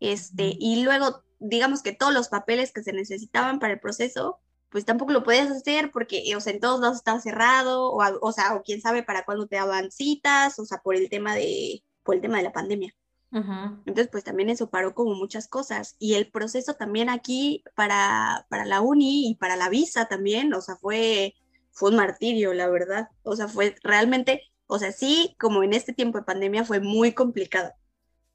Este, 0.00 0.56
y 0.58 0.82
luego, 0.82 1.22
digamos 1.38 1.82
que 1.82 1.92
todos 1.92 2.14
los 2.14 2.28
papeles 2.28 2.72
que 2.72 2.82
se 2.82 2.94
necesitaban 2.94 3.58
para 3.58 3.74
el 3.74 3.80
proceso, 3.80 4.40
pues 4.70 4.86
tampoco 4.86 5.12
lo 5.12 5.24
podías 5.24 5.50
hacer 5.50 5.90
porque, 5.92 6.34
o 6.34 6.40
sea, 6.40 6.54
en 6.54 6.60
todos 6.60 6.80
lados 6.80 6.96
estaba 6.96 7.20
cerrado, 7.20 7.90
o, 7.90 8.02
o 8.22 8.32
sea, 8.32 8.54
o 8.54 8.62
quién 8.62 8.80
sabe 8.80 9.02
para 9.02 9.24
cuándo 9.26 9.46
te 9.46 9.56
daban 9.56 9.90
citas, 9.90 10.58
o 10.58 10.64
sea, 10.64 10.78
por 10.78 10.96
el 10.96 11.10
tema 11.10 11.34
de, 11.34 11.84
por 12.02 12.14
el 12.14 12.22
tema 12.22 12.38
de 12.38 12.44
la 12.44 12.52
pandemia. 12.52 12.94
Entonces, 13.32 14.08
pues 14.10 14.24
también 14.24 14.50
eso 14.50 14.70
paró 14.70 14.94
como 14.94 15.14
muchas 15.14 15.48
cosas. 15.48 15.96
Y 15.98 16.14
el 16.14 16.30
proceso 16.30 16.74
también 16.74 17.08
aquí 17.08 17.62
para, 17.74 18.46
para 18.48 18.64
la 18.64 18.80
uni 18.80 19.30
y 19.30 19.34
para 19.36 19.56
la 19.56 19.68
visa 19.68 20.06
también, 20.06 20.52
o 20.52 20.60
sea, 20.60 20.76
fue, 20.76 21.34
fue 21.70 21.90
un 21.90 21.96
martirio, 21.96 22.52
la 22.52 22.68
verdad. 22.68 23.08
O 23.22 23.36
sea, 23.36 23.48
fue 23.48 23.76
realmente, 23.82 24.42
o 24.66 24.78
sea, 24.78 24.92
sí, 24.92 25.36
como 25.38 25.62
en 25.62 25.72
este 25.72 25.92
tiempo 25.92 26.18
de 26.18 26.24
pandemia 26.24 26.64
fue 26.64 26.80
muy 26.80 27.12
complicado. 27.12 27.72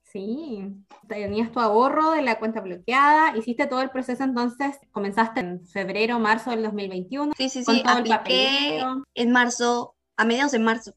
Sí, 0.03 0.63
tenías 1.09 1.51
tu 1.51 1.59
ahorro 1.59 2.11
de 2.11 2.21
la 2.21 2.39
cuenta 2.39 2.61
bloqueada, 2.61 3.35
hiciste 3.35 3.67
todo 3.67 3.81
el 3.81 3.89
proceso 3.89 4.23
entonces, 4.23 4.79
comenzaste 4.93 5.41
en 5.41 5.67
febrero, 5.67 6.19
marzo 6.19 6.51
del 6.51 6.63
2021. 6.63 7.33
Sí, 7.35 7.49
sí, 7.49 7.65
sí, 7.65 7.83
apliqué 7.85 8.81
en 9.13 9.31
marzo, 9.31 9.93
a 10.15 10.23
mediados 10.23 10.53
de 10.53 10.59
marzo. 10.59 10.93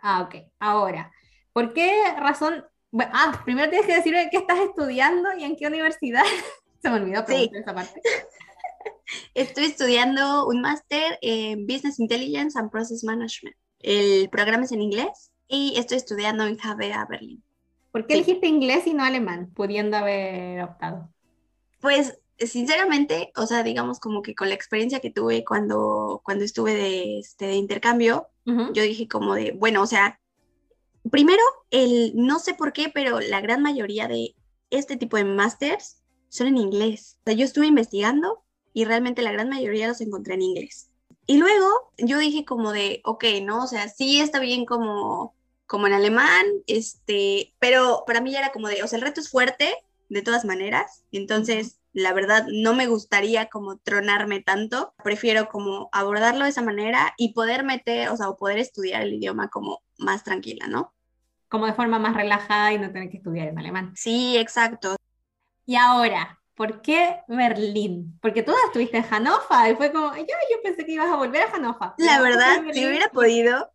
Ah, 0.00 0.22
ok. 0.22 0.50
Ahora, 0.58 1.12
¿por 1.52 1.74
qué 1.74 1.92
razón 2.18 2.64
ah, 3.00 3.42
primero 3.44 3.70
tienes 3.70 3.86
que 3.86 3.96
decirme 3.96 4.28
qué 4.30 4.38
estás 4.38 4.58
estudiando 4.60 5.30
y 5.36 5.44
en 5.44 5.56
qué 5.56 5.66
universidad. 5.66 6.22
Se 6.82 6.90
me 6.90 6.96
olvidó 6.96 7.24
preguntar 7.24 7.60
esa 7.60 7.74
parte. 7.74 8.00
Estoy 9.34 9.64
estudiando 9.64 10.46
un 10.46 10.60
máster 10.60 11.18
en 11.22 11.66
Business 11.66 11.98
Intelligence 11.98 12.58
and 12.58 12.70
Process 12.70 13.04
Management. 13.04 13.56
El 13.80 14.28
programa 14.30 14.64
es 14.64 14.72
en 14.72 14.82
inglés 14.82 15.30
y 15.48 15.74
estoy 15.76 15.98
estudiando 15.98 16.44
en 16.44 16.56
HBA 16.56 17.06
Berlín. 17.08 17.42
¿Por 17.92 18.06
qué 18.06 18.14
elegiste 18.14 18.46
inglés 18.46 18.86
y 18.86 18.94
no 18.94 19.04
alemán, 19.04 19.50
pudiendo 19.54 19.96
haber 19.96 20.62
optado? 20.62 21.10
Pues 21.80 22.18
sinceramente, 22.38 23.30
o 23.36 23.46
sea, 23.46 23.62
digamos 23.62 24.00
como 24.00 24.22
que 24.22 24.34
con 24.34 24.48
la 24.48 24.54
experiencia 24.54 25.00
que 25.00 25.10
tuve 25.10 25.44
cuando, 25.44 26.20
cuando 26.24 26.44
estuve 26.44 26.74
de, 26.74 27.18
este, 27.20 27.46
de 27.46 27.54
intercambio, 27.54 28.28
yo 28.46 28.82
dije 28.82 29.08
como 29.08 29.34
de, 29.34 29.52
bueno, 29.52 29.80
o 29.82 29.86
sea, 29.86 30.20
primero, 31.10 31.42
el, 31.70 32.12
no 32.14 32.38
sé 32.38 32.54
por 32.54 32.72
qué, 32.72 32.90
pero 32.92 33.20
la 33.20 33.40
gran 33.40 33.62
mayoría 33.62 34.08
de 34.08 34.34
este 34.70 34.96
tipo 34.96 35.16
de 35.16 35.24
másters 35.24 36.02
son 36.28 36.48
en 36.48 36.58
inglés. 36.58 37.18
O 37.20 37.22
sea, 37.26 37.34
yo 37.34 37.44
estuve 37.44 37.66
investigando 37.66 38.44
y 38.72 38.84
realmente 38.84 39.22
la 39.22 39.32
gran 39.32 39.48
mayoría 39.48 39.88
los 39.88 40.00
encontré 40.00 40.34
en 40.34 40.42
inglés. 40.42 40.90
Y 41.26 41.38
luego 41.38 41.92
yo 41.98 42.18
dije 42.18 42.44
como 42.44 42.72
de, 42.72 43.00
ok, 43.04 43.24
¿no? 43.42 43.64
O 43.64 43.66
sea, 43.66 43.88
sí 43.88 44.20
está 44.20 44.40
bien 44.40 44.66
como, 44.66 45.34
como 45.66 45.86
en 45.86 45.94
alemán, 45.94 46.44
este, 46.66 47.54
pero 47.58 48.04
para 48.06 48.20
mí 48.20 48.34
era 48.36 48.52
como 48.52 48.68
de, 48.68 48.82
o 48.82 48.86
sea, 48.86 48.98
el 48.98 49.04
reto 49.04 49.20
es 49.20 49.30
fuerte, 49.30 49.74
de 50.08 50.22
todas 50.22 50.44
maneras, 50.44 51.04
entonces 51.12 51.80
la 51.92 52.12
verdad 52.12 52.46
no 52.48 52.74
me 52.74 52.86
gustaría 52.86 53.46
como 53.46 53.78
tronarme 53.78 54.40
tanto, 54.40 54.94
prefiero 55.02 55.48
como 55.48 55.88
abordarlo 55.92 56.44
de 56.44 56.50
esa 56.50 56.62
manera 56.62 57.14
y 57.16 57.32
poder 57.32 57.64
meter, 57.64 58.08
o 58.10 58.16
sea, 58.16 58.28
o 58.28 58.36
poder 58.36 58.58
estudiar 58.58 59.02
el 59.02 59.14
idioma 59.14 59.48
como 59.48 59.82
más 59.98 60.24
tranquila, 60.24 60.66
¿no? 60.66 60.93
Como 61.54 61.66
de 61.66 61.72
forma 61.72 62.00
más 62.00 62.16
relajada 62.16 62.72
y 62.72 62.78
no 62.80 62.90
tener 62.90 63.08
que 63.10 63.18
estudiar 63.18 63.46
en 63.46 63.56
alemán. 63.56 63.92
Sí, 63.94 64.36
exacto. 64.36 64.96
Y 65.66 65.76
ahora, 65.76 66.40
¿por 66.56 66.82
qué 66.82 67.20
Berlín? 67.28 68.18
Porque 68.20 68.42
tú 68.42 68.52
estuviste 68.66 68.96
en 68.96 69.04
Hannover 69.04 69.70
y 69.70 69.76
fue 69.76 69.92
como, 69.92 70.16
yo, 70.16 70.24
yo 70.24 70.62
pensé 70.64 70.84
que 70.84 70.90
ibas 70.90 71.12
a 71.12 71.14
volver 71.14 71.42
a 71.42 71.52
Hannover. 71.52 71.90
La 71.98 72.20
verdad, 72.20 72.60
si 72.72 72.84
hubiera 72.84 73.08
podido, 73.10 73.70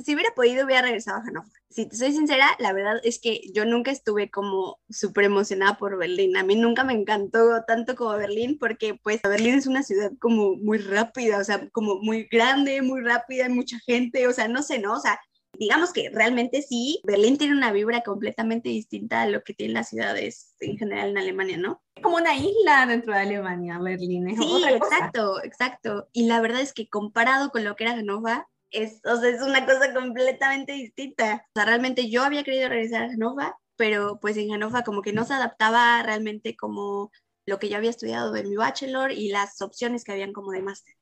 si 0.00 0.14
hubiera 0.14 0.34
podido, 0.34 0.64
hubiera 0.64 0.82
regresado 0.82 1.18
a 1.18 1.22
Hannover. 1.22 1.52
Si 1.70 1.86
te 1.86 1.94
soy 1.94 2.10
sincera, 2.10 2.56
la 2.58 2.72
verdad 2.72 3.00
es 3.04 3.20
que 3.20 3.40
yo 3.54 3.66
nunca 3.66 3.92
estuve 3.92 4.28
como 4.28 4.80
súper 4.90 5.26
emocionada 5.26 5.78
por 5.78 5.96
Berlín. 5.98 6.36
A 6.36 6.42
mí 6.42 6.56
nunca 6.56 6.82
me 6.82 6.94
encantó 6.94 7.62
tanto 7.68 7.94
como 7.94 8.16
Berlín 8.16 8.58
porque 8.58 8.98
pues 9.00 9.22
Berlín 9.22 9.54
es 9.54 9.68
una 9.68 9.84
ciudad 9.84 10.10
como 10.18 10.56
muy 10.56 10.78
rápida, 10.78 11.38
o 11.38 11.44
sea, 11.44 11.68
como 11.70 12.00
muy 12.00 12.24
grande, 12.24 12.82
muy 12.82 13.00
rápida, 13.00 13.44
hay 13.44 13.52
mucha 13.52 13.78
gente, 13.86 14.26
o 14.26 14.32
sea, 14.32 14.48
no 14.48 14.64
sé, 14.64 14.80
¿no? 14.80 14.94
O 14.94 15.00
sea, 15.00 15.20
digamos 15.58 15.92
que 15.92 16.10
realmente 16.10 16.62
sí, 16.62 17.00
Berlín 17.04 17.38
tiene 17.38 17.54
una 17.54 17.72
vibra 17.72 18.02
completamente 18.02 18.68
distinta 18.68 19.22
a 19.22 19.26
lo 19.26 19.42
que 19.42 19.54
tienen 19.54 19.74
las 19.74 19.88
ciudades 19.88 20.54
en 20.60 20.78
general 20.78 21.10
en 21.10 21.18
Alemania, 21.18 21.56
¿no? 21.58 21.82
Como 22.02 22.16
una 22.16 22.34
isla 22.34 22.86
dentro 22.86 23.12
de 23.12 23.20
Alemania, 23.20 23.78
Berlín. 23.78 24.28
Es 24.28 24.38
sí, 24.38 24.64
exacto, 24.66 25.42
exacto. 25.42 26.08
Y 26.12 26.26
la 26.26 26.40
verdad 26.40 26.60
es 26.60 26.72
que 26.72 26.88
comparado 26.88 27.50
con 27.50 27.64
lo 27.64 27.76
que 27.76 27.84
era 27.84 27.94
Hannover, 27.94 28.44
es, 28.70 29.00
o 29.04 29.16
sea, 29.16 29.30
es 29.30 29.42
una 29.42 29.66
cosa 29.66 29.92
completamente 29.92 30.72
distinta. 30.72 31.46
O 31.48 31.58
sea, 31.58 31.66
realmente 31.66 32.08
yo 32.08 32.22
había 32.22 32.42
querido 32.42 32.68
regresar 32.68 33.02
a 33.02 33.08
Hannover, 33.08 33.52
pero 33.76 34.18
pues 34.20 34.36
en 34.36 34.50
Hannover 34.50 34.84
como 34.84 35.02
que 35.02 35.12
no 35.12 35.24
se 35.24 35.34
adaptaba 35.34 36.02
realmente 36.02 36.56
como 36.56 37.10
lo 37.46 37.58
que 37.58 37.68
yo 37.68 37.76
había 37.76 37.90
estudiado 37.90 38.32
de 38.32 38.44
mi 38.44 38.56
bachelor 38.56 39.12
y 39.12 39.28
las 39.28 39.60
opciones 39.60 40.04
que 40.04 40.12
habían 40.12 40.32
como 40.32 40.52
de 40.52 40.62
máster. 40.62 40.94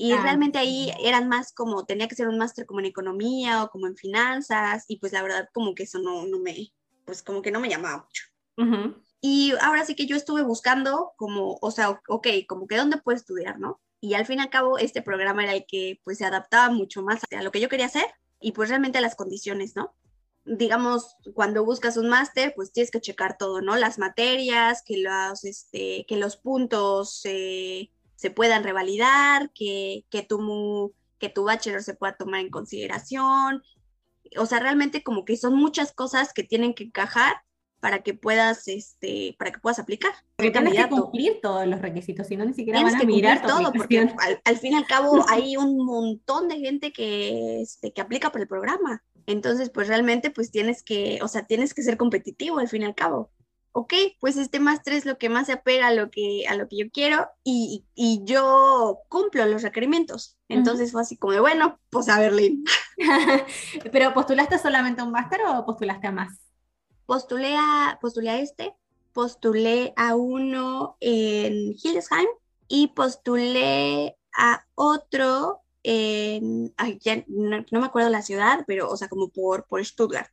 Y 0.00 0.12
ah, 0.12 0.22
realmente 0.22 0.58
ahí 0.58 0.92
eran 1.02 1.28
más 1.28 1.52
como, 1.52 1.84
tenía 1.84 2.06
que 2.06 2.14
ser 2.14 2.28
un 2.28 2.38
máster 2.38 2.66
como 2.66 2.78
en 2.78 2.86
economía 2.86 3.64
o 3.64 3.68
como 3.68 3.88
en 3.88 3.96
finanzas, 3.96 4.84
y 4.86 4.98
pues 4.98 5.12
la 5.12 5.22
verdad 5.22 5.48
como 5.52 5.74
que 5.74 5.82
eso 5.82 5.98
no, 5.98 6.24
no 6.24 6.38
me, 6.38 6.72
pues 7.04 7.20
como 7.20 7.42
que 7.42 7.50
no 7.50 7.58
me 7.58 7.68
llamaba 7.68 8.04
mucho. 8.04 8.94
Y 9.20 9.54
ahora 9.60 9.84
sí 9.84 9.96
que 9.96 10.06
yo 10.06 10.14
estuve 10.14 10.42
buscando 10.42 11.14
como, 11.16 11.58
o 11.60 11.70
sea, 11.72 12.00
ok, 12.06 12.28
como 12.46 12.68
que 12.68 12.76
dónde 12.76 12.98
puedo 12.98 13.16
estudiar, 13.16 13.58
¿no? 13.58 13.80
Y 14.00 14.14
al 14.14 14.24
fin 14.24 14.38
y 14.38 14.42
al 14.42 14.50
cabo 14.50 14.78
este 14.78 15.02
programa 15.02 15.42
era 15.42 15.54
el 15.54 15.66
que 15.66 16.00
pues 16.04 16.18
se 16.18 16.24
adaptaba 16.24 16.72
mucho 16.72 17.02
más 17.02 17.22
a 17.36 17.42
lo 17.42 17.50
que 17.50 17.60
yo 17.60 17.68
quería 17.68 17.86
hacer 17.86 18.06
y 18.40 18.52
pues 18.52 18.68
realmente 18.68 18.98
a 18.98 19.00
las 19.00 19.16
condiciones, 19.16 19.74
¿no? 19.74 19.96
digamos, 20.44 21.16
cuando 21.34 21.64
buscas 21.64 21.96
un 21.96 22.08
máster, 22.08 22.54
pues 22.56 22.72
tienes 22.72 22.90
que 22.90 23.00
checar 23.00 23.36
todo, 23.36 23.60
¿no? 23.60 23.76
Las 23.76 23.98
materias, 23.98 24.82
que 24.82 24.98
los, 24.98 25.44
este, 25.44 26.06
que 26.08 26.16
los 26.16 26.36
puntos 26.36 27.20
eh, 27.24 27.90
se 28.18 28.32
puedan 28.32 28.64
revalidar, 28.64 29.52
que, 29.52 30.04
que, 30.10 30.22
tu, 30.22 30.92
que 31.20 31.28
tu 31.28 31.44
bachelor 31.44 31.84
se 31.84 31.94
pueda 31.94 32.16
tomar 32.16 32.40
en 32.40 32.50
consideración. 32.50 33.62
O 34.36 34.44
sea, 34.44 34.58
realmente 34.58 35.04
como 35.04 35.24
que 35.24 35.36
son 35.36 35.54
muchas 35.54 35.92
cosas 35.92 36.32
que 36.32 36.42
tienen 36.42 36.74
que 36.74 36.82
encajar 36.82 37.36
para 37.78 38.02
que 38.02 38.14
puedas, 38.14 38.66
este, 38.66 39.36
para 39.38 39.52
que 39.52 39.60
puedas 39.60 39.78
aplicar. 39.78 40.10
Porque 40.34 40.50
tienes 40.50 40.74
que 40.74 40.88
cumplir 40.88 41.38
todos 41.40 41.64
los 41.68 41.80
requisitos, 41.80 42.26
si 42.26 42.36
no 42.36 42.44
ni 42.44 42.54
siquiera 42.54 42.82
van 42.82 42.96
a 42.96 43.04
mirar 43.04 43.40
todo, 43.46 43.72
porque 43.72 44.10
al, 44.44 44.56
fin 44.58 44.72
y 44.72 44.76
al 44.76 44.86
cabo 44.86 45.24
hay 45.28 45.56
un 45.56 45.86
montón 45.86 46.48
de 46.48 46.58
gente 46.58 46.92
que, 46.92 47.60
este, 47.60 47.92
que 47.92 48.00
aplica 48.00 48.32
por 48.32 48.40
el 48.40 48.48
programa. 48.48 49.04
Entonces, 49.26 49.70
pues 49.70 49.86
realmente, 49.86 50.30
pues 50.30 50.50
tienes 50.50 50.82
que, 50.82 51.20
o 51.22 51.28
sea, 51.28 51.46
tienes 51.46 51.72
que 51.72 51.84
ser 51.84 51.96
competitivo 51.96 52.58
al 52.58 52.68
fin 52.68 52.82
y 52.82 52.86
al 52.86 52.96
cabo 52.96 53.30
ok, 53.72 53.94
pues 54.20 54.36
este 54.36 54.60
máster 54.60 54.94
es 54.94 55.04
lo 55.04 55.18
que 55.18 55.28
más 55.28 55.46
se 55.46 55.52
apega 55.52 55.88
a 55.88 55.94
lo 55.94 56.10
que, 56.10 56.46
a 56.48 56.54
lo 56.54 56.68
que 56.68 56.78
yo 56.78 56.90
quiero 56.90 57.28
y, 57.44 57.84
yo 58.24 59.00
cumplo 59.08 59.46
los 59.46 59.62
requerimientos. 59.62 60.36
Entonces 60.48 60.92
fue 60.92 61.02
así 61.02 61.16
como 61.16 61.32
de, 61.32 61.40
bueno, 61.40 61.78
pues 61.90 62.08
a 62.08 62.18
Berlín. 62.18 62.64
¿Pero 63.92 64.14
postulaste 64.14 64.58
solamente 64.58 65.00
a 65.00 65.04
un 65.04 65.12
máster 65.12 65.40
o 65.46 65.64
postulaste 65.64 66.06
a 66.06 66.12
más? 66.12 66.40
Postulé 67.06 67.56
a, 67.56 67.98
postulé 68.00 68.30
a 68.30 68.38
este, 68.38 68.74
postulé 69.12 69.92
a 69.96 70.14
uno 70.14 70.96
en 71.00 71.74
Hildesheim 71.82 72.28
y 72.68 72.88
postulé 72.88 74.16
a 74.36 74.64
otro 74.74 75.62
en, 75.82 76.74
ya 77.00 77.24
no, 77.28 77.64
me 77.70 77.86
acuerdo 77.86 78.10
la 78.10 78.22
ciudad, 78.22 78.64
pero, 78.66 78.90
o 78.90 78.96
sea, 78.96 79.08
como 79.08 79.28
por, 79.28 79.66
por 79.66 79.84
Stuttgart. 79.84 80.30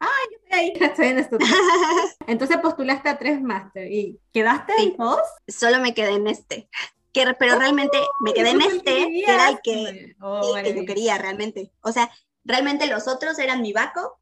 Ah, 0.00 0.08
yo 0.30 0.38
estoy 0.42 0.58
ahí, 0.58 0.72
estoy 0.80 1.06
en 1.06 1.18
esto. 1.18 1.38
Entonces 2.26 2.58
postulaste 2.58 3.08
a 3.08 3.18
tres 3.18 3.40
máster 3.40 3.90
y 3.90 4.20
¿quedaste 4.32 4.72
en 4.78 4.96
dos? 4.96 5.20
Solo 5.46 5.80
me 5.80 5.94
quedé 5.94 6.12
en 6.12 6.28
este. 6.28 6.68
Que, 7.12 7.34
pero 7.38 7.56
oh, 7.56 7.58
realmente 7.58 7.98
me 8.20 8.32
quedé 8.32 8.50
en 8.50 8.60
este, 8.60 8.82
que 8.84 9.24
era 9.26 9.48
el 9.48 9.60
que, 9.62 10.14
oh, 10.20 10.56
yo 10.60 10.84
quería 10.86 11.18
realmente. 11.18 11.72
O 11.80 11.90
sea, 11.90 12.10
realmente 12.44 12.86
los 12.86 13.08
otros 13.08 13.38
eran 13.38 13.62
mi 13.62 13.72
vaco, 13.72 14.20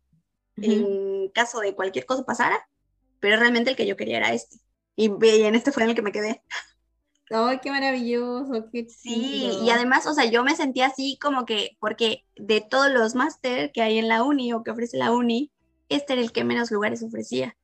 en 0.56 1.28
caso 1.30 1.60
de 1.60 1.74
cualquier 1.74 2.06
cosa 2.06 2.24
pasara, 2.24 2.68
pero 3.20 3.36
realmente 3.36 3.70
el 3.70 3.76
que 3.76 3.86
yo 3.86 3.96
quería 3.96 4.18
era 4.18 4.32
este. 4.32 4.58
Y, 4.94 5.10
en 5.20 5.54
este 5.54 5.72
fue 5.72 5.82
en 5.82 5.90
el 5.90 5.94
que 5.94 6.02
me 6.02 6.12
quedé. 6.12 6.42
¡Ay, 7.30 7.58
qué 7.60 7.70
maravilloso! 7.70 8.68
Qué 8.72 8.86
sí, 8.88 9.50
y 9.62 9.70
además, 9.70 10.06
o 10.06 10.14
sea, 10.14 10.24
yo 10.26 10.44
me 10.44 10.56
sentía 10.56 10.86
así 10.86 11.18
como 11.20 11.44
que, 11.44 11.76
porque 11.80 12.24
de 12.36 12.60
todos 12.60 12.90
los 12.90 13.14
máster 13.14 13.72
que 13.72 13.82
hay 13.82 13.98
en 13.98 14.08
la 14.08 14.22
uni 14.22 14.52
o 14.52 14.62
que 14.62 14.70
ofrece 14.70 14.96
la 14.96 15.10
uni, 15.10 15.50
este 15.88 16.14
era 16.14 16.22
el 16.22 16.32
que 16.32 16.44
menos 16.44 16.70
lugares 16.70 17.02
ofrecía. 17.02 17.56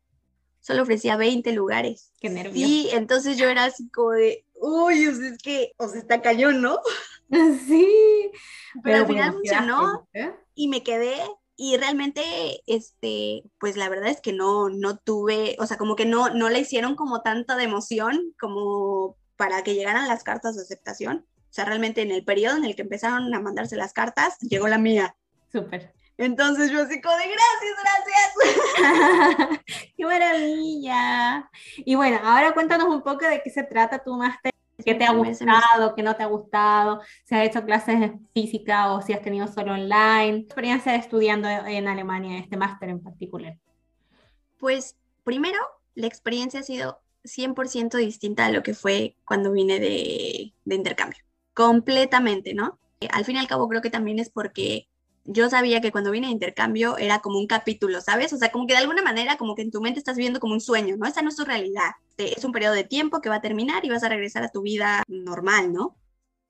Solo 0.60 0.82
ofrecía 0.82 1.16
20 1.16 1.52
lugares. 1.52 2.12
Qué 2.20 2.30
nervioso. 2.30 2.66
Sí, 2.66 2.88
entonces 2.92 3.36
yo 3.36 3.48
era 3.48 3.64
así 3.64 3.88
como 3.90 4.12
de, 4.12 4.44
uy, 4.54 5.04
es 5.04 5.38
que, 5.42 5.72
o 5.76 5.88
sea, 5.88 6.00
está 6.00 6.22
cañón, 6.22 6.62
¿no? 6.62 6.78
Sí. 7.66 7.88
Pero, 8.84 8.98
al 8.98 9.06
final 9.06 9.32
funcionó 9.32 10.06
¿eh? 10.12 10.34
y 10.54 10.68
me 10.68 10.82
quedé 10.82 11.16
y 11.56 11.76
realmente, 11.76 12.22
este, 12.66 13.44
pues 13.58 13.76
la 13.76 13.88
verdad 13.88 14.08
es 14.08 14.20
que 14.20 14.32
no, 14.32 14.68
no 14.68 14.98
tuve, 14.98 15.56
o 15.58 15.66
sea, 15.66 15.76
como 15.76 15.96
que 15.96 16.06
no, 16.06 16.30
no 16.30 16.48
le 16.48 16.60
hicieron 16.60 16.96
como 16.96 17.22
tanta 17.22 17.56
de 17.56 17.64
emoción 17.64 18.34
como 18.40 19.16
para 19.36 19.62
que 19.62 19.74
llegaran 19.74 20.08
las 20.08 20.24
cartas 20.24 20.56
de 20.56 20.62
aceptación. 20.62 21.26
O 21.38 21.52
sea, 21.54 21.64
realmente 21.64 22.02
en 22.02 22.10
el 22.10 22.24
periodo 22.24 22.56
en 22.56 22.64
el 22.64 22.74
que 22.74 22.82
empezaron 22.82 23.32
a 23.34 23.40
mandarse 23.40 23.76
las 23.76 23.92
cartas, 23.92 24.38
llegó 24.40 24.68
la 24.68 24.78
mía. 24.78 25.14
Súper. 25.52 25.92
Entonces 26.18 26.70
yo 26.70 26.82
así 26.82 27.00
como 27.00 27.16
de 27.16 27.24
gracias, 27.24 27.74
gracias. 28.76 29.60
¡Qué 29.96 30.04
maravilla! 30.04 31.50
Y 31.78 31.94
bueno, 31.94 32.20
ahora 32.22 32.52
cuéntanos 32.52 32.88
un 32.88 33.02
poco 33.02 33.26
de 33.26 33.42
qué 33.42 33.50
se 33.50 33.62
trata 33.62 34.02
tu 34.02 34.14
máster, 34.16 34.52
qué 34.84 34.94
te 34.94 35.04
ha 35.04 35.12
gustado, 35.12 35.94
qué 35.94 36.02
no 36.02 36.14
te 36.14 36.22
ha 36.22 36.26
gustado, 36.26 37.00
si 37.24 37.34
has 37.34 37.46
hecho 37.46 37.64
clases 37.64 38.00
de 38.00 38.18
física 38.34 38.92
o 38.92 39.00
si 39.00 39.12
has 39.12 39.22
tenido 39.22 39.48
solo 39.48 39.72
online, 39.72 40.38
experiencia 40.38 40.94
estudiando 40.94 41.48
en 41.48 41.88
Alemania 41.88 42.38
este 42.38 42.56
máster 42.56 42.90
en 42.90 43.02
particular. 43.02 43.56
Pues 44.58 44.96
primero, 45.24 45.58
la 45.94 46.06
experiencia 46.06 46.60
ha 46.60 46.64
sido 46.64 47.00
100% 47.24 47.96
distinta 47.96 48.46
a 48.46 48.50
lo 48.50 48.62
que 48.62 48.74
fue 48.74 49.16
cuando 49.24 49.52
vine 49.52 49.80
de, 49.80 50.54
de 50.64 50.74
intercambio. 50.74 51.18
Completamente, 51.54 52.54
¿no? 52.54 52.78
Al 53.10 53.24
fin 53.24 53.36
y 53.36 53.38
al 53.38 53.48
cabo 53.48 53.68
creo 53.68 53.82
que 53.82 53.90
también 53.90 54.18
es 54.18 54.30
porque 54.30 54.88
yo 55.24 55.48
sabía 55.48 55.80
que 55.80 55.92
cuando 55.92 56.10
vine 56.10 56.26
de 56.26 56.32
intercambio 56.32 56.98
era 56.98 57.20
como 57.20 57.38
un 57.38 57.46
capítulo, 57.46 58.00
¿sabes? 58.00 58.32
O 58.32 58.36
sea, 58.36 58.50
como 58.50 58.66
que 58.66 58.74
de 58.74 58.80
alguna 58.80 59.02
manera, 59.02 59.36
como 59.36 59.54
que 59.54 59.62
en 59.62 59.70
tu 59.70 59.80
mente 59.80 59.98
estás 59.98 60.16
viviendo 60.16 60.40
como 60.40 60.54
un 60.54 60.60
sueño, 60.60 60.96
¿no? 60.96 61.06
Esa 61.06 61.22
no 61.22 61.28
es 61.28 61.36
tu 61.36 61.44
realidad. 61.44 61.90
Es 62.16 62.44
un 62.44 62.52
periodo 62.52 62.74
de 62.74 62.84
tiempo 62.84 63.20
que 63.20 63.28
va 63.28 63.36
a 63.36 63.40
terminar 63.40 63.84
y 63.84 63.90
vas 63.90 64.02
a 64.02 64.08
regresar 64.08 64.42
a 64.42 64.50
tu 64.50 64.62
vida 64.62 65.02
normal, 65.08 65.72
¿no? 65.72 65.96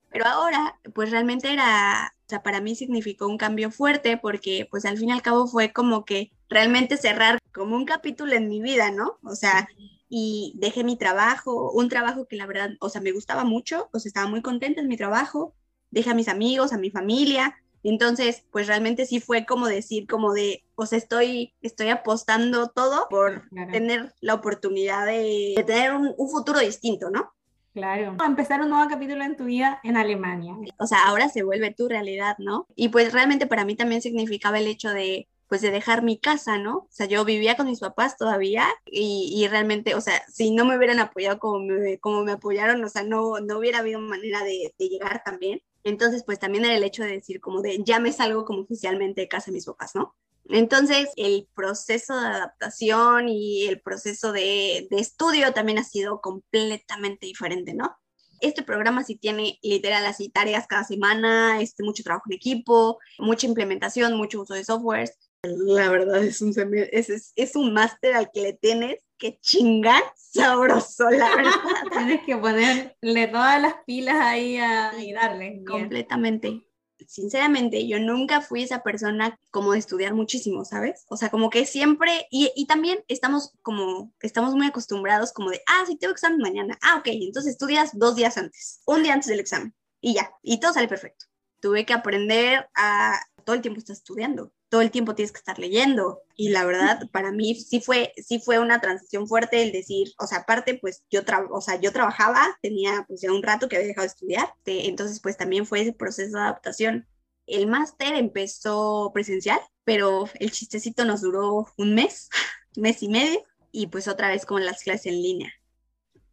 Pero 0.09 0.25
ahora, 0.27 0.79
pues 0.93 1.09
realmente 1.11 1.51
era, 1.51 2.13
o 2.25 2.29
sea, 2.29 2.43
para 2.43 2.61
mí 2.61 2.75
significó 2.75 3.27
un 3.27 3.37
cambio 3.37 3.71
fuerte 3.71 4.17
porque, 4.17 4.67
pues 4.69 4.85
al 4.85 4.97
fin 4.97 5.09
y 5.09 5.11
al 5.11 5.23
cabo 5.23 5.47
fue 5.47 5.73
como 5.73 6.05
que 6.05 6.31
realmente 6.49 6.97
cerrar 6.97 7.39
como 7.51 7.75
un 7.75 7.85
capítulo 7.85 8.33
en 8.33 8.47
mi 8.47 8.61
vida, 8.61 8.91
¿no? 8.91 9.17
O 9.23 9.35
sea, 9.35 9.67
y 10.09 10.53
dejé 10.57 10.83
mi 10.83 10.97
trabajo, 10.97 11.71
un 11.71 11.89
trabajo 11.89 12.27
que 12.27 12.35
la 12.35 12.45
verdad, 12.45 12.71
o 12.79 12.89
sea, 12.89 13.01
me 13.01 13.11
gustaba 13.11 13.43
mucho, 13.43 13.89
o 13.91 13.99
sea, 13.99 14.09
estaba 14.09 14.27
muy 14.27 14.43
contenta 14.43 14.81
en 14.81 14.87
mi 14.87 14.97
trabajo, 14.97 15.55
dejé 15.89 16.11
a 16.11 16.15
mis 16.15 16.27
amigos, 16.27 16.73
a 16.73 16.77
mi 16.77 16.91
familia, 16.91 17.62
Entonces, 17.83 18.43
pues 18.51 18.67
realmente 18.67 19.05
sí 19.05 19.19
fue 19.19 19.45
como 19.45 19.67
decir, 19.67 20.07
como 20.07 20.33
de, 20.33 20.63
o 20.75 20.85
sea, 20.85 20.97
estoy, 20.97 21.53
estoy 21.61 21.89
apostando 21.89 22.69
todo 22.69 23.07
por 23.09 23.43
tener 23.71 24.13
la 24.21 24.35
oportunidad 24.35 25.05
de, 25.05 25.61
tener 25.67 25.93
un, 25.93 26.13
un 26.17 26.29
futuro 26.29 26.59
distinto, 26.59 27.09
¿no? 27.09 27.33
Claro. 27.73 28.15
Empezar 28.23 28.61
un 28.61 28.69
nuevo 28.69 28.87
capítulo 28.87 29.23
en 29.23 29.35
tu 29.35 29.45
vida 29.45 29.79
en 29.83 29.97
Alemania. 29.97 30.55
O 30.77 30.85
sea, 30.85 31.05
ahora 31.07 31.27
se 31.27 31.43
vuelve 31.43 31.73
tu 31.73 31.89
realidad, 31.89 32.35
¿no? 32.37 32.67
Y 32.75 32.89
pues 32.89 33.11
realmente 33.11 33.47
para 33.47 33.65
mí 33.65 33.75
también 33.75 34.01
significaba 34.01 34.59
el 34.59 34.67
hecho 34.67 34.91
de, 34.91 35.27
pues 35.47 35.61
de 35.61 35.71
dejar 35.71 36.03
mi 36.03 36.17
casa, 36.17 36.57
¿no? 36.59 36.77
O 36.77 36.87
sea, 36.89 37.07
yo 37.07 37.25
vivía 37.25 37.57
con 37.57 37.65
mis 37.65 37.79
papás 37.79 38.15
todavía 38.17 38.67
y, 38.85 39.45
realmente, 39.49 39.95
o 39.95 40.01
sea, 40.01 40.23
si 40.27 40.51
no 40.51 40.65
me 40.65 40.77
hubieran 40.77 40.99
apoyado 40.99 41.39
como 41.39 41.59
me, 41.59 41.97
como 41.99 42.23
me 42.23 42.33
apoyaron, 42.33 42.83
o 42.83 42.89
sea, 42.89 43.03
no, 43.03 43.39
no 43.39 43.57
hubiera 43.57 43.79
habido 43.79 43.99
manera 43.99 44.43
de, 44.43 44.73
de 44.77 44.89
llegar 44.89 45.23
también. 45.25 45.61
Entonces, 45.83 46.23
pues 46.25 46.39
también 46.39 46.65
era 46.65 46.75
el 46.75 46.83
hecho 46.83 47.03
de 47.03 47.11
decir 47.11 47.41
como 47.41 47.61
de, 47.61 47.83
ya 47.83 47.99
me 47.99 48.13
salgo 48.13 48.45
como 48.45 48.61
oficialmente 48.61 49.21
de 49.21 49.27
casa 49.27 49.51
mis 49.51 49.65
papás, 49.65 49.95
¿no? 49.95 50.15
Entonces, 50.49 51.09
el 51.15 51.47
proceso 51.55 52.19
de 52.19 52.27
adaptación 52.27 53.29
y 53.29 53.65
el 53.65 53.81
proceso 53.81 54.31
de, 54.31 54.87
estudio 54.91 55.53
también 55.53 55.77
ha 55.77 55.83
sido 55.83 56.21
completamente 56.21 57.25
diferente, 57.25 57.73
¿no? 57.73 57.95
Este 58.41 58.61
programa 58.61 59.05
sí 59.05 59.15
tiene 59.15 59.57
literal 59.61 60.05
así 60.05 60.29
tareas 60.29 60.67
cada 60.67 60.83
semana, 60.83 61.61
este, 61.61 61.83
mucho 61.83 62.03
trabajo 62.03 62.25
en 62.27 62.35
equipo, 62.35 62.99
mucha 63.19 63.47
implementación, 63.47 64.17
mucho 64.17 64.41
uso 64.41 64.53
de 64.53 64.65
softwares. 64.65 65.17
La 65.43 65.89
verdad 65.89 66.23
es 66.23 66.41
un, 66.41 66.53
es, 66.91 67.33
es 67.35 67.55
un 67.55 67.73
máster 67.73 68.15
al 68.15 68.29
que 68.33 68.41
le 68.41 68.53
tienes 68.53 68.99
que 69.17 69.39
chingar 69.39 70.03
sabroso, 70.15 71.09
la 71.09 71.29
verdad. 71.35 71.51
tienes 71.91 72.25
que 72.25 72.37
ponerle 72.37 73.27
todas 73.27 73.61
las 73.61 73.75
pilas 73.85 74.15
ahí 74.19 74.57
a, 74.57 74.91
y 74.99 75.13
darle. 75.13 75.63
Completamente 75.65 76.65
sinceramente, 77.07 77.87
yo 77.87 77.99
nunca 77.99 78.41
fui 78.41 78.63
esa 78.63 78.83
persona 78.83 79.39
como 79.51 79.73
de 79.73 79.79
estudiar 79.79 80.13
muchísimo, 80.13 80.65
¿sabes? 80.65 81.05
O 81.09 81.17
sea, 81.17 81.29
como 81.29 81.49
que 81.49 81.65
siempre, 81.65 82.27
y, 82.31 82.51
y, 82.55 82.65
también 82.65 83.03
estamos 83.07 83.53
como, 83.61 84.13
estamos 84.21 84.55
muy 84.55 84.67
acostumbrados 84.67 85.31
como 85.33 85.49
de, 85.49 85.61
ah, 85.67 85.83
sí, 85.87 85.97
tengo 85.97 86.13
examen 86.13 86.39
mañana, 86.39 86.77
ah, 86.81 86.97
ok, 86.97 87.07
entonces 87.07 87.53
estudias 87.53 87.97
dos 87.97 88.15
días 88.15 88.37
antes, 88.37 88.81
un 88.85 89.03
día 89.03 89.13
antes 89.13 89.27
del 89.27 89.39
examen, 89.39 89.73
y 90.01 90.13
ya, 90.15 90.31
y 90.41 90.59
todo 90.59 90.73
sale 90.73 90.87
perfecto. 90.87 91.25
Tuve 91.59 91.85
que 91.85 91.93
aprender 91.93 92.67
a, 92.75 93.19
todo 93.43 93.55
el 93.55 93.61
tiempo 93.61 93.79
estás 93.79 93.97
estudiando, 93.97 94.51
todo 94.69 94.81
el 94.81 94.91
tiempo 94.91 95.15
tienes 95.15 95.31
que 95.31 95.37
estar 95.37 95.59
leyendo. 95.59 96.21
Y 96.35 96.49
la 96.49 96.65
verdad, 96.65 97.09
para 97.11 97.31
mí 97.31 97.55
sí 97.55 97.81
fue, 97.81 98.13
sí 98.17 98.39
fue 98.39 98.59
una 98.59 98.81
transición 98.81 99.27
fuerte 99.27 99.61
el 99.61 99.71
decir, 99.71 100.09
o 100.19 100.27
sea, 100.27 100.39
aparte, 100.39 100.77
pues 100.79 101.03
yo, 101.09 101.21
o 101.51 101.61
sea, 101.61 101.79
yo 101.79 101.91
trabajaba, 101.91 102.57
tenía 102.61 103.05
pues 103.07 103.21
ya 103.21 103.31
un 103.31 103.43
rato 103.43 103.69
que 103.69 103.75
había 103.75 103.87
dejado 103.87 104.05
de 104.05 104.13
estudiar, 104.13 104.53
entonces 104.65 105.19
pues 105.19 105.37
también 105.37 105.65
fue 105.65 105.81
ese 105.81 105.93
proceso 105.93 106.37
de 106.37 106.43
adaptación. 106.43 107.07
El 107.45 107.67
máster 107.67 108.15
empezó 108.15 109.11
presencial, 109.13 109.59
pero 109.83 110.29
el 110.39 110.51
chistecito 110.51 111.05
nos 111.05 111.21
duró 111.21 111.67
un 111.77 111.93
mes, 111.93 112.29
mes 112.75 113.03
y 113.03 113.09
medio, 113.09 113.43
y 113.71 113.87
pues 113.87 114.07
otra 114.07 114.29
vez 114.29 114.45
con 114.45 114.65
las 114.65 114.83
clases 114.83 115.07
en 115.07 115.21
línea. 115.21 115.53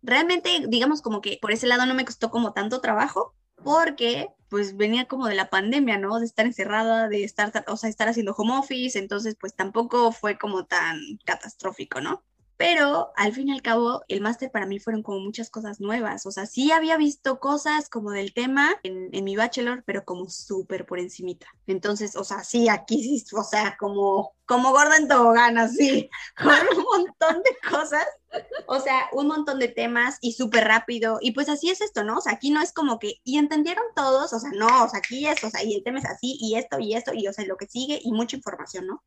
Realmente, 0.03 0.65
digamos 0.69 1.03
como 1.03 1.21
que 1.21 1.39
por 1.43 1.53
ese 1.53 1.67
lado 1.67 1.85
no 1.85 1.95
me 1.95 2.05
costó 2.05 2.31
como 2.31 2.53
tanto 2.53 2.81
trabajo, 2.81 3.35
porque 3.63 4.29
pues 4.51 4.77
venía 4.77 5.07
como 5.07 5.29
de 5.29 5.37
la 5.37 5.51
pandemia, 5.51 5.99
¿no? 5.99 6.19
De 6.21 6.27
estar 6.27 6.45
encerrada, 6.47 7.09
de 7.09 7.25
estar, 7.25 7.53
o 7.69 7.77
sea, 7.77 7.89
estar 7.91 8.09
haciendo 8.09 8.35
home 8.35 8.59
office, 8.59 8.99
entonces 8.99 9.37
pues 9.41 9.55
tampoco 9.55 10.13
fue 10.13 10.39
como 10.39 10.67
tan 10.67 11.01
catastrófico, 11.25 12.01
¿no? 12.03 12.25
Pero 12.61 13.11
al 13.17 13.33
fin 13.33 13.49
y 13.49 13.53
al 13.53 13.63
cabo, 13.63 14.05
el 14.09 14.21
máster 14.21 14.51
para 14.51 14.67
mí 14.67 14.79
fueron 14.79 15.03
como 15.03 15.19
muchas 15.21 15.49
cosas 15.49 15.81
nuevas. 15.81 16.27
O 16.27 16.31
sea, 16.31 16.45
sí 16.45 16.73
había 16.73 16.99
visto 16.99 17.41
cosas 17.41 17.89
como 17.89 18.11
del 18.11 18.35
tema 18.35 18.75
en, 18.83 19.09
mi 19.25 19.35
bachelor, 19.35 19.83
pero 19.87 20.05
como 20.05 20.29
súper 20.29 20.85
por 20.85 20.99
encimita. 20.99 21.47
Entonces, 21.67 22.17
o 22.17 22.23
sea, 22.23 22.45
sí, 22.45 22.69
aquí 22.69 23.03
sí, 23.03 23.35
o 23.35 23.43
sea, 23.45 23.79
como, 23.79 24.35
como 24.45 24.73
gorda 24.73 24.99
en 24.99 25.09
tobogán, 25.09 25.57
así, 25.57 26.11
con 26.37 26.53
un 26.77 26.85
montón 26.85 27.43
de 27.43 27.71
cosas. 27.71 28.07
O 28.67 28.79
sea, 28.79 29.09
un 29.13 29.29
montón 29.29 29.59
de 29.59 29.69
temas 29.69 30.19
y 30.21 30.35
súper 30.35 30.65
rápido. 30.65 31.17
Y 31.23 31.31
pues 31.31 31.49
así 31.49 31.71
es 31.71 31.81
esto, 31.81 32.05
¿no? 32.05 32.19
O 32.19 32.21
sea, 32.21 32.35
aquí 32.35 32.51
no 32.51 32.61
es 32.61 32.75
como 32.75 32.99
que, 32.99 33.23
y 33.25 33.39
entendieron 33.39 33.85
todos, 33.97 34.35
o 34.35 34.39
sea, 34.39 34.51
no, 34.51 34.85
o 34.85 34.89
sea, 34.91 34.99
aquí 34.99 35.27
es, 35.27 35.43
o 35.45 35.49
sea, 35.49 35.65
y 35.65 35.77
el 35.77 35.83
tema 35.83 36.01
es 36.01 36.05
así, 36.05 36.37
y 36.39 36.57
esto, 36.57 36.79
y 36.79 36.93
esto, 36.95 37.13
y 37.15 37.27
o 37.27 37.33
sea, 37.33 37.47
lo 37.47 37.57
que 37.57 37.69
sigue, 37.69 37.99
y 38.05 38.13
mucha 38.13 38.37
información, 38.37 38.87
¿no? 38.87 39.03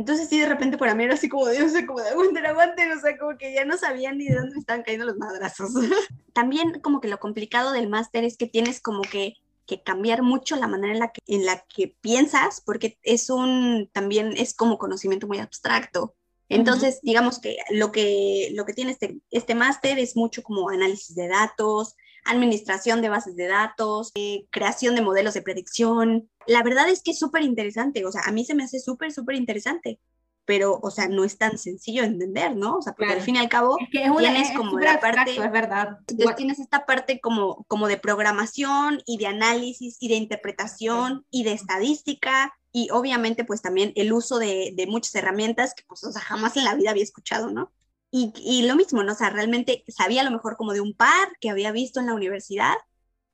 Entonces 0.00 0.30
sí, 0.30 0.40
de 0.40 0.48
repente 0.48 0.78
para 0.78 0.94
mí 0.94 1.04
era 1.04 1.12
así 1.12 1.28
como 1.28 1.44
de, 1.44 1.62
o 1.62 1.68
sea, 1.68 1.84
como 1.84 2.00
de 2.00 2.08
aguanten, 2.08 2.46
aguanten, 2.46 2.90
o 2.92 2.98
sea, 2.98 3.18
como 3.18 3.36
que 3.36 3.52
ya 3.52 3.66
no 3.66 3.76
sabían 3.76 4.16
ni 4.16 4.28
de 4.28 4.36
dónde 4.36 4.58
estaban 4.58 4.82
cayendo 4.82 5.04
los 5.04 5.18
madrazos. 5.18 5.72
También 6.32 6.80
como 6.80 7.02
que 7.02 7.08
lo 7.08 7.20
complicado 7.20 7.72
del 7.72 7.90
máster 7.90 8.24
es 8.24 8.38
que 8.38 8.46
tienes 8.46 8.80
como 8.80 9.02
que, 9.02 9.34
que 9.66 9.82
cambiar 9.82 10.22
mucho 10.22 10.56
la 10.56 10.68
manera 10.68 10.94
en 10.94 11.00
la, 11.00 11.12
que, 11.12 11.20
en 11.26 11.44
la 11.44 11.66
que 11.68 11.94
piensas, 12.00 12.62
porque 12.64 12.98
es 13.02 13.28
un, 13.28 13.90
también 13.92 14.32
es 14.38 14.54
como 14.54 14.78
conocimiento 14.78 15.26
muy 15.26 15.36
abstracto. 15.36 16.14
Entonces, 16.48 17.00
digamos 17.02 17.38
que 17.38 17.58
lo 17.68 17.92
que, 17.92 18.52
lo 18.54 18.64
que 18.64 18.72
tiene 18.72 18.92
este, 18.92 19.20
este 19.30 19.54
máster 19.54 19.98
es 19.98 20.16
mucho 20.16 20.42
como 20.42 20.70
análisis 20.70 21.14
de 21.14 21.28
datos, 21.28 21.94
administración 22.24 23.02
de 23.02 23.10
bases 23.10 23.36
de 23.36 23.48
datos, 23.48 24.12
eh, 24.14 24.46
creación 24.50 24.94
de 24.94 25.02
modelos 25.02 25.34
de 25.34 25.42
predicción. 25.42 26.30
La 26.50 26.62
verdad 26.62 26.88
es 26.88 27.02
que 27.02 27.12
es 27.12 27.18
súper 27.18 27.42
interesante, 27.42 28.04
o 28.04 28.12
sea, 28.12 28.22
a 28.22 28.32
mí 28.32 28.44
se 28.44 28.54
me 28.54 28.64
hace 28.64 28.80
súper, 28.80 29.12
súper 29.12 29.36
interesante, 29.36 30.00
pero, 30.44 30.80
o 30.82 30.90
sea, 30.90 31.08
no 31.08 31.24
es 31.24 31.38
tan 31.38 31.58
sencillo 31.58 32.02
de 32.02 32.08
entender, 32.08 32.56
¿no? 32.56 32.78
O 32.78 32.82
sea, 32.82 32.94
porque 32.94 33.12
al 33.12 33.20
fin 33.20 33.36
y 33.36 33.38
al 33.38 33.48
cabo 33.48 33.76
tienes 33.90 34.50
como 34.56 34.78
la 34.80 34.98
parte, 34.98 35.30
es 35.30 35.52
verdad. 35.52 35.98
Entonces 36.08 36.36
tienes 36.36 36.58
esta 36.58 36.86
parte 36.86 37.20
como, 37.20 37.64
como 37.68 37.86
de 37.86 37.98
programación 37.98 39.00
y 39.06 39.18
de 39.18 39.28
análisis 39.28 39.96
y 40.00 40.08
de 40.08 40.16
interpretación 40.16 41.24
y 41.30 41.44
de 41.44 41.52
estadística 41.52 42.52
y 42.72 42.88
obviamente 42.90 43.44
pues 43.44 43.62
también 43.62 43.92
el 43.96 44.12
uso 44.12 44.38
de, 44.38 44.72
de 44.76 44.86
muchas 44.86 45.14
herramientas 45.14 45.74
que 45.74 45.84
pues, 45.86 46.02
o 46.04 46.12
sea, 46.12 46.22
jamás 46.22 46.56
en 46.56 46.64
la 46.64 46.74
vida 46.74 46.90
había 46.90 47.04
escuchado, 47.04 47.50
¿no? 47.50 47.70
Y, 48.12 48.66
lo 48.66 48.74
mismo, 48.74 49.04
¿no? 49.04 49.12
O 49.12 49.14
sea, 49.14 49.30
realmente 49.30 49.84
sabía 49.86 50.22
a 50.22 50.24
lo 50.24 50.32
mejor 50.32 50.56
como 50.56 50.72
de 50.72 50.80
un 50.80 50.94
par 50.94 51.28
que 51.40 51.48
había 51.48 51.70
visto 51.70 52.00
en 52.00 52.06
la 52.06 52.14
universidad, 52.14 52.74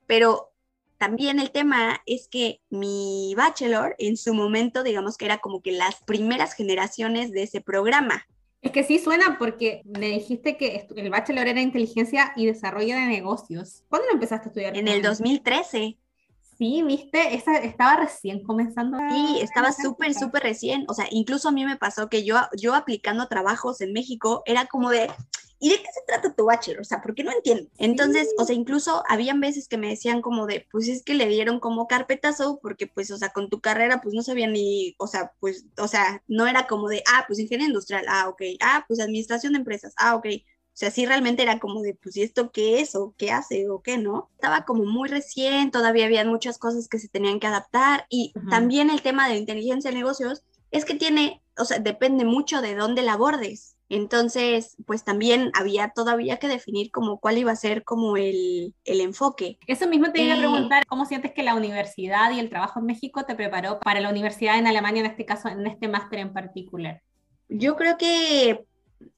pero 0.07 0.53
también 0.99 1.39
el 1.39 1.51
tema 1.51 2.01
es 2.07 2.29
que 2.29 2.61
mi 2.71 3.35
bachelor 3.37 3.95
en 3.99 4.17
su 4.17 4.35
momento, 4.35 4.83
digamos 4.83 5.17
que 5.17 5.25
era 5.27 5.39
como 5.39 5.63
que 5.63 5.73
las 5.73 5.97
primeras 6.05 6.55
generaciones 6.55 7.33
de 7.33 7.43
ese 7.43 7.61
programa. 7.61 8.27
Es 8.63 8.73
que 8.73 8.83
sí 8.83 8.99
suena 8.99 9.37
porque 9.39 9.83
me 9.85 10.09
dijiste 10.09 10.57
que 10.57 10.87
el 10.97 11.11
bachelor 11.11 11.47
era 11.47 11.61
inteligencia 11.61 12.33
y 12.37 12.47
desarrollo 12.47 12.97
de 12.97 13.07
negocios. 13.07 13.85
¿Cuándo 13.89 14.09
lo 14.09 14.15
empezaste 14.15 14.49
a 14.49 14.51
estudiar? 14.51 14.77
En 14.77 14.89
el 14.89 15.03
2013. 15.03 15.97
Sí, 16.59 16.83
viste, 16.83 17.35
Esa, 17.35 17.59
estaba 17.59 17.97
recién 17.97 18.43
comenzando. 18.43 18.99
Sí, 19.11 19.41
estaba 19.43 19.73
súper, 19.73 20.15
súper 20.15 20.43
recién. 20.43 20.85
O 20.89 20.95
sea, 20.95 21.07
incluso 21.11 21.51
a 21.51 21.53
mí 21.53 21.67
me 21.67 21.77
pasó 21.77 22.09
que 22.09 22.25
yo, 22.25 22.37
yo 22.57 22.75
aplicando 22.75 23.29
trabajos 23.29 23.83
en 23.83 23.93
México 23.93 24.43
era 24.47 24.65
como 24.67 24.91
de, 24.91 25.11
¿y 25.59 25.71
de 25.71 25.77
qué 25.77 25.89
se 25.93 26.01
trata 26.07 26.35
tu 26.35 26.45
bachelor? 26.45 26.81
O 26.81 26.85
sea, 26.85 27.01
porque 27.01 27.25
no 27.25 27.33
entiendo. 27.33 27.71
Entonces, 27.79 28.29
o 28.39 28.45
sea, 28.45 28.55
incluso 28.55 29.03
habían 29.09 29.41
veces 29.41 29.69
que 29.69 29.79
me 29.79 29.89
decían 29.89 30.23
como 30.23 30.47
de, 30.47 30.67
pues 30.71 30.89
es 30.89 31.03
que 31.03 31.15
le 31.15 31.29
dieron 31.29 31.61
como 31.61 31.87
carpetazo 31.87 32.59
porque 32.61 32.87
pues, 32.87 33.11
o 33.11 33.17
sea, 33.17 33.31
con 33.31 33.49
tu 33.49 33.61
carrera 33.61 34.01
pues 34.03 34.15
no 34.15 34.23
sabía 34.23 34.47
ni, 34.47 34.95
o 34.99 35.07
sea, 35.07 35.33
pues, 35.41 35.67
o 35.79 35.89
sea, 35.89 36.23
no 36.27 36.47
era 36.47 36.67
como 36.67 36.89
de, 36.89 37.03
ah, 37.13 37.25
pues 37.27 37.39
ingeniería 37.39 37.69
industrial, 37.69 38.05
ah, 38.09 38.29
ok, 38.29 38.43
ah, 38.61 38.85
pues 38.89 39.01
administración 39.01 39.55
de 39.55 39.61
empresas, 39.61 39.95
ah, 39.97 40.17
ok. 40.17 40.27
O 40.77 40.79
sea, 40.79 40.91
sí 40.91 41.07
realmente 41.07 41.43
era 41.43 41.59
como 41.59 41.81
de, 41.81 41.95
pues, 41.95 42.17
¿y 42.19 42.23
esto 42.23 42.51
qué 42.53 42.81
es? 42.81 42.95
¿O 42.95 43.15
qué 43.17 43.31
hace? 43.31 43.71
¿O 43.71 43.81
qué 43.81 43.97
no? 43.97 44.31
Estaba 44.35 44.67
como 44.67 44.85
muy 44.85 45.09
recién, 45.09 45.71
todavía 45.71 46.05
había 46.05 46.25
muchas 46.27 46.59
cosas 46.59 46.87
que 46.89 46.99
se 46.99 47.09
tenían 47.09 47.41
que 47.41 47.47
adaptar 47.47 48.05
y 48.11 48.35
también 48.51 48.91
el 48.91 49.01
tema 49.01 49.27
de 49.29 49.37
inteligencia 49.37 49.91
de 49.91 49.97
negocios 49.97 50.45
es 50.71 50.85
que 50.85 50.95
tiene, 50.95 51.43
o 51.57 51.65
sea, 51.65 51.79
depende 51.79 52.27
mucho 52.27 52.61
de 52.61 52.75
dónde 52.75 53.01
la 53.01 53.15
abordes. 53.15 53.76
Entonces, 53.89 54.77
pues 54.85 55.05
también 55.05 55.51
había 55.55 55.91
todavía 55.91 56.39
que 56.39 56.49
definir 56.49 56.91
como 56.91 57.19
cuál 57.19 57.39
iba 57.39 57.53
a 57.53 57.57
ser 57.57 57.85
como 57.85 58.17
el, 58.17 58.75
el 58.85 59.01
enfoque. 59.01 59.59
Eso 59.67 59.87
mismo 59.87 60.11
te 60.11 60.23
iba 60.23 60.35
a 60.35 60.39
preguntar, 60.39 60.85
¿cómo 60.87 61.07
sientes 61.07 61.33
que 61.33 61.45
la 61.45 61.55
universidad 61.55 62.33
y 62.33 62.41
el 62.41 62.51
trabajo 62.51 62.81
en 62.81 62.87
México 62.87 63.25
te 63.25 63.37
preparó 63.37 63.79
para 63.79 64.01
la 64.01 64.11
universidad 64.11 64.59
en 64.59 64.67
Alemania, 64.67 65.01
en 65.01 65.11
este 65.11 65.25
caso, 65.25 65.49
en 65.49 65.67
este 65.67 65.87
máster 65.87 66.19
en 66.19 66.33
particular? 66.33 67.03
Yo 67.49 67.77
creo 67.77 67.97
que 67.97 68.65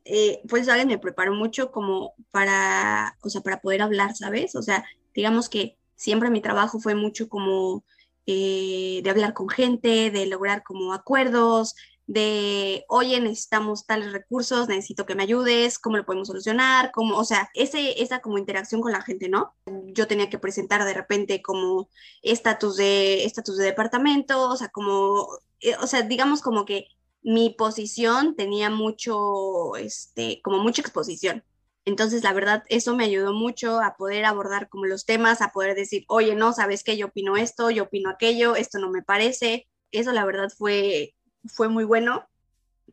eh, 0.04 0.40
pues 0.48 0.66
me 0.86 0.98
preparó 0.98 1.34
mucho 1.34 1.70
como 1.70 2.12
para, 2.30 3.16
o 3.22 3.30
sea, 3.30 3.40
para 3.40 3.60
poder 3.60 3.82
hablar, 3.82 4.14
¿sabes? 4.16 4.54
O 4.54 4.62
sea, 4.62 4.84
digamos 5.14 5.48
que 5.48 5.76
siempre 5.94 6.30
mi 6.30 6.40
trabajo 6.40 6.78
fue 6.78 6.94
mucho 6.94 7.28
como 7.28 7.84
eh, 8.26 9.00
de 9.02 9.10
hablar 9.10 9.32
con 9.32 9.48
gente, 9.48 10.10
de 10.10 10.26
lograr 10.26 10.62
como 10.62 10.92
acuerdos, 10.92 11.74
de, 12.08 12.86
oye, 12.88 13.20
necesitamos 13.20 13.86
tales 13.86 14.12
recursos, 14.12 14.66
necesito 14.66 15.04
que 15.04 15.14
me 15.14 15.24
ayudes, 15.24 15.78
cómo 15.78 15.98
lo 15.98 16.06
podemos 16.06 16.28
solucionar, 16.28 16.90
como, 16.90 17.18
o 17.18 17.24
sea, 17.24 17.50
ese, 17.54 18.02
esa 18.02 18.20
como 18.20 18.38
interacción 18.38 18.80
con 18.80 18.92
la 18.92 19.02
gente, 19.02 19.28
¿no? 19.28 19.54
Yo 19.92 20.06
tenía 20.08 20.30
que 20.30 20.38
presentar 20.38 20.84
de 20.86 20.94
repente 20.94 21.42
como 21.42 21.90
estatus 22.22 22.76
de, 22.76 23.24
estatus 23.24 23.58
de 23.58 23.66
departamento, 23.66 24.48
o 24.48 24.56
sea, 24.56 24.68
como, 24.70 25.28
eh, 25.60 25.76
o 25.82 25.86
sea, 25.86 26.00
digamos 26.02 26.40
como 26.40 26.64
que 26.64 26.86
mi 27.22 27.50
posición 27.50 28.36
tenía 28.36 28.70
mucho, 28.70 29.76
este, 29.76 30.40
como 30.42 30.58
mucha 30.60 30.80
exposición. 30.80 31.44
Entonces, 31.84 32.22
la 32.22 32.32
verdad, 32.32 32.64
eso 32.68 32.96
me 32.96 33.04
ayudó 33.04 33.34
mucho 33.34 33.80
a 33.82 33.96
poder 33.96 34.24
abordar 34.24 34.70
como 34.70 34.86
los 34.86 35.04
temas, 35.04 35.42
a 35.42 35.52
poder 35.52 35.74
decir, 35.74 36.04
oye, 36.08 36.34
no, 36.34 36.54
sabes 36.54 36.84
que 36.84 36.96
yo 36.96 37.06
opino 37.08 37.36
esto, 37.36 37.70
yo 37.70 37.84
opino 37.84 38.08
aquello, 38.10 38.56
esto 38.56 38.78
no 38.78 38.90
me 38.90 39.02
parece. 39.02 39.68
Eso, 39.90 40.12
la 40.12 40.24
verdad, 40.24 40.48
fue, 40.56 41.14
fue 41.48 41.68
muy 41.68 41.84
bueno, 41.84 42.28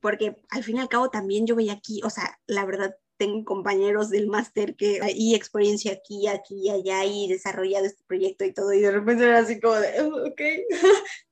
porque 0.02 0.38
al 0.50 0.64
fin 0.64 0.78
y 0.78 0.80
al 0.80 0.90
cabo 0.90 1.10
también 1.10 1.48
yo 1.48 1.56
veía 1.56 1.74
aquí, 1.74 2.02
o 2.04 2.10
sea, 2.10 2.40
la 2.48 2.66
verdad, 2.66 2.96
tengo 3.18 3.46
compañeros 3.46 4.10
del 4.10 4.28
máster 4.28 4.76
que 4.76 5.00
hay 5.02 5.36
experiencia 5.36 5.94
aquí, 5.94 6.28
aquí 6.28 6.70
allá 6.70 7.06
y 7.06 7.28
desarrollado 7.28 7.86
este 7.86 8.04
proyecto 8.06 8.44
y 8.46 8.54
todo, 8.54 8.74
y 8.74 8.82
de 8.82 8.92
repente 8.92 9.24
era 9.24 9.40
así 9.40 9.60
como 9.60 9.76
de, 9.76 10.02
oh, 10.02 10.28
ok. 10.28 10.42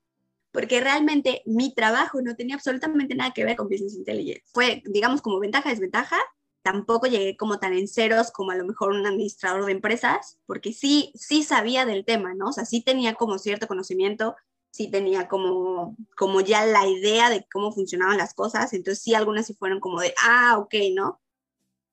porque 0.54 0.80
realmente 0.80 1.42
mi 1.46 1.74
trabajo 1.74 2.22
no 2.22 2.36
tenía 2.36 2.56
absolutamente 2.56 3.16
nada 3.16 3.34
que 3.34 3.44
ver 3.44 3.58
con 3.58 3.68
Business 3.68 3.96
Intelligence. 3.96 4.44
Fue, 4.54 4.84
digamos, 4.86 5.22
como 5.22 5.40
ventaja, 5.40 5.72
desventaja, 5.72 6.18
tampoco 6.62 7.08
llegué 7.08 7.36
como 7.36 7.60
tan 7.60 7.74
en 7.74 7.88
ceros 7.88 8.32
como 8.32 8.52
a 8.52 8.56
lo 8.56 8.64
mejor 8.64 8.92
un 8.92 9.06
administrador 9.06 9.66
de 9.66 9.72
empresas, 9.72 10.38
porque 10.46 10.72
sí, 10.72 11.12
sí 11.16 11.44
sabía 11.44 11.86
del 11.86 12.06
tema, 12.06 12.36
¿no? 12.36 12.50
O 12.50 12.54
sea, 12.54 12.66
sí 12.66 12.82
tenía 12.82 13.16
como 13.16 13.40
cierto 13.40 13.68
conocimiento, 13.68 14.36
sí 14.74 14.90
tenía 14.90 15.28
como, 15.28 15.96
como 16.18 16.42
ya 16.42 16.66
la 16.66 16.88
idea 16.88 17.30
de 17.30 17.46
cómo 17.54 17.72
funcionaban 17.72 18.18
las 18.18 18.34
cosas, 18.34 18.74
entonces 18.74 19.04
sí 19.04 19.14
algunas 19.14 19.46
sí 19.46 19.54
fueron 19.54 19.80
como 19.80 20.02
de, 20.02 20.16
ah, 20.20 20.58
ok, 20.58 20.74
¿no? 20.96 21.22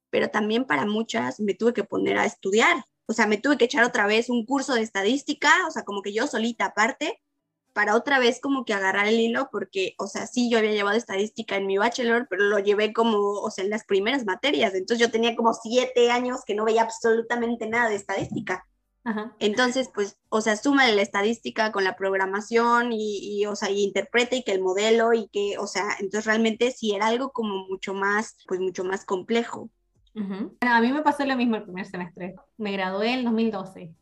Pero 0.09 0.31
también 0.31 0.65
para 0.65 0.87
muchas 0.87 1.41
me 1.41 1.55
tuve 1.55 1.75
que 1.75 1.85
poner 1.85 2.17
a 2.17 2.25
estudiar, 2.25 2.83
o 3.07 3.13
sea, 3.13 3.27
me 3.27 3.37
tuve 3.37 3.59
que 3.59 3.67
echar 3.67 3.85
otra 3.85 4.07
vez 4.07 4.31
un 4.31 4.47
curso 4.47 4.75
de 4.75 4.81
estadística, 4.81 5.53
o 5.69 5.71
sea, 5.71 5.85
como 5.85 6.01
que 6.01 6.15
yo 6.15 6.27
solita 6.27 6.67
aparte, 6.67 7.21
para 7.75 7.97
otra 7.97 8.19
vez 8.19 8.41
como 8.41 8.65
que 8.65 8.73
agarrar 8.73 9.07
el 9.07 9.21
hilo, 9.21 9.51
porque, 9.53 9.95
o 9.99 10.07
sea, 10.07 10.27
sí, 10.27 10.51
yo 10.51 10.59
había 10.59 10.73
llevado 10.73 10.97
estadística 10.97 11.57
en 11.57 11.67
mi 11.67 11.77
bachelor, 11.77 12.29
pero 12.31 12.45
lo 12.45 12.59
llevé 12.61 12.95
como, 12.95 13.19
o 13.19 13.51
sea, 13.51 13.65
en 13.65 13.71
las 13.71 13.85
primeras 13.85 14.25
materias. 14.25 14.75
Entonces 14.75 15.07
yo 15.07 15.13
tenía 15.13 15.37
como 15.37 15.53
siete 15.55 16.11
años 16.11 16.41
que 16.47 16.55
no 16.55 16.65
veía 16.65 16.83
absolutamente 16.83 17.69
nada 17.69 17.91
de 17.91 17.97
estadística. 17.97 18.67
Entonces, 19.39 19.91
pues, 19.95 20.19
o 20.29 20.41
sea, 20.41 20.57
súmale 20.57 20.95
la 20.95 21.03
estadística 21.03 21.73
con 21.73 21.85
la 21.85 21.97
programación 21.97 22.91
y, 22.93 23.45
o 23.47 23.57
sea, 23.57 23.71
y 23.71 23.83
interprete 23.83 24.37
y 24.37 24.43
que 24.43 24.53
el 24.53 24.61
modelo 24.61 25.13
y 25.13 25.29
que, 25.29 25.59
o 25.59 25.67
sea, 25.67 25.85
entonces 25.99 26.27
realmente 26.27 26.71
sí 26.71 26.95
era 26.95 27.07
algo 27.07 27.33
como 27.33 27.67
mucho 27.67 27.95
más, 27.95 28.37
pues 28.47 28.61
mucho 28.61 28.85
más 28.85 29.05
complejo. 29.05 29.71
a 30.61 30.81
mí 30.81 30.93
me 30.93 31.03
pasó 31.03 31.25
lo 31.25 31.37
mismo 31.37 31.57
el 31.57 31.65
primer 31.65 31.87
semestre. 31.87 32.35
Me 32.59 32.73
gradué 32.73 33.13
en 33.13 33.25
2012 33.25 33.95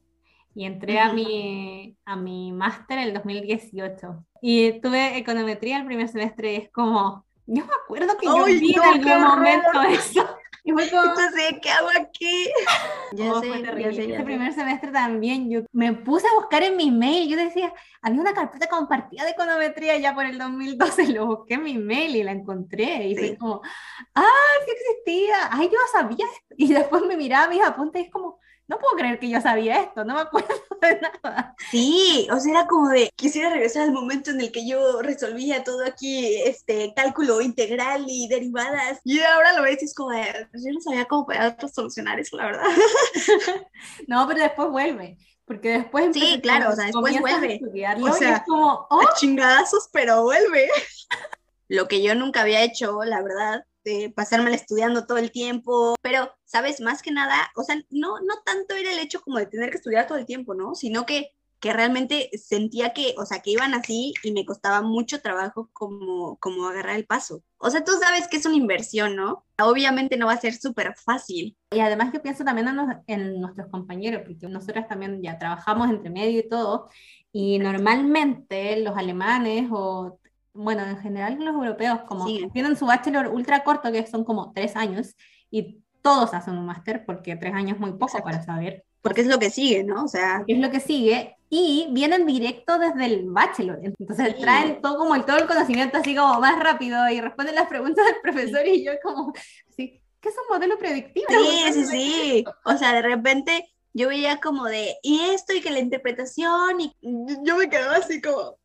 y 0.54 0.64
entré 0.64 0.98
a 0.98 1.12
mi, 1.12 1.96
a 2.04 2.16
mi 2.16 2.52
máster 2.52 2.98
en 2.98 3.09
el 3.09 3.14
2018. 3.14 4.24
Y 4.42 4.80
tuve 4.80 5.16
econometría 5.18 5.78
el 5.78 5.86
primer 5.86 6.09
semestre 6.09 6.52
y 6.52 6.56
es 6.56 6.72
como, 6.72 7.24
yo 7.46 7.64
me 7.64 7.72
acuerdo 7.84 8.16
que 8.16 8.26
yo 8.26 8.44
vi 8.44 8.74
en 8.74 8.82
algún 8.82 9.22
momento 9.22 9.82
eso. 9.82 10.26
Y 10.68 10.72
fue 10.72 10.90
como, 10.90 11.02
Entonces, 11.02 11.54
¿qué 11.62 11.70
hago 11.70 11.88
aquí? 11.98 12.50
Ya 13.12 13.32
oh, 13.32 13.40
sé, 13.40 13.48
ya 13.62 13.90
sé, 13.90 14.10
Este 14.10 14.22
primer 14.22 14.52
semestre 14.52 14.92
también 14.92 15.48
yo 15.48 15.62
me 15.72 15.94
puse 15.94 16.26
a 16.28 16.34
buscar 16.34 16.62
en 16.62 16.76
mi 16.76 16.90
mail. 16.90 17.26
Yo 17.26 17.38
decía, 17.38 17.72
había 18.02 18.20
una 18.20 18.34
carpeta 18.34 18.66
compartida 18.66 19.24
de 19.24 19.30
econometría 19.30 19.96
ya 19.96 20.14
por 20.14 20.26
el 20.26 20.36
2012. 20.36 21.08
Lo 21.14 21.24
busqué 21.24 21.54
en 21.54 21.62
mi 21.62 21.78
mail 21.78 22.16
y 22.16 22.22
la 22.22 22.32
encontré. 22.32 23.08
Y 23.08 23.16
fue 23.16 23.38
como, 23.38 23.62
¡ah, 24.14 24.26
sí 24.66 24.72
existía! 24.72 25.48
¡Ay, 25.50 25.70
yo 25.72 25.78
sabía! 25.90 26.26
Y 26.58 26.70
después 26.70 27.02
me 27.08 27.16
miraba 27.16 27.48
mis 27.48 27.62
apuntes 27.62 28.02
y 28.02 28.04
es 28.04 28.10
como, 28.10 28.38
no 28.68 28.78
puedo 28.78 28.96
creer 28.96 29.18
que 29.18 29.30
yo 29.30 29.40
sabía 29.40 29.80
esto, 29.80 30.04
no 30.04 30.14
me 30.14 30.20
acuerdo 30.20 30.48
de 30.82 31.00
nada. 31.00 31.54
Sí, 31.70 32.28
o 32.30 32.38
sea, 32.38 32.52
era 32.52 32.66
como 32.66 32.90
de, 32.90 33.10
quisiera 33.16 33.50
regresar 33.50 33.84
al 33.84 33.92
momento 33.92 34.30
en 34.30 34.40
el 34.42 34.52
que 34.52 34.68
yo 34.68 35.00
resolvía 35.00 35.64
todo 35.64 35.84
aquí, 35.84 36.42
este, 36.42 36.92
cálculo 36.94 37.40
integral 37.40 38.04
y 38.06 38.28
derivadas, 38.28 39.00
y 39.04 39.20
ahora 39.20 39.54
lo 39.54 39.62
ves 39.62 39.82
y 39.82 39.86
es 39.86 39.94
como 39.94 40.10
de, 40.10 40.48
yo 40.52 40.72
no 40.72 40.80
sabía 40.80 41.06
cómo 41.06 41.24
poder 41.24 41.56
solucionar 41.72 42.20
eso, 42.20 42.36
la 42.36 42.44
verdad. 42.44 42.64
no, 44.06 44.28
pero 44.28 44.42
después 44.42 44.68
vuelve. 44.68 45.16
Porque 45.46 45.70
después 45.70 46.10
Sí, 46.12 46.40
claro, 46.42 46.70
o 46.70 46.74
sea, 46.74 46.84
después 46.84 47.18
vuelve. 47.20 47.58
O 48.02 48.12
sea, 48.12 48.36
es 48.36 48.42
como, 48.46 48.86
oh". 48.90 49.00
chingadazos, 49.18 49.88
pero 49.90 50.22
vuelve. 50.24 50.68
Lo 51.68 51.88
que 51.88 52.02
yo 52.02 52.14
nunca 52.14 52.42
había 52.42 52.62
hecho, 52.62 53.02
la 53.04 53.22
verdad, 53.22 53.64
este, 53.85 54.11
pasármela 54.11 54.57
estudiando 54.57 55.07
todo 55.07 55.18
el 55.18 55.31
tiempo, 55.31 55.95
pero, 56.03 56.31
¿sabes? 56.45 56.81
Más 56.81 57.03
que 57.03 57.11
nada, 57.11 57.51
o 57.57 57.62
sea, 57.62 57.76
no, 57.91 58.20
no 58.20 58.35
tanto 58.45 58.74
era 58.74 58.93
el 58.93 58.99
hecho 58.99 59.20
como 59.20 59.39
de 59.39 59.47
tener 59.47 59.70
que 59.70 59.76
estudiar 59.76 60.07
todo 60.07 60.18
el 60.18 60.26
tiempo, 60.26 60.55
¿no? 60.55 60.74
Sino 60.74 61.07
que, 61.07 61.31
que 61.61 61.72
realmente 61.72 62.31
sentía 62.37 62.93
que, 62.93 63.14
o 63.18 63.24
sea, 63.24 63.41
que 63.41 63.51
iban 63.51 63.74
así 63.74 64.14
y 64.22 64.33
me 64.33 64.45
costaba 64.45 64.83
mucho 64.83 65.20
trabajo 65.20 65.70
como, 65.72 66.37
como 66.39 66.68
agarrar 66.68 66.97
el 66.97 67.07
paso. 67.07 67.43
O 67.59 67.70
sea, 67.70 67.85
tú 67.85 67.93
sabes 68.01 68.29
que 68.29 68.37
es 68.37 68.47
una 68.47 68.57
inversión, 68.57 69.16
¿no? 69.16 69.45
Obviamente 69.61 70.16
no 70.16 70.26
va 70.26 70.33
a 70.33 70.41
ser 70.41 70.55
súper 70.55 70.95
fácil. 70.97 71.57
Y 71.72 71.81
además 71.81 72.12
yo 72.12 72.22
pienso 72.22 72.45
también 72.45 72.68
en, 72.68 72.79
en 73.07 73.41
nuestros 73.41 73.68
compañeros, 73.68 74.22
porque 74.26 74.49
nosotras 74.49 74.89
también 74.89 75.22
ya 75.22 75.39
trabajamos 75.39 75.89
entre 75.91 76.11
medio 76.11 76.41
y 76.41 76.49
todo, 76.49 76.89
y 77.33 77.59
normalmente 77.59 78.81
los 78.81 78.97
alemanes 78.97 79.68
o 79.70 80.18
bueno, 80.59 80.82
en 80.82 80.98
general 80.98 81.38
los 81.38 81.54
europeos, 81.54 82.00
como 82.09 82.26
tienen 82.52 82.76
su 82.76 82.86
bachelor 82.86 83.28
ultra 83.28 83.62
corto, 83.62 83.92
que 83.92 84.06
son 84.06 84.24
como 84.24 84.52
tres 84.52 84.74
años, 84.74 85.14
y 85.50 85.78
todos 86.02 86.34
hacen 86.34 86.59
un 86.59 86.66
máster, 86.66 87.04
porque 87.06 87.36
tres 87.36 87.54
años 87.54 87.74
es 87.74 87.80
muy 87.80 87.92
poco 87.92 88.20
para 88.22 88.42
saber. 88.42 88.84
Porque 89.00 89.20
es 89.20 89.28
lo 89.28 89.38
que 89.38 89.50
sigue, 89.50 89.84
¿no? 89.84 90.04
O 90.04 90.09
sea. 90.09 90.42
Es 90.48 90.59
lo 90.59 90.68
que 90.70 90.80
sigue, 90.80 91.36
y 91.48 91.86
vienen 91.92 92.26
directo 92.26 92.76
desde 92.78 93.06
el 93.06 93.30
bachelor. 93.30 93.78
Entonces 93.82 94.36
traen 94.38 94.82
todo 94.82 94.98
como 94.98 95.14
el, 95.14 95.24
todo 95.24 95.36
el 95.38 95.46
conocimiento 95.46 95.98
así 95.98 96.16
como 96.16 96.40
más 96.40 96.59
rápido 96.59 97.09
y 97.09 97.20
responden 97.20 97.54
las 97.54 97.68
preguntas 97.68 98.04
del 98.04 98.20
profesor 98.20 98.66
y 98.66 98.84
yo 98.84 98.92
como, 99.00 99.32
sí, 99.76 100.02
¿qué 100.20 100.28
es 100.28 100.34
un 100.36 100.56
modelo 100.56 100.76
predictivo? 100.76 101.26
Sí, 101.28 101.72
sí, 101.72 101.86
sí. 101.86 102.44
O 102.64 102.76
sea, 102.76 102.92
de 102.94 103.02
repente 103.02 103.64
yo 103.94 104.09
veía 104.09 104.40
como 104.40 104.64
de, 104.64 104.96
y 105.02 105.20
esto 105.20 105.54
y 105.54 105.61
que 105.61 105.70
la 105.70 105.78
interpretación, 105.78 106.80
y 106.80 106.92
yo 107.44 107.56
me 107.56 107.70
quedaba 107.70 107.96
así 107.96 108.20
como, 108.20 108.59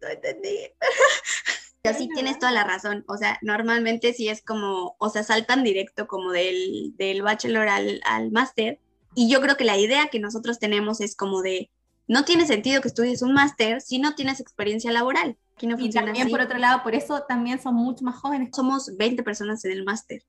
no 0.00 0.08
entendí. 0.08 0.58
Pero 1.82 1.98
tienes 2.14 2.38
toda 2.38 2.52
la 2.52 2.64
razón. 2.64 3.04
O 3.08 3.16
sea, 3.16 3.38
normalmente 3.42 4.12
sí 4.12 4.28
es 4.28 4.42
como, 4.42 4.96
o 4.98 5.08
sea, 5.10 5.22
saltan 5.22 5.62
directo 5.62 6.06
como 6.06 6.32
del, 6.32 6.94
del 6.96 7.22
bachelor 7.22 7.68
al, 7.68 8.00
al 8.04 8.30
máster. 8.30 8.80
Y 9.14 9.30
yo 9.30 9.40
creo 9.40 9.56
que 9.56 9.64
la 9.64 9.78
idea 9.78 10.08
que 10.08 10.18
nosotros 10.18 10.58
tenemos 10.58 11.00
es 11.00 11.16
como 11.16 11.40
de, 11.40 11.70
no 12.08 12.24
tiene 12.24 12.46
sentido 12.46 12.80
que 12.80 12.88
estudies 12.88 13.22
un 13.22 13.32
máster 13.32 13.80
si 13.80 13.98
no 13.98 14.14
tienes 14.14 14.40
experiencia 14.40 14.90
laboral. 14.90 15.36
Aquí 15.54 15.66
no 15.66 15.76
y 15.78 15.90
también 15.90 16.30
por 16.30 16.40
otro 16.40 16.58
lado, 16.58 16.82
por 16.82 16.94
eso 16.94 17.24
también 17.28 17.60
son 17.60 17.74
mucho 17.74 18.04
más 18.04 18.16
jóvenes. 18.16 18.50
Somos 18.54 18.96
20 18.96 19.22
personas 19.22 19.64
en 19.64 19.72
el 19.72 19.84
máster. 19.84 20.22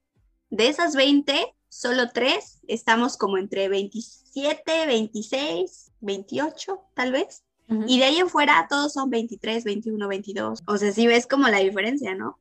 De 0.50 0.68
esas 0.68 0.96
20, 0.96 1.56
solo 1.68 2.10
3 2.10 2.62
estamos 2.68 3.16
como 3.16 3.38
entre 3.38 3.70
27, 3.70 4.88
26, 4.88 5.92
28, 6.02 6.82
tal 6.96 7.12
vez. 7.12 7.44
Y 7.88 8.00
de 8.00 8.06
ahí 8.06 8.18
en 8.18 8.30
fuera 8.30 8.66
todos 8.68 8.94
son 8.94 9.12
23, 9.12 9.64
21, 9.64 10.08
22. 10.08 10.64
O 10.66 10.78
sea, 10.78 10.92
sí 10.92 11.06
ves 11.06 11.28
como 11.28 11.48
la 11.50 11.60
diferencia, 11.60 12.16
¿no? 12.16 12.40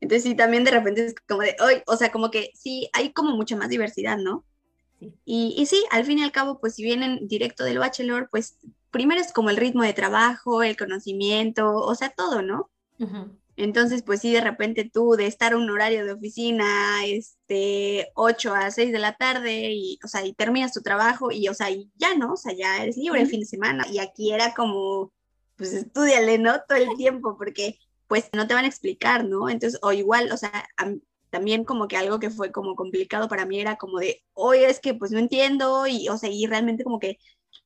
Entonces 0.00 0.24
sí, 0.24 0.34
también 0.34 0.64
de 0.64 0.72
repente 0.72 1.06
es 1.06 1.14
como 1.28 1.42
de, 1.42 1.56
hoy, 1.64 1.82
o 1.86 1.96
sea, 1.96 2.10
como 2.10 2.30
que 2.30 2.50
sí, 2.54 2.90
hay 2.92 3.12
como 3.12 3.36
mucha 3.36 3.56
más 3.56 3.68
diversidad, 3.68 4.18
¿no? 4.18 4.44
Y, 5.24 5.54
y, 5.56 5.66
sí, 5.66 5.84
al 5.90 6.04
fin 6.04 6.18
y 6.18 6.24
al 6.24 6.32
cabo, 6.32 6.58
pues 6.60 6.74
si 6.74 6.82
vienen 6.82 7.28
directo 7.28 7.64
del 7.64 7.78
bachelor, 7.78 8.28
pues 8.30 8.58
primero 8.90 9.20
es 9.20 9.32
como 9.32 9.50
el 9.50 9.56
ritmo 9.56 9.82
de 9.82 9.92
trabajo, 9.92 10.62
el 10.62 10.76
conocimiento, 10.76 11.74
o 11.74 11.94
sea, 11.94 12.10
todo, 12.10 12.42
¿no? 12.42 12.70
Entonces, 13.56 14.02
pues 14.02 14.20
sí, 14.20 14.32
de 14.32 14.40
repente 14.40 14.90
tú 14.92 15.12
de 15.12 15.26
estar 15.26 15.54
un 15.54 15.70
horario 15.70 16.04
de 16.04 16.12
oficina, 16.12 17.04
este, 17.06 18.08
8 18.14 18.54
a 18.54 18.70
6 18.70 18.92
de 18.92 18.98
la 18.98 19.16
tarde, 19.16 19.72
y, 19.72 19.98
o 20.04 20.08
sea, 20.08 20.24
y 20.24 20.34
terminas 20.34 20.72
tu 20.72 20.82
trabajo, 20.82 21.30
y, 21.30 21.48
o 21.48 21.54
sea, 21.54 21.70
y 21.70 21.90
ya, 21.96 22.14
¿no? 22.16 22.32
O 22.32 22.36
sea, 22.36 22.52
ya 22.52 22.82
eres 22.82 22.96
libre 22.96 23.20
el 23.20 23.28
fin 23.28 23.40
de 23.40 23.46
semana. 23.46 23.86
Y 23.90 23.98
aquí 24.00 24.32
era 24.32 24.54
como, 24.54 25.12
pues 25.56 25.72
estudiale, 25.72 26.38
¿no? 26.38 26.60
Todo 26.68 26.78
el 26.78 26.96
tiempo, 26.96 27.36
porque 27.38 27.78
pues 28.08 28.28
no 28.32 28.46
te 28.46 28.54
van 28.54 28.64
a 28.64 28.68
explicar, 28.68 29.24
¿no? 29.24 29.48
Entonces, 29.48 29.78
o 29.82 29.92
igual, 29.92 30.30
o 30.32 30.36
sea, 30.36 30.68
también 31.30 31.64
como 31.64 31.88
que 31.88 31.96
algo 31.96 32.20
que 32.20 32.30
fue 32.30 32.52
como 32.52 32.76
complicado 32.76 33.28
para 33.28 33.46
mí 33.46 33.60
era 33.60 33.76
como 33.76 33.98
de, 33.98 34.22
oye, 34.34 34.68
es 34.68 34.80
que 34.80 34.94
pues 34.94 35.10
no 35.10 35.18
entiendo, 35.18 35.86
y, 35.86 36.08
o 36.08 36.18
sea, 36.18 36.30
y 36.30 36.46
realmente 36.46 36.84
como 36.84 36.98
que 37.00 37.18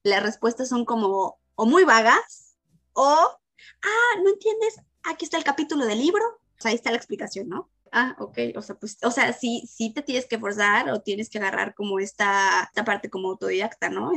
las 0.02 0.22
respuestas 0.22 0.68
son 0.68 0.84
como, 0.84 1.38
o 1.54 1.66
muy 1.66 1.84
vagas, 1.84 2.56
o, 2.94 3.04
ah, 3.04 4.20
no 4.22 4.30
entiendes, 4.30 4.76
aquí 5.04 5.24
está 5.24 5.36
el 5.36 5.44
capítulo 5.44 5.86
del 5.86 5.98
libro, 5.98 6.22
o 6.64 6.68
ahí 6.68 6.74
está 6.74 6.90
la 6.90 6.96
explicación, 6.96 7.48
¿no? 7.48 7.70
Ah, 7.92 8.16
ok, 8.18 8.38
o 8.56 8.62
sea, 8.62 8.74
pues, 8.76 8.98
o 9.02 9.10
sea, 9.10 9.32
sí, 9.32 9.64
sí 9.66 9.90
te 9.92 10.02
tienes 10.02 10.26
que 10.26 10.38
forzar 10.38 10.90
o 10.90 11.00
tienes 11.00 11.30
que 11.30 11.38
agarrar 11.38 11.74
como 11.74 12.00
esta, 12.00 12.64
esta 12.64 12.84
parte 12.84 13.08
como 13.08 13.30
autodidacta, 13.30 13.88
¿no? 13.88 14.12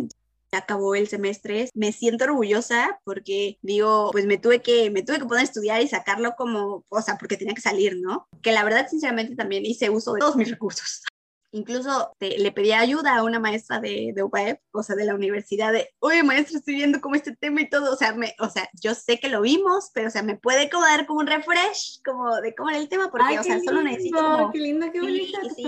acabó 0.58 0.96
el 0.96 1.08
semestre, 1.08 1.70
me 1.74 1.92
siento 1.92 2.26
orgullosa 2.26 3.00
porque 3.04 3.58
digo, 3.62 4.10
pues 4.12 4.26
me 4.26 4.38
tuve 4.38 4.62
que, 4.62 4.92
me 4.92 5.02
tuve 5.02 5.20
que 5.20 5.26
poner 5.26 5.42
a 5.42 5.46
estudiar 5.46 5.82
y 5.82 5.88
sacarlo 5.88 6.34
como, 6.38 6.84
o 6.90 7.02
sea, 7.02 7.18
porque 7.18 7.38
tenía 7.38 7.54
que 7.54 7.62
salir, 7.62 7.98
¿no? 7.98 8.28
Que 8.42 8.52
la 8.52 8.64
verdad, 8.64 8.88
sinceramente, 8.90 9.36
también 9.36 9.66
hice 9.66 9.90
uso 9.90 10.14
de 10.14 10.20
todos 10.20 10.36
mis 10.36 10.50
recursos. 10.50 11.04
Incluso 11.52 12.12
le 12.20 12.52
pedí 12.52 12.72
ayuda 12.72 13.18
a 13.18 13.24
una 13.24 13.40
maestra 13.40 13.80
de, 13.80 14.12
de 14.16 14.24
UPAEP, 14.24 14.60
o 14.72 14.84
sea, 14.84 14.96
de 14.96 15.06
la 15.06 15.16
universidad, 15.16 15.74
de, 15.74 15.90
oye, 16.00 16.24
maestra, 16.24 16.58
estoy 16.58 16.76
viendo 16.76 17.02
como 17.02 17.16
este 17.16 17.36
tema 17.36 17.62
y 17.62 17.70
todo, 17.70 17.92
o 17.92 17.96
sea, 17.96 18.14
me, 18.14 18.34
o 18.40 18.50
sea, 18.50 18.70
yo 18.82 18.96
sé 18.96 19.20
que 19.20 19.30
lo 19.30 19.42
vimos, 19.42 19.92
pero, 19.94 20.08
o 20.08 20.12
sea, 20.12 20.24
me 20.24 20.38
puede 20.38 20.70
como 20.70 20.86
dar 20.86 21.06
como 21.06 21.20
un 21.20 21.28
refresh, 21.28 22.02
como 22.06 22.36
de 22.38 22.56
cómo 22.56 22.70
era 22.70 22.80
el 22.80 22.90
tema, 22.90 23.12
porque, 23.12 23.40
o 23.40 23.44
sea, 23.44 23.60
solo 23.60 23.84
necesito 23.84 24.18
como... 24.18 24.52
Qué 24.52 24.60
lindo, 24.60 24.92
qué 24.92 25.02
bonito, 25.02 25.40
sí, 25.56 25.64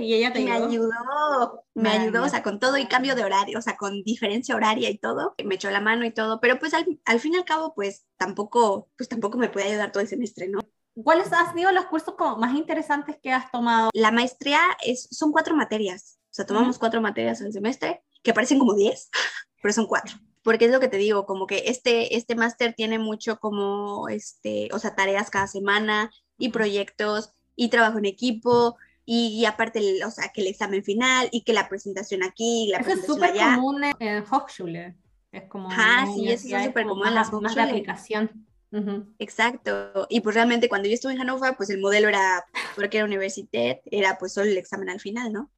y 0.00 0.14
ella 0.14 0.32
te 0.32 0.44
me 0.44 0.52
ayudó. 0.52 1.64
Me 1.74 1.88
ayudó, 1.88 2.24
o 2.24 2.28
sea, 2.28 2.42
con 2.42 2.60
todo 2.60 2.78
y 2.78 2.86
cambio 2.86 3.14
de 3.14 3.24
horario, 3.24 3.58
o 3.58 3.62
sea, 3.62 3.76
con 3.76 4.02
diferencia 4.04 4.54
horaria 4.54 4.88
y 4.90 4.98
todo, 4.98 5.34
me 5.44 5.56
echó 5.56 5.70
la 5.70 5.80
mano 5.80 6.04
y 6.04 6.12
todo, 6.12 6.40
pero 6.40 6.58
pues 6.58 6.74
al, 6.74 6.86
al 7.04 7.20
fin 7.20 7.34
y 7.34 7.36
al 7.36 7.44
cabo, 7.44 7.74
pues 7.74 8.06
tampoco, 8.16 8.88
pues 8.96 9.08
tampoco 9.08 9.38
me 9.38 9.48
puede 9.48 9.68
ayudar 9.68 9.90
todo 9.90 10.00
el 10.00 10.08
semestre, 10.08 10.48
¿no? 10.48 10.60
¿Cuáles 10.94 11.32
han 11.32 11.52
sido 11.54 11.72
los 11.72 11.86
cursos 11.86 12.14
como 12.14 12.36
más 12.36 12.54
interesantes 12.54 13.16
que 13.22 13.32
has 13.32 13.50
tomado? 13.50 13.90
La 13.92 14.12
maestría 14.12 14.60
es, 14.84 15.08
son 15.10 15.32
cuatro 15.32 15.56
materias, 15.56 16.18
o 16.30 16.34
sea, 16.34 16.46
tomamos 16.46 16.78
cuatro 16.78 17.00
materias 17.00 17.40
al 17.42 17.52
semestre, 17.52 18.02
que 18.22 18.32
parecen 18.32 18.58
como 18.58 18.74
diez, 18.74 19.10
pero 19.62 19.74
son 19.74 19.86
cuatro. 19.86 20.16
Porque 20.42 20.66
es 20.66 20.70
lo 20.70 20.78
que 20.78 20.88
te 20.88 20.98
digo, 20.98 21.26
como 21.26 21.46
que 21.46 21.64
este, 21.66 22.16
este 22.16 22.36
máster 22.36 22.74
tiene 22.74 22.98
mucho 22.98 23.38
como, 23.40 24.08
este, 24.08 24.68
o 24.72 24.78
sea, 24.78 24.94
tareas 24.94 25.30
cada 25.30 25.46
semana 25.46 26.10
y 26.38 26.50
proyectos 26.50 27.30
y 27.56 27.68
trabajo 27.68 27.98
en 27.98 28.04
equipo 28.04 28.76
y, 29.06 29.44
aparte, 29.44 30.04
o 30.04 30.10
sea, 30.10 30.28
que 30.28 30.40
el 30.40 30.46
examen 30.46 30.82
final 30.82 31.28
y 31.30 31.42
que 31.42 31.52
la 31.52 31.68
presentación 31.68 32.22
aquí 32.22 32.64
y 32.64 32.70
la 32.70 32.78
eso 32.78 32.86
presentación 32.86 33.24
es 33.24 33.32
súper 33.32 33.54
común 33.54 33.84
en 33.98 34.24
Hochschule. 34.30 34.96
Es 35.32 35.44
como... 35.48 35.68
Ah, 35.70 36.06
sí, 36.14 36.28
es 36.28 36.42
súper 36.42 36.86
común 36.86 37.08
en 37.08 37.14
las 37.14 37.32
Hochschule. 37.32 37.54
de 37.54 37.62
aplicación. 37.62 38.46
Exacto. 39.18 40.06
Y 40.08 40.20
pues 40.20 40.34
realmente 40.34 40.68
cuando 40.68 40.88
yo 40.88 40.94
estuve 40.94 41.12
en 41.12 41.18
Hannover, 41.18 41.56
pues 41.56 41.70
el 41.70 41.80
modelo 41.80 42.08
era, 42.08 42.44
porque 42.74 42.98
era 42.98 43.06
universidad, 43.06 43.78
era 43.84 44.18
pues 44.18 44.32
solo 44.32 44.50
el 44.50 44.58
examen 44.58 44.90
al 44.90 45.00
final, 45.00 45.32
¿no? 45.32 45.50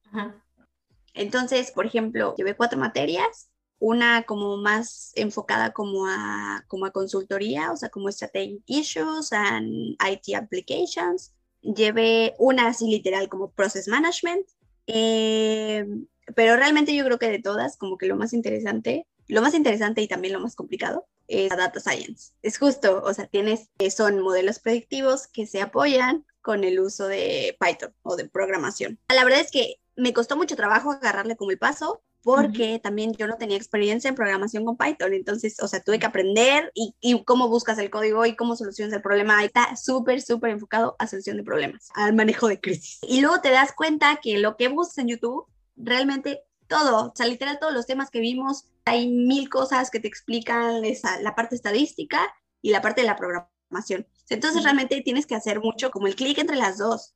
Entonces, 1.13 1.71
por 1.71 1.85
ejemplo, 1.85 2.35
llevé 2.35 2.55
cuatro 2.55 2.77
materias, 2.77 3.49
una 3.79 4.23
como 4.23 4.57
más 4.57 5.11
enfocada 5.15 5.71
como 5.71 6.07
a, 6.07 6.63
como 6.67 6.85
a 6.85 6.91
consultoría, 6.91 7.71
o 7.71 7.77
sea, 7.77 7.89
como 7.89 8.11
Strategic 8.11 8.61
Issues 8.67 9.33
and 9.33 9.97
IT 10.07 10.35
Applications. 10.35 11.33
Llevé 11.61 12.35
una 12.37 12.67
así 12.67 12.87
literal 12.87 13.29
como 13.29 13.51
Process 13.51 13.87
Management. 13.87 14.47
Eh, 14.85 15.85
pero 16.35 16.55
realmente 16.55 16.95
yo 16.95 17.03
creo 17.05 17.19
que 17.19 17.29
de 17.29 17.39
todas, 17.39 17.77
como 17.77 17.97
que 17.97 18.07
lo 18.07 18.15
más 18.15 18.33
interesante, 18.33 19.07
lo 19.27 19.41
más 19.41 19.53
interesante 19.53 20.01
y 20.01 20.07
también 20.07 20.33
lo 20.33 20.39
más 20.39 20.55
complicado 20.55 21.07
es 21.27 21.49
la 21.49 21.57
data 21.57 21.79
science. 21.79 22.31
Es 22.41 22.57
justo, 22.57 23.01
o 23.03 23.13
sea, 23.13 23.27
tienes, 23.27 23.69
eh, 23.79 23.91
son 23.91 24.19
modelos 24.19 24.59
predictivos 24.59 25.27
que 25.27 25.45
se 25.45 25.61
apoyan 25.61 26.25
con 26.41 26.63
el 26.63 26.79
uso 26.79 27.07
de 27.07 27.57
Python 27.59 27.93
o 28.03 28.15
de 28.15 28.29
programación. 28.29 28.99
La 29.09 29.25
verdad 29.25 29.41
es 29.41 29.51
que 29.51 29.75
me 29.97 30.13
costó 30.13 30.37
mucho 30.37 30.55
trabajo 30.55 30.91
agarrarle 30.91 31.35
como 31.35 31.51
el 31.51 31.57
paso 31.57 32.01
porque 32.23 32.79
también 32.83 33.13
yo 33.13 33.25
no 33.25 33.37
tenía 33.37 33.55
experiencia 33.55 34.09
en 34.09 34.15
programación 34.15 34.65
con 34.65 34.75
Python, 34.75 35.13
entonces, 35.13 35.61
o 35.61 35.67
sea, 35.69 35.79
tuve 35.79 35.97
que 35.97 36.07
aprender 36.07 36.71
y, 36.73 36.93
y 36.99 37.23
cómo 37.23 37.47
buscas 37.47 37.77
el 37.77 37.89
código 37.89 38.25
y 38.25 38.35
cómo 38.35 38.57
solucionas 38.57 38.93
el 38.93 39.01
problema. 39.01 39.45
Está 39.45 39.77
súper, 39.77 40.21
súper 40.21 40.49
enfocado 40.49 40.97
a 40.99 41.07
solución 41.07 41.37
de 41.37 41.43
problemas, 41.43 41.87
al 41.95 42.13
manejo 42.13 42.49
de 42.49 42.59
crisis. 42.59 42.99
Y 43.03 43.21
luego 43.21 43.39
te 43.39 43.51
das 43.51 43.71
cuenta 43.71 44.19
que 44.21 44.39
lo 44.39 44.57
que 44.57 44.67
buscas 44.67 44.97
en 44.97 45.07
YouTube 45.07 45.45
realmente 45.77 46.43
todo, 46.67 47.07
o 47.07 47.13
sea, 47.15 47.25
literal 47.25 47.59
todos 47.59 47.73
los 47.73 47.85
temas 47.85 48.09
que 48.09 48.19
vimos, 48.19 48.65
hay 48.85 49.07
mil 49.07 49.49
cosas 49.49 49.89
que 49.89 49.99
te 49.99 50.07
explican 50.07 50.83
esa, 50.85 51.19
la 51.21 51.35
parte 51.35 51.55
estadística 51.55 52.21
y 52.61 52.71
la 52.71 52.81
parte 52.81 53.01
de 53.01 53.07
la 53.07 53.15
programación. 53.15 54.07
Entonces 54.29 54.63
realmente 54.63 55.01
tienes 55.01 55.25
que 55.25 55.35
hacer 55.35 55.59
mucho 55.59 55.91
como 55.91 56.07
el 56.07 56.15
clic 56.15 56.37
entre 56.37 56.57
las 56.57 56.77
dos. 56.77 57.13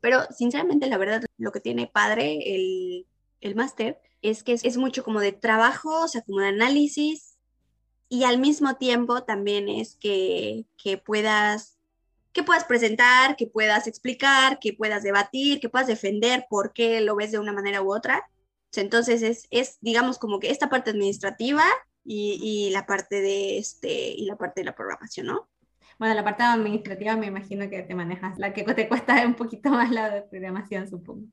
Pero 0.00 0.22
sinceramente, 0.30 0.88
la 0.88 0.98
verdad, 0.98 1.22
lo 1.36 1.52
que 1.52 1.60
tiene 1.60 1.86
padre 1.86 2.54
el, 2.54 3.06
el 3.40 3.54
máster 3.54 4.00
es 4.22 4.42
que 4.42 4.52
es, 4.52 4.76
mucho 4.76 5.04
como 5.04 5.20
de 5.20 5.32
trabajo, 5.32 6.04
o 6.04 6.08
sea, 6.08 6.22
como 6.22 6.40
de 6.40 6.48
análisis, 6.48 7.36
y 8.08 8.24
al 8.24 8.38
mismo 8.38 8.74
tiempo 8.76 9.22
también 9.22 9.68
es 9.68 9.96
que, 9.96 10.66
que 10.76 10.98
puedas 10.98 11.76
que 12.32 12.44
puedas 12.44 12.64
presentar, 12.64 13.34
que 13.36 13.46
puedas 13.48 13.86
explicar, 13.88 14.60
que 14.60 14.72
puedas 14.72 15.02
debatir, 15.02 15.60
que 15.60 15.68
puedas 15.68 15.88
defender 15.88 16.46
por 16.48 16.72
qué 16.72 17.00
lo 17.00 17.16
ves 17.16 17.32
de 17.32 17.40
una 17.40 17.52
manera 17.52 17.82
u 17.82 17.92
otra. 17.92 18.30
Entonces 18.74 19.22
es, 19.22 19.46
es 19.50 19.78
digamos, 19.80 20.18
como 20.18 20.38
que 20.38 20.50
esta 20.50 20.68
parte 20.68 20.90
administrativa 20.90 21.64
y, 22.04 22.38
y, 22.42 22.70
la 22.70 22.86
parte 22.86 23.20
de 23.20 23.58
este 23.58 24.10
y 24.10 24.24
la 24.26 24.36
parte 24.36 24.60
de 24.60 24.66
la 24.66 24.74
programación, 24.74 25.26
¿no? 25.26 25.48
Bueno, 25.98 26.14
la 26.14 26.24
parte 26.24 26.42
administrativa 26.42 27.14
me 27.16 27.26
imagino 27.26 27.68
que 27.68 27.82
te 27.82 27.94
manejas, 27.94 28.38
la 28.38 28.54
que 28.54 28.64
te 28.64 28.88
cuesta 28.88 29.24
un 29.26 29.34
poquito 29.34 29.70
más 29.70 29.90
la 29.90 30.10
de 30.10 30.22
programación, 30.22 30.88
supongo. 30.88 31.26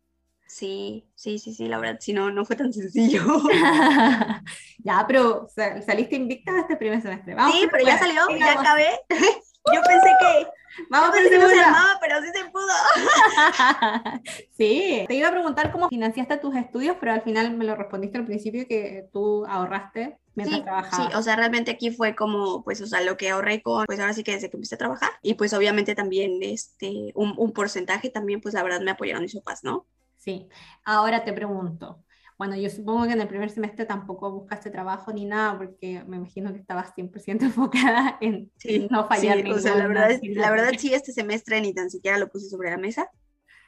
Sí, 0.48 1.06
sí, 1.14 1.40
sí, 1.40 1.54
sí, 1.54 1.68
la 1.68 1.78
verdad, 1.78 2.00
si 2.00 2.14
no, 2.14 2.32
no 2.32 2.46
fue 2.46 2.56
tan 2.56 2.72
sencillo. 2.72 3.22
ya, 4.80 5.06
pero 5.06 5.48
saliste 5.86 6.16
invicta 6.16 6.62
este 6.62 6.78
primer 6.78 7.02
semestre. 7.02 7.36
sí, 7.52 7.68
pero 7.70 7.86
ya 7.86 7.98
salió, 7.98 8.22
ya 8.38 8.60
acabé. 8.60 8.88
Yo 9.74 9.82
pensé 9.82 10.10
que 10.20 10.48
Vamos, 10.90 11.10
pero 11.12 11.50
se 11.50 11.56
pero 12.02 12.22
sí 12.22 12.28
se 12.34 12.50
pudo. 12.50 12.68
sí, 14.58 15.06
te 15.08 15.16
iba 15.16 15.28
a 15.28 15.32
preguntar 15.32 15.72
cómo 15.72 15.90
financiaste 15.90 16.38
tus 16.38 16.56
estudios, 16.56 16.98
pero 17.00 17.14
al 17.14 17.22
final 17.22 17.56
me 17.56 17.66
lo 17.66 17.76
respondiste 17.76 18.18
al 18.18 18.26
principio 18.26 18.68
que 18.68 19.08
tú 19.12 19.46
ahorraste 19.46 20.20
mientras 20.36 20.64
trabajabas. 20.64 21.08
Sí, 21.08 21.18
o 21.18 21.22
sea, 21.22 21.36
realmente 21.36 21.72
aquí 21.72 21.92
fue 21.92 22.16
como, 22.16 22.64
pues, 22.64 22.82
o 22.82 22.88
sea, 22.88 23.02
lo 23.02 23.18
que 23.18 23.30
ahorré 23.30 23.62
con, 23.62 23.86
pues 23.86 24.00
ahora 24.00 24.14
sí 24.14 24.24
que 24.24 24.34
desde 24.34 24.50
que 24.50 24.58
empecé 24.58 24.76
a 24.76 24.80
trabajar. 24.80 25.12
Y 25.22 25.34
pues 25.34 25.54
obviamente 25.54 25.96
también, 25.96 26.40
este, 26.42 27.12
un, 27.16 27.34
un 27.38 27.54
porcentaje 27.54 28.10
también, 28.10 28.42
pues 28.42 28.54
la 28.54 28.64
verdad 28.64 28.82
me 28.82 28.92
apoyaron 28.92 29.24
mis 29.24 29.36
papás, 29.36 29.64
¿no? 29.64 29.88
Sí, 30.18 30.48
ahora 30.84 31.24
te 31.24 31.34
pregunto, 31.34 32.04
bueno, 32.38 32.56
yo 32.56 32.70
supongo 32.70 33.08
que 33.08 33.14
en 33.14 33.22
el 33.22 33.28
primer 33.28 33.50
semestre 33.50 33.86
tampoco 33.86 34.32
buscaste 34.32 34.70
trabajo 34.70 35.12
ni 35.12 35.26
nada, 35.26 35.58
porque 35.58 36.04
me 36.08 36.18
imagino 36.18 36.54
que 36.54 36.60
estabas 36.60 36.94
100% 36.96 37.42
enfocada 37.42 38.18
en, 38.22 38.52
no 38.90 39.08
fallar 39.08 39.42
sí, 39.42 39.52
o 39.52 39.60
sea, 39.60 39.76
la 39.76 39.88
verdad, 39.88 40.20
la 40.22 40.52
verdad 40.52 40.72
sí, 40.78 40.94
este 40.94 41.12
semestre 41.12 41.60
ni 41.62 41.74
tan 41.74 41.90
siquiera 41.90 42.18
lo 42.20 42.30
puse 42.30 42.48
sobre 42.48 42.70
la 42.70 42.78
mesa, 42.78 43.10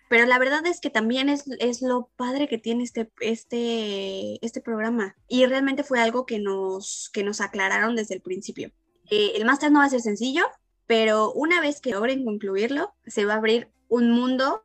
pero 0.07 0.25
la 0.25 0.37
verdad 0.37 0.65
es 0.67 0.81
que 0.81 0.89
también 0.89 1.29
es, 1.29 1.45
es 1.59 1.81
lo 1.81 2.11
padre 2.15 2.47
que 2.47 2.57
tiene 2.59 2.83
este, 2.83 3.11
este, 3.21 4.43
este 4.45 4.61
programa, 4.61 5.15
y 5.27 5.45
realmente 5.45 5.83
fue 5.83 5.99
algo 5.99 6.27
que 6.27 6.39
nos, 6.39 7.09
que 7.11 7.23
nos 7.23 7.41
aclararon 7.41 7.95
desde 7.95 8.15
el 8.15 8.21
principio. 8.21 8.71
Eh, 9.09 9.31
el 9.35 9.45
máster 9.45 9.71
no 9.71 9.79
va 9.79 9.85
a 9.85 9.89
ser 9.89 10.01
sencillo, 10.01 10.45
pero 10.85 11.31
una 11.33 11.59
vez 11.59 11.81
que 11.81 11.91
logren 11.91 12.23
concluirlo, 12.23 12.93
se 13.07 13.25
va 13.25 13.33
a 13.33 13.37
abrir 13.37 13.71
un 13.87 14.11
mundo 14.11 14.63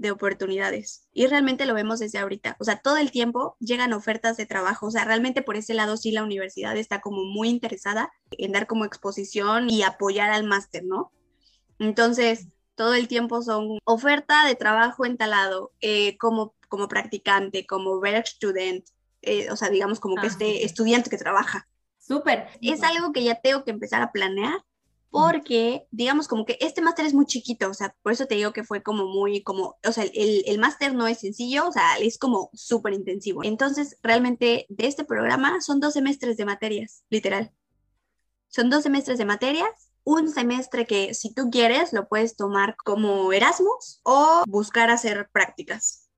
de 0.00 0.10
oportunidades. 0.10 1.06
Y 1.12 1.26
realmente 1.26 1.66
lo 1.66 1.74
vemos 1.74 2.00
desde 2.00 2.18
ahorita. 2.18 2.56
O 2.58 2.64
sea, 2.64 2.80
todo 2.80 2.96
el 2.96 3.10
tiempo 3.10 3.56
llegan 3.60 3.92
ofertas 3.92 4.38
de 4.38 4.46
trabajo. 4.46 4.86
O 4.86 4.90
sea, 4.90 5.04
realmente 5.04 5.42
por 5.42 5.56
ese 5.56 5.74
lado 5.74 5.98
sí 5.98 6.10
la 6.10 6.24
universidad 6.24 6.76
está 6.78 7.02
como 7.02 7.24
muy 7.24 7.50
interesada 7.50 8.10
en 8.30 8.52
dar 8.52 8.66
como 8.66 8.86
exposición 8.86 9.68
y 9.68 9.82
apoyar 9.82 10.30
al 10.30 10.44
máster, 10.44 10.84
¿no? 10.84 11.12
Entonces, 11.78 12.48
todo 12.76 12.94
el 12.94 13.08
tiempo 13.08 13.42
son 13.42 13.78
oferta 13.84 14.46
de 14.46 14.54
trabajo 14.54 15.04
entalado 15.04 15.72
eh, 15.82 16.16
como, 16.16 16.54
como 16.68 16.88
practicante, 16.88 17.66
como 17.66 17.98
Werkstudent, 17.98 18.86
eh, 19.20 19.50
o 19.50 19.56
sea, 19.56 19.68
digamos 19.68 20.00
como 20.00 20.14
que 20.14 20.28
ah, 20.28 20.30
este 20.30 20.64
estudiante 20.64 21.10
que 21.10 21.18
trabaja. 21.18 21.68
Súper. 21.98 22.48
Es 22.62 22.82
algo 22.82 23.12
que 23.12 23.22
ya 23.22 23.34
tengo 23.34 23.64
que 23.64 23.70
empezar 23.70 24.00
a 24.00 24.12
planear 24.12 24.64
porque 25.10 25.86
digamos 25.90 26.28
como 26.28 26.44
que 26.44 26.56
este 26.60 26.82
máster 26.82 27.04
es 27.04 27.14
muy 27.14 27.26
chiquito, 27.26 27.68
o 27.68 27.74
sea, 27.74 27.94
por 28.02 28.12
eso 28.12 28.26
te 28.26 28.36
digo 28.36 28.52
que 28.52 28.64
fue 28.64 28.82
como 28.82 29.06
muy, 29.06 29.42
como, 29.42 29.76
o 29.84 29.92
sea, 29.92 30.04
el, 30.04 30.44
el 30.46 30.58
máster 30.58 30.94
no 30.94 31.06
es 31.06 31.18
sencillo, 31.18 31.66
o 31.68 31.72
sea, 31.72 31.98
es 31.98 32.16
como 32.16 32.50
súper 32.54 32.94
intensivo. 32.94 33.42
Entonces, 33.44 33.98
realmente 34.02 34.66
de 34.68 34.86
este 34.86 35.04
programa 35.04 35.60
son 35.60 35.80
dos 35.80 35.94
semestres 35.94 36.36
de 36.36 36.44
materias, 36.44 37.04
literal. 37.10 37.52
Son 38.48 38.70
dos 38.70 38.84
semestres 38.84 39.18
de 39.18 39.24
materias, 39.24 39.70
un 40.04 40.30
semestre 40.30 40.86
que 40.86 41.14
si 41.14 41.34
tú 41.34 41.50
quieres 41.50 41.92
lo 41.92 42.08
puedes 42.08 42.36
tomar 42.36 42.76
como 42.76 43.32
Erasmus 43.32 44.00
o 44.02 44.44
buscar 44.46 44.90
hacer 44.90 45.28
prácticas. 45.32 46.08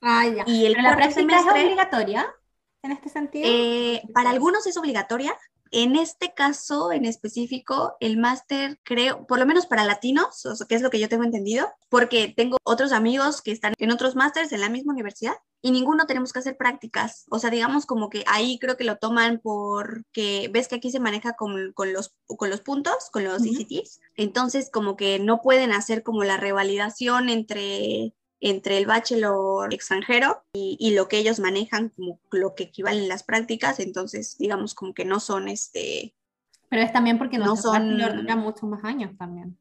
Ah, 0.00 0.26
ya. 0.26 0.44
Y 0.46 0.66
el 0.66 0.74
la 0.74 0.96
práctica 0.96 1.40
es 1.40 1.46
obligatoria 1.46 2.34
en 2.82 2.92
este 2.92 3.08
sentido. 3.08 3.48
Eh, 3.48 4.02
para 4.14 4.30
algunos 4.30 4.66
es 4.66 4.76
obligatoria, 4.76 5.36
en 5.70 5.96
este 5.96 6.34
caso 6.34 6.92
en 6.92 7.04
específico, 7.04 7.96
el 8.00 8.16
máster 8.16 8.78
creo, 8.82 9.26
por 9.26 9.38
lo 9.38 9.46
menos 9.46 9.66
para 9.66 9.84
latinos, 9.84 10.44
o 10.46 10.54
sea, 10.54 10.66
que 10.66 10.74
es 10.74 10.82
lo 10.82 10.90
que 10.90 11.00
yo 11.00 11.08
tengo 11.08 11.24
entendido, 11.24 11.68
porque 11.88 12.32
tengo 12.36 12.58
otros 12.64 12.92
amigos 12.92 13.42
que 13.42 13.52
están 13.52 13.74
en 13.78 13.90
otros 13.90 14.16
másters 14.16 14.52
en 14.52 14.60
la 14.60 14.68
misma 14.68 14.92
universidad 14.92 15.34
y 15.60 15.70
ninguno 15.70 16.06
tenemos 16.06 16.32
que 16.32 16.38
hacer 16.38 16.56
prácticas. 16.56 17.24
O 17.30 17.38
sea, 17.38 17.50
digamos 17.50 17.86
como 17.86 18.10
que 18.10 18.24
ahí 18.26 18.58
creo 18.58 18.76
que 18.76 18.84
lo 18.84 18.96
toman 18.96 19.40
porque 19.42 20.48
ves 20.52 20.68
que 20.68 20.76
aquí 20.76 20.90
se 20.90 21.00
maneja 21.00 21.32
con, 21.34 21.72
con 21.72 21.92
los, 21.92 22.14
con 22.26 22.50
los 22.50 22.60
puntos, 22.60 23.10
con 23.10 23.24
los 23.24 23.44
ICTs. 23.44 24.00
Entonces, 24.16 24.70
como 24.70 24.96
que 24.96 25.18
no 25.18 25.40
pueden 25.42 25.72
hacer 25.72 26.02
como 26.02 26.24
la 26.24 26.36
revalidación 26.36 27.28
entre 27.28 28.14
entre 28.40 28.78
el 28.78 28.86
bachelor 28.86 29.72
extranjero 29.74 30.44
y, 30.52 30.92
lo 30.94 31.08
que 31.08 31.18
ellos 31.18 31.40
manejan 31.40 31.90
como 31.90 32.20
lo 32.30 32.54
que 32.54 32.64
equivalen 32.64 33.08
las 33.08 33.22
prácticas, 33.22 33.80
entonces 33.80 34.36
digamos 34.38 34.74
como 34.74 34.94
que 34.94 35.04
no 35.04 35.20
son 35.20 35.48
este... 35.48 36.14
Pero 36.68 36.82
es 36.82 36.92
también 36.92 37.18
porque 37.18 37.38
no 37.38 37.56
son... 37.56 37.98
dura 37.98 38.36
muchos 38.36 38.68
más 38.68 38.84
años 38.84 39.16
también. 39.18 39.58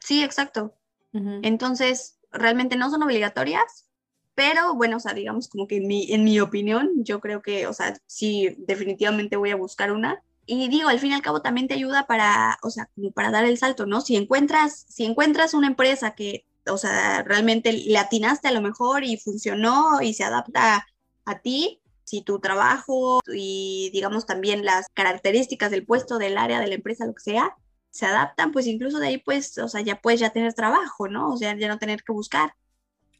sí, 0.00 0.22
exacto. 0.22 0.74
Entonces, 1.12 2.20
realmente 2.30 2.76
no 2.76 2.88
son 2.88 3.02
obligatorias, 3.02 3.86
Pero 4.34 4.74
bueno, 4.74 4.96
o 4.96 5.00
sea, 5.00 5.12
digamos 5.12 5.48
como 5.48 5.66
que 5.66 5.78
en 5.78 5.88
mi, 5.88 6.12
en 6.12 6.24
mi 6.24 6.40
opinión, 6.40 7.04
yo 7.04 7.20
creo 7.20 7.42
que, 7.42 7.66
o 7.66 7.74
sea, 7.74 8.00
sí, 8.06 8.54
definitivamente 8.58 9.36
voy 9.36 9.50
a 9.50 9.56
buscar 9.56 9.92
una. 9.92 10.22
Y 10.46 10.68
digo, 10.68 10.88
al 10.88 10.98
fin 10.98 11.10
y 11.10 11.14
al 11.14 11.22
cabo 11.22 11.42
también 11.42 11.68
te 11.68 11.74
ayuda 11.74 12.06
para, 12.06 12.58
o 12.62 12.70
sea, 12.70 12.88
como 12.94 13.10
para 13.10 13.30
dar 13.30 13.44
el 13.44 13.58
salto, 13.58 13.86
¿no? 13.86 14.00
Si 14.00 14.16
encuentras, 14.16 14.86
si 14.88 15.04
encuentras 15.04 15.52
una 15.52 15.66
empresa 15.66 16.14
que, 16.14 16.46
o 16.68 16.76
sea, 16.76 17.22
realmente 17.22 17.72
le 17.72 17.98
atinaste 17.98 18.48
a 18.48 18.52
lo 18.52 18.60
mejor 18.60 19.04
y 19.04 19.16
funcionó 19.16 20.00
y 20.02 20.14
se 20.14 20.24
adapta 20.24 20.86
a 21.24 21.38
ti, 21.40 21.80
si 22.04 22.22
tu 22.22 22.40
trabajo 22.40 23.20
y 23.32 23.90
digamos 23.92 24.26
también 24.26 24.64
las 24.64 24.88
características 24.94 25.70
del 25.70 25.86
puesto, 25.86 26.18
del 26.18 26.38
área, 26.38 26.60
de 26.60 26.66
la 26.66 26.74
empresa, 26.74 27.06
lo 27.06 27.14
que 27.14 27.22
sea, 27.22 27.56
se 27.90 28.06
adaptan, 28.06 28.52
pues 28.52 28.66
incluso 28.66 28.98
de 28.98 29.08
ahí 29.08 29.18
pues, 29.18 29.58
o 29.58 29.68
sea, 29.68 29.80
ya 29.80 30.00
puedes 30.00 30.20
ya 30.20 30.30
tener 30.30 30.54
trabajo, 30.54 31.08
¿no? 31.08 31.32
O 31.32 31.36
sea, 31.36 31.56
ya 31.56 31.68
no 31.68 31.78
tener 31.78 32.02
que 32.02 32.12
buscar. 32.12 32.52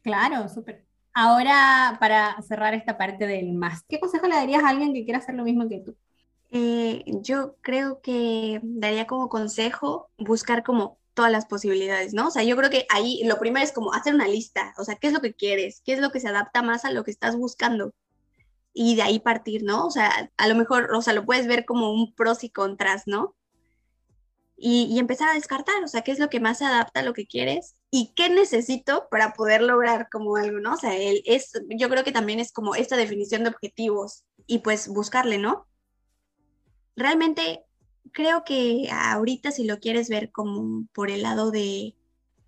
Claro, 0.01 0.47
súper. 0.49 0.85
Ahora, 1.13 1.97
para 1.99 2.41
cerrar 2.41 2.73
esta 2.73 2.97
parte 2.97 3.27
del 3.27 3.53
más, 3.53 3.83
¿qué 3.87 3.99
consejo 3.99 4.27
le 4.27 4.35
darías 4.35 4.63
a 4.63 4.69
alguien 4.69 4.93
que 4.93 5.03
quiera 5.03 5.19
hacer 5.19 5.35
lo 5.35 5.43
mismo 5.43 5.67
que 5.67 5.79
tú? 5.79 5.95
Eh, 6.51 7.03
yo 7.21 7.55
creo 7.61 8.01
que 8.01 8.59
daría 8.63 9.07
como 9.07 9.29
consejo 9.29 10.09
buscar 10.17 10.63
como 10.63 10.97
todas 11.13 11.31
las 11.31 11.45
posibilidades, 11.45 12.13
¿no? 12.13 12.27
O 12.27 12.31
sea, 12.31 12.43
yo 12.43 12.55
creo 12.55 12.69
que 12.69 12.85
ahí 12.89 13.21
lo 13.25 13.39
primero 13.39 13.63
es 13.63 13.71
como 13.71 13.93
hacer 13.93 14.15
una 14.15 14.27
lista, 14.27 14.73
o 14.77 14.83
sea, 14.83 14.95
¿qué 14.95 15.07
es 15.07 15.13
lo 15.13 15.21
que 15.21 15.33
quieres? 15.33 15.81
¿Qué 15.85 15.93
es 15.93 15.99
lo 15.99 16.11
que 16.11 16.19
se 16.19 16.29
adapta 16.29 16.61
más 16.61 16.85
a 16.85 16.91
lo 16.91 17.03
que 17.03 17.11
estás 17.11 17.35
buscando? 17.35 17.93
Y 18.73 18.95
de 18.95 19.01
ahí 19.01 19.19
partir, 19.19 19.63
¿no? 19.63 19.85
O 19.85 19.91
sea, 19.91 20.31
a 20.37 20.47
lo 20.47 20.55
mejor, 20.55 20.93
o 20.95 21.01
sea, 21.01 21.13
lo 21.13 21.25
puedes 21.25 21.47
ver 21.47 21.65
como 21.65 21.91
un 21.91 22.13
pros 22.15 22.43
y 22.43 22.49
contras, 22.49 23.03
¿no? 23.05 23.35
Y, 24.63 24.99
empezar 24.99 25.29
a 25.29 25.33
descartar, 25.33 25.83
o 25.83 25.87
sea, 25.87 26.03
qué 26.03 26.11
es 26.11 26.19
lo 26.19 26.29
que 26.29 26.39
más 26.39 26.59
se 26.59 26.65
adapta 26.65 26.99
a 26.99 27.03
lo 27.03 27.13
que 27.13 27.25
quieres 27.25 27.75
y 27.89 28.13
qué 28.15 28.29
necesito 28.29 29.07
para 29.09 29.33
poder 29.33 29.63
lograr 29.63 30.07
como 30.11 30.35
algo, 30.35 30.59
¿no? 30.59 30.75
O 30.75 30.77
sea, 30.77 30.95
el, 30.95 31.23
es, 31.25 31.51
yo 31.69 31.89
creo 31.89 32.03
que 32.03 32.11
también 32.11 32.39
es 32.39 32.51
como 32.51 32.75
esta 32.75 32.95
definición 32.95 33.43
de 33.43 33.49
objetivos 33.49 34.23
y 34.45 34.59
pues 34.59 34.87
buscarle, 34.87 35.39
¿no? 35.39 35.67
Realmente 36.95 37.65
creo 38.11 38.43
que 38.43 38.89
ahorita 38.91 39.51
si 39.51 39.65
lo 39.65 39.79
quieres 39.79 40.09
ver 40.09 40.31
como 40.31 40.87
por 40.93 41.09
el 41.09 41.23
lado 41.23 41.51
de 41.51 41.95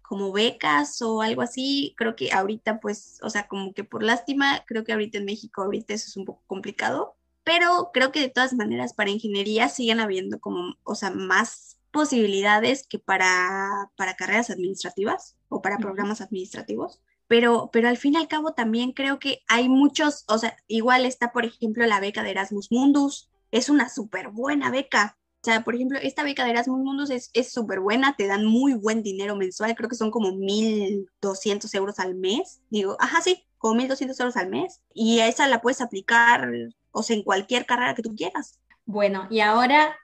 como 0.02 0.32
becas 0.32 1.02
o 1.02 1.22
algo 1.22 1.42
así, 1.42 1.94
creo 1.98 2.16
que 2.16 2.32
ahorita 2.32 2.80
pues, 2.80 3.20
o 3.24 3.30
sea, 3.30 3.48
como 3.48 3.74
que 3.74 3.84
por 3.84 4.04
lástima, 4.04 4.64
creo 4.68 4.84
que 4.84 4.94
ahorita 4.94 5.18
en 5.18 5.26
México 5.26 5.64
ahorita 5.64 5.94
eso 5.94 6.08
es 6.08 6.18
un 6.18 6.26
poco 6.26 6.44
complicado, 6.48 7.16
pero 7.44 7.92
creo 7.94 8.12
que 8.12 8.20
de 8.20 8.30
todas 8.30 8.54
maneras 8.54 8.94
para 8.94 9.10
ingeniería 9.10 9.70
siguen 9.70 10.00
habiendo 10.00 10.40
como, 10.40 10.76
o 10.84 10.96
sea, 10.96 11.12
más 11.12 11.78
posibilidades 11.92 12.86
que 12.88 13.00
para, 13.00 13.92
para 13.96 14.16
carreras 14.16 14.50
administrativas 14.50 15.38
o 15.48 15.62
para 15.62 15.78
programas 15.78 16.22
administrativos. 16.22 17.02
Pero, 17.28 17.70
pero 17.72 17.88
al 17.88 17.98
fin 17.98 18.16
y 18.16 18.18
al 18.18 18.28
cabo 18.28 18.54
también 18.54 18.92
creo 18.92 19.20
que 19.20 19.44
hay 19.48 19.70
muchos, 19.70 20.26
o 20.28 20.38
sea, 20.38 20.58
igual 20.68 21.06
está, 21.06 21.32
por 21.32 21.46
ejemplo, 21.46 21.86
la 21.86 22.00
beca 22.00 22.24
de 22.24 22.32
Erasmus 22.32 22.72
Mundus, 22.72 23.30
es 23.52 23.70
una 23.70 23.90
súper 23.90 24.30
buena 24.30 24.72
beca. 24.72 25.18
O 25.44 25.46
sea, 25.46 25.66
por 25.66 25.76
ejemplo, 25.76 26.00
esta 26.02 26.24
beca 26.24 26.46
de 26.46 26.52
Erasmus 26.52 26.80
Mundus 26.80 27.10
es 27.10 27.52
súper 27.52 27.82
buena, 27.82 28.16
te 28.16 28.28
dan 28.28 28.46
muy 28.46 28.76
buen 28.76 29.04
dinero 29.04 29.36
mensual, 29.36 29.76
creo 29.76 29.90
que 29.90 29.98
son 29.98 30.10
como 30.10 30.30
1.200 30.32 31.76
euros 31.76 32.00
al 32.00 32.16
mes. 32.16 32.62
Digo, 32.70 32.96
ajá, 32.98 33.20
sí, 33.20 33.44
como 33.58 33.76
1.200 33.76 34.18
euros 34.22 34.38
al 34.38 34.50
mes. 34.50 34.80
Y 34.94 35.20
a 35.20 35.28
esa 35.28 35.50
la 35.50 35.60
puedes 35.60 35.82
aplicar, 35.82 36.50
o 36.94 37.04
sea, 37.04 37.18
en 37.18 37.24
cualquier 37.24 37.66
carrera 37.66 37.94
que 37.94 38.02
tú 38.02 38.16
quieras. 38.16 38.58
Bueno, 38.86 39.28
y 39.30 39.42
ahora 39.42 39.98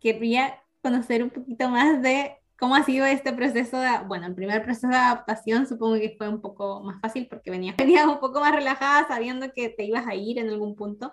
querría 0.00 0.62
conocer 0.80 1.22
un 1.22 1.28
poquito 1.28 1.68
más 1.68 2.00
de 2.00 2.38
cómo 2.58 2.74
ha 2.74 2.82
sido 2.82 3.04
este 3.04 3.34
proceso 3.34 3.78
de, 3.78 3.90
bueno, 4.06 4.26
el 4.26 4.34
primer 4.34 4.62
proceso 4.62 4.88
de 4.88 4.96
adaptación 4.96 5.66
supongo 5.66 5.96
que 5.96 6.14
fue 6.16 6.30
un 6.30 6.40
poco 6.40 6.82
más 6.82 6.98
fácil 7.02 7.26
porque 7.28 7.50
venía 7.50 7.74
venías 7.78 8.06
un 8.06 8.20
poco 8.20 8.40
más 8.40 8.54
relajada 8.54 9.06
sabiendo 9.06 9.52
que 9.52 9.68
te 9.68 9.84
ibas 9.84 10.06
a 10.06 10.14
ir 10.14 10.38
en 10.38 10.48
algún 10.48 10.76
punto. 10.76 11.12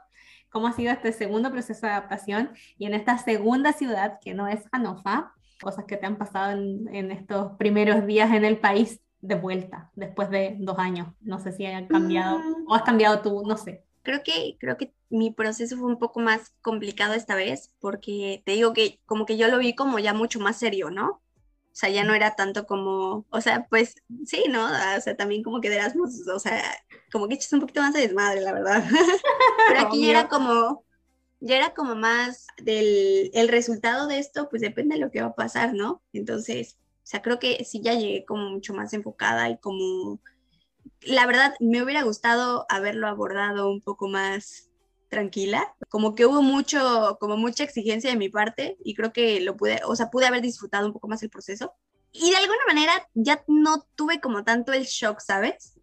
¿Cómo 0.56 0.68
ha 0.68 0.72
sido 0.72 0.93
este 0.93 1.12
segundo 1.12 1.51
proceso 1.51 1.86
de 1.86 1.91
adaptación? 1.91 2.51
Y 2.78 2.86
en 2.86 2.93
esta 2.93 3.18
segunda 3.18 3.74
ciudad, 3.74 4.20
que 4.22 4.34
no 4.34 4.47
es 4.47 4.62
Hanofa, 4.72 5.34
cosas 5.62 5.84
que 5.84 5.97
te 5.97 6.06
han 6.06 6.18
pasado 6.18 6.53
en, 6.53 6.88
en 6.95 7.12
estos 7.12 7.58
primeros 7.58 8.06
días 8.06 8.32
en 8.32 8.45
el 8.45 8.58
país 8.58 9.01
de 9.20 9.36
vuelta, 9.36 9.91
después 9.95 10.30
de 10.30 10.56
dos 10.62 10.80
años. 10.80 11.10
No 11.20 11.39
sé 11.39 11.51
si 11.51 11.66
han 11.66 11.88
cambiado 11.88 12.39
mm. 12.39 12.68
o 12.70 12.74
has 12.74 12.84
cambiado 12.84 13.20
tú, 13.20 13.43
no 13.45 13.58
sé. 13.58 13.84
Creo 14.01 14.24
que, 14.24 14.56
creo 14.58 14.78
que 14.78 14.93
mi 15.10 15.30
proceso 15.30 15.76
fue 15.76 15.88
un 15.88 15.99
poco 15.99 16.22
más 16.22 16.53
complicado 16.62 17.16
esta 17.16 17.36
vez 17.36 17.76
porque 17.82 18.41
te 18.45 18.53
digo 18.53 18.72
que 18.72 19.01
como 19.06 19.26
que 19.26 19.36
yo 19.36 19.49
lo 19.49 19.58
vi 19.58 19.76
como 19.76 19.99
ya 19.99 20.14
mucho 20.14 20.39
más 20.39 20.56
serio, 20.56 20.89
¿no? 20.89 21.22
O 21.76 21.78
sea, 21.78 21.90
ya 21.90 22.06
no 22.06 22.14
era 22.14 22.36
tanto 22.36 22.66
como, 22.66 23.26
o 23.30 23.42
sea, 23.42 23.68
pues 23.70 23.96
sí, 24.26 24.46
¿no? 24.50 24.66
O 24.66 25.02
sea, 25.02 25.18
también 25.18 25.44
como 25.44 25.60
que 25.60 25.70
de 25.70 25.76
Erasmus, 25.76 26.26
o 26.26 26.40
sea, 26.40 26.64
como 27.12 27.28
que 27.28 27.36
echas 27.36 27.52
un 27.52 27.60
poquito 27.60 27.82
más 27.82 27.94
de 27.94 28.00
desmadre, 28.00 28.40
la 28.40 28.54
verdad. 28.54 28.82
Pero 29.68 29.82
aquí 29.82 30.06
ya 30.06 30.12
era 30.12 30.30
como, 30.30 30.86
ya 31.42 31.58
era 31.58 31.74
como 31.74 31.96
más 31.96 32.48
del 32.64 33.30
el 33.34 33.50
resultado 33.50 34.08
de 34.08 34.20
esto, 34.20 34.48
pues 34.50 34.62
depende 34.62 34.96
de 34.96 35.02
lo 35.02 35.12
que 35.12 35.20
va 35.20 35.28
a 35.28 35.36
pasar, 35.36 35.74
¿no? 35.74 36.02
Entonces, 36.14 36.78
o 36.80 37.08
sea, 37.08 37.22
creo 37.22 37.40
que 37.40 37.66
sí 37.66 37.82
ya 37.82 37.94
llegué 37.94 38.24
como 38.24 38.52
mucho 38.52 38.74
más 38.74 38.94
enfocada 38.94 39.50
y 39.50 39.58
como 39.58 40.22
la 41.02 41.26
verdad, 41.26 41.56
me 41.60 41.84
hubiera 41.84 42.04
gustado 42.04 42.66
haberlo 42.70 43.08
abordado 43.08 43.70
un 43.70 43.82
poco 43.82 44.08
más 44.08 44.70
tranquila, 45.16 45.74
como 45.88 46.13
que 46.13 46.26
hubo 46.26 46.41
mucho, 46.41 47.18
como 47.22 47.38
mucha 47.38 47.63
exigencia 47.63 48.09
de 48.09 48.18
mi 48.18 48.28
parte 48.28 48.78
y 48.84 48.93
creo 48.95 49.13
que 49.13 49.39
lo 49.39 49.55
pude, 49.55 49.80
o 49.86 49.95
sea, 49.95 50.09
pude 50.11 50.26
haber 50.26 50.41
disfrutado 50.41 50.86
un 50.86 50.91
poco 50.91 51.07
más 51.07 51.24
el 51.24 51.30
proceso. 51.30 51.74
Y 52.11 52.32
de 52.32 52.36
alguna 52.36 52.59
manera 52.68 52.91
ya 53.13 53.41
no 53.47 53.88
tuve 53.95 54.20
como 54.20 54.43
tanto 54.43 54.74
el 54.74 54.84
shock, 54.84 55.22
¿sabes? 55.22 55.80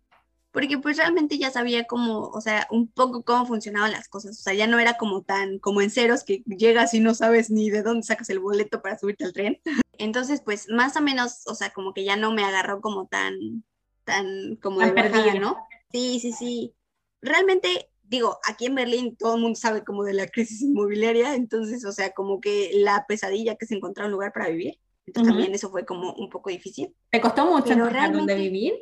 Porque 0.51 0.77
pues 0.77 0.99
realmente 0.99 1.39
ya 1.39 1.51
sabía 1.51 1.85
cómo, 1.85 2.29
o 2.29 2.41
sea, 2.43 2.69
un 2.71 2.89
poco 2.89 3.25
cómo 3.25 3.47
funcionaban 3.47 3.93
las 3.93 4.07
cosas, 4.09 4.39
o 4.39 4.43
sea, 4.43 4.53
ya 4.53 4.67
no 4.67 4.79
era 4.79 4.99
como 4.99 5.23
tan, 5.23 5.59
como 5.61 5.81
en 5.81 5.91
ceros 5.91 6.25
que 6.25 6.43
llegas 6.45 6.93
y 6.93 7.01
no 7.01 7.15
sabes 7.15 7.51
ni 7.51 7.71
de 7.71 7.83
dónde 7.83 8.03
sacas 8.03 8.29
el 8.29 8.39
boleto 8.39 8.83
para 8.83 8.99
subirte 8.99 9.25
al 9.25 9.33
tren. 9.33 9.63
Entonces, 9.97 10.43
pues 10.45 10.69
más 10.69 10.95
o 10.97 11.01
menos, 11.01 11.47
o 11.47 11.55
sea, 11.55 11.71
como 11.71 11.95
que 11.95 12.05
ya 12.05 12.17
no 12.17 12.33
me 12.33 12.45
agarró 12.45 12.83
como 12.83 13.07
tan, 13.07 13.65
tan 14.05 14.57
como 14.57 14.81
de 14.81 14.93
perdida, 14.93 15.35
¿no? 15.41 15.57
Sí, 15.91 16.21
sí, 16.21 16.33
sí. 16.33 16.75
Realmente, 17.23 17.92
digo, 18.13 18.39
aquí 18.45 18.67
en 18.67 18.75
Berlín 18.75 19.17
todo 19.17 19.37
el 19.37 19.41
mundo 19.41 19.59
sabe 19.59 19.83
como 19.85 20.05
de 20.05 20.13
la 20.13 20.27
crisis 20.27 20.61
inmobiliaria, 20.61 21.35
entonces, 21.35 21.85
o 21.87 21.93
sea, 21.93 22.13
como 22.13 22.41
que 22.41 22.71
la 22.75 23.07
pesadilla 23.09 23.57
que 23.57 23.65
es 23.65 23.71
encontrar 23.73 24.07
un 24.07 24.13
lugar 24.13 24.33
para 24.33 24.51
vivir. 24.51 24.79
Entonces 25.07 25.33
también 25.33 25.55
eso 25.55 25.71
fue 25.71 25.85
como 25.85 26.13
un 26.13 26.29
poco 26.29 26.51
difícil. 26.51 26.95
¿Te 27.11 27.21
costó 27.21 27.47
mucho 27.47 27.73
encontrar 27.73 28.13
dónde 28.13 28.37
vivir? 28.37 28.75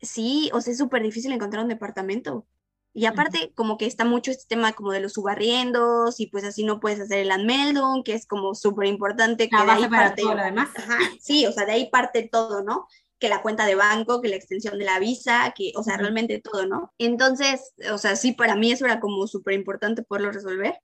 Sí, 0.00 0.50
o 0.54 0.60
sea, 0.60 0.72
es 0.72 0.78
súper 0.78 1.02
difícil 1.02 1.30
encontrar 1.32 1.62
un 1.62 1.68
departamento. 1.68 2.46
Y 2.94 3.04
aparte, 3.04 3.52
como 3.54 3.76
que 3.76 3.86
está 3.86 4.04
mucho 4.04 4.30
este 4.30 4.46
tema 4.48 4.72
como 4.72 4.90
de 4.90 5.00
los 5.00 5.12
subarriendos 5.12 6.18
y 6.18 6.26
pues 6.26 6.42
así 6.42 6.64
no 6.64 6.80
puedes 6.80 6.98
hacer 6.98 7.18
el 7.18 7.30
Anmeldung, 7.30 8.02
que 8.02 8.14
es 8.14 8.26
como 8.26 8.54
súper 8.54 8.86
importante. 8.86 9.48
Que 9.48 9.56
de 9.56 9.70
ahí 9.70 9.88
parte, 9.88 10.22
todo 10.22 10.34
lo 10.34 10.42
demás. 10.42 10.70
sí, 11.20 11.46
o 11.46 11.52
sea, 11.52 11.66
de 11.66 11.72
ahí 11.72 11.90
parte 11.90 12.28
todo, 12.32 12.64
¿no? 12.64 12.88
Que 13.18 13.28
la 13.28 13.42
cuenta 13.42 13.66
de 13.66 13.74
banco, 13.74 14.20
que 14.20 14.28
la 14.28 14.36
extensión 14.36 14.78
de 14.78 14.84
la 14.84 14.98
visa, 14.98 15.52
que, 15.56 15.72
o 15.76 15.82
sea, 15.82 15.96
realmente 15.96 16.40
todo, 16.40 16.66
¿no? 16.66 16.92
Entonces, 16.98 17.74
o 17.92 17.98
sea, 17.98 18.16
sí, 18.16 18.32
para 18.32 18.54
mí 18.54 18.70
eso 18.70 18.84
era 18.84 19.00
como 19.00 19.26
súper 19.26 19.54
importante 19.54 20.02
poderlo 20.02 20.30
resolver. 20.30 20.80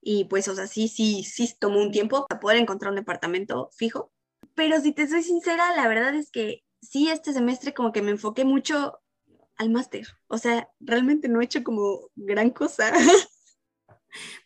Y 0.00 0.24
pues, 0.26 0.46
o 0.46 0.54
sea, 0.54 0.68
sí, 0.68 0.86
sí, 0.88 1.24
sí 1.24 1.52
tomó 1.58 1.80
un 1.80 1.90
tiempo 1.90 2.26
para 2.28 2.38
poder 2.38 2.58
encontrar 2.58 2.90
un 2.90 2.96
departamento 2.96 3.70
fijo. 3.76 4.12
Pero 4.54 4.80
si 4.80 4.92
te 4.92 5.08
soy 5.08 5.22
sincera, 5.22 5.74
la 5.74 5.88
verdad 5.88 6.14
es 6.14 6.30
que 6.30 6.62
sí, 6.80 7.08
este 7.08 7.32
semestre 7.32 7.74
como 7.74 7.92
que 7.92 8.02
me 8.02 8.12
enfoqué 8.12 8.44
mucho 8.44 9.00
al 9.56 9.70
máster. 9.70 10.06
O 10.28 10.38
sea, 10.38 10.70
realmente 10.78 11.28
no 11.28 11.40
he 11.40 11.44
hecho 11.44 11.64
como 11.64 12.10
gran 12.14 12.50
cosa. 12.50 12.92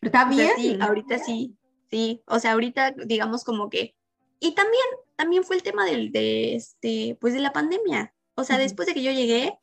Pero 0.01 0.11
está 0.15 0.25
bien. 0.25 0.51
sí, 0.57 0.79
ahorita 0.81 1.19
sí, 1.19 1.57
sí. 1.91 2.23
O 2.27 2.39
sea, 2.39 2.53
ahorita 2.53 2.93
digamos 2.93 3.45
como 3.45 3.69
que... 3.69 3.95
Y 4.39 4.55
también 4.55 4.83
también 5.21 5.45
fue 5.45 5.57
el 5.57 5.63
tema 5.63 5.85
del, 5.85 6.13
de, 6.13 6.55
este, 6.55 7.19
pues 7.21 7.35
de 7.35 7.41
la 7.41 7.53
pandemia. 7.53 8.15
O 8.37 8.43
sea, 8.43 8.57
después 8.57 8.89
de 8.89 8.95
que 8.95 9.03
yo 9.03 9.13
llegué, 9.13 9.59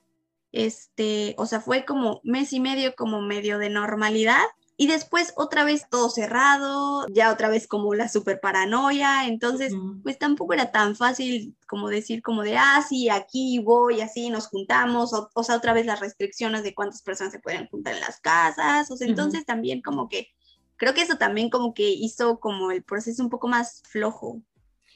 este, 0.51 1.33
o 1.39 1.47
sea, 1.47 1.61
fue 1.61 1.83
como 1.83 2.21
mes 2.23 2.53
y 2.53 2.59
medio 2.59 2.93
como 2.93 3.21
medio 3.23 3.57
de 3.57 3.71
normalidad. 3.71 4.43
Y 4.79 4.85
después 4.85 5.33
otra 5.35 5.63
vez 5.63 5.89
todo 5.89 6.11
cerrado, 6.11 7.07
ya 7.11 7.33
otra 7.33 7.49
vez 7.49 7.67
como 7.67 7.95
la 7.95 8.07
super 8.07 8.39
paranoia, 8.39 9.25
entonces 9.25 9.73
pues 10.03 10.19
tampoco 10.19 10.53
era 10.53 10.71
tan 10.71 10.95
fácil 10.95 11.57
como 11.67 11.89
decir 11.89 12.21
como 12.21 12.43
de, 12.43 12.57
ah, 12.57 12.85
sí, 12.87 13.09
aquí 13.09 13.57
voy, 13.57 14.01
así 14.01 14.29
nos 14.29 14.45
juntamos, 14.45 15.11
o, 15.33 15.43
sea, 15.43 15.55
otra 15.55 15.73
vez 15.73 15.87
las 15.87 15.99
restricciones 15.99 16.61
de 16.61 16.75
cuántas 16.75 17.01
personas 17.01 17.33
se 17.33 17.39
pueden 17.39 17.65
juntar 17.69 17.95
en 17.95 18.01
las 18.01 18.19
casas, 18.21 18.91
o 18.91 18.97
sea, 18.97 19.07
entonces 19.07 19.47
también 19.47 19.81
como 19.81 20.07
que, 20.07 20.27
creo 20.75 20.93
que 20.93 21.01
eso 21.01 21.17
también 21.17 21.49
como 21.49 21.73
que 21.73 21.89
hizo 21.89 22.39
como 22.39 22.69
el 22.69 22.83
proceso 22.83 23.23
un 23.23 23.31
poco 23.31 23.47
más 23.47 23.81
flojo, 23.89 24.43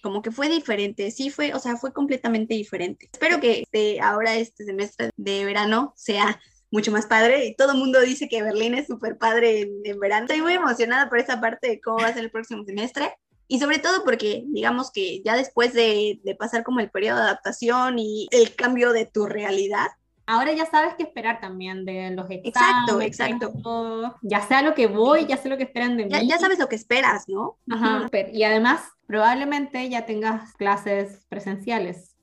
como 0.01 0.21
que 0.21 0.31
fue 0.31 0.49
diferente, 0.49 1.11
sí 1.11 1.29
fue, 1.29 1.53
o 1.53 1.59
sea, 1.59 1.77
fue 1.77 1.93
completamente 1.93 2.53
diferente. 2.53 3.09
Espero 3.11 3.39
que 3.39 3.61
este, 3.61 4.01
ahora 4.01 4.35
este 4.35 4.65
semestre 4.65 5.11
de 5.15 5.45
verano 5.45 5.93
sea 5.95 6.39
mucho 6.71 6.91
más 6.91 7.05
padre 7.05 7.45
y 7.45 7.55
todo 7.55 7.73
el 7.73 7.77
mundo 7.77 7.99
dice 8.01 8.29
que 8.29 8.41
Berlín 8.41 8.73
es 8.75 8.87
súper 8.87 9.17
padre 9.17 9.69
en, 9.83 9.99
verano. 9.99 10.25
Estoy 10.25 10.41
muy 10.41 10.53
emocionada 10.53 11.09
por 11.09 11.19
esa 11.19 11.39
parte 11.39 11.69
de 11.69 11.81
cómo 11.81 11.99
va 11.99 12.07
a 12.07 12.13
ser 12.13 12.23
el 12.23 12.31
próximo 12.31 12.63
semestre 12.63 13.13
y 13.47 13.59
sobre 13.59 13.79
todo 13.79 14.03
porque 14.05 14.45
digamos 14.47 14.91
que 14.91 15.21
ya 15.23 15.35
después 15.35 15.73
de, 15.73 16.21
de 16.23 16.35
pasar 16.35 16.63
como 16.63 16.79
el 16.79 16.89
periodo 16.89 17.17
de 17.17 17.23
adaptación 17.23 17.99
y 17.99 18.27
el 18.31 18.55
cambio 18.55 18.93
de 18.93 19.05
tu 19.05 19.25
realidad, 19.25 19.87
Ahora 20.31 20.53
ya 20.53 20.65
sabes 20.65 20.93
qué 20.95 21.03
esperar 21.03 21.41
también 21.41 21.83
de 21.83 22.11
los 22.11 22.25
exámenes. 22.29 22.45
Exacto, 22.45 23.01
exacto. 23.01 24.15
Ya 24.21 24.41
sé 24.41 24.55
a 24.55 24.61
lo 24.61 24.73
que 24.73 24.87
voy, 24.87 25.25
ya 25.25 25.35
sé 25.35 25.49
lo 25.49 25.57
que 25.57 25.63
esperan 25.63 25.97
de 25.97 26.05
mí. 26.05 26.27
Ya 26.27 26.37
sabes 26.37 26.57
lo 26.57 26.69
que 26.69 26.77
esperas, 26.77 27.27
¿no? 27.27 27.57
Ajá. 27.69 28.07
Y 28.31 28.43
además, 28.43 28.81
probablemente 29.11 29.89
ya 29.89 30.05
tengas 30.05 30.53
clases 30.53 31.25
presenciales. 31.27 32.15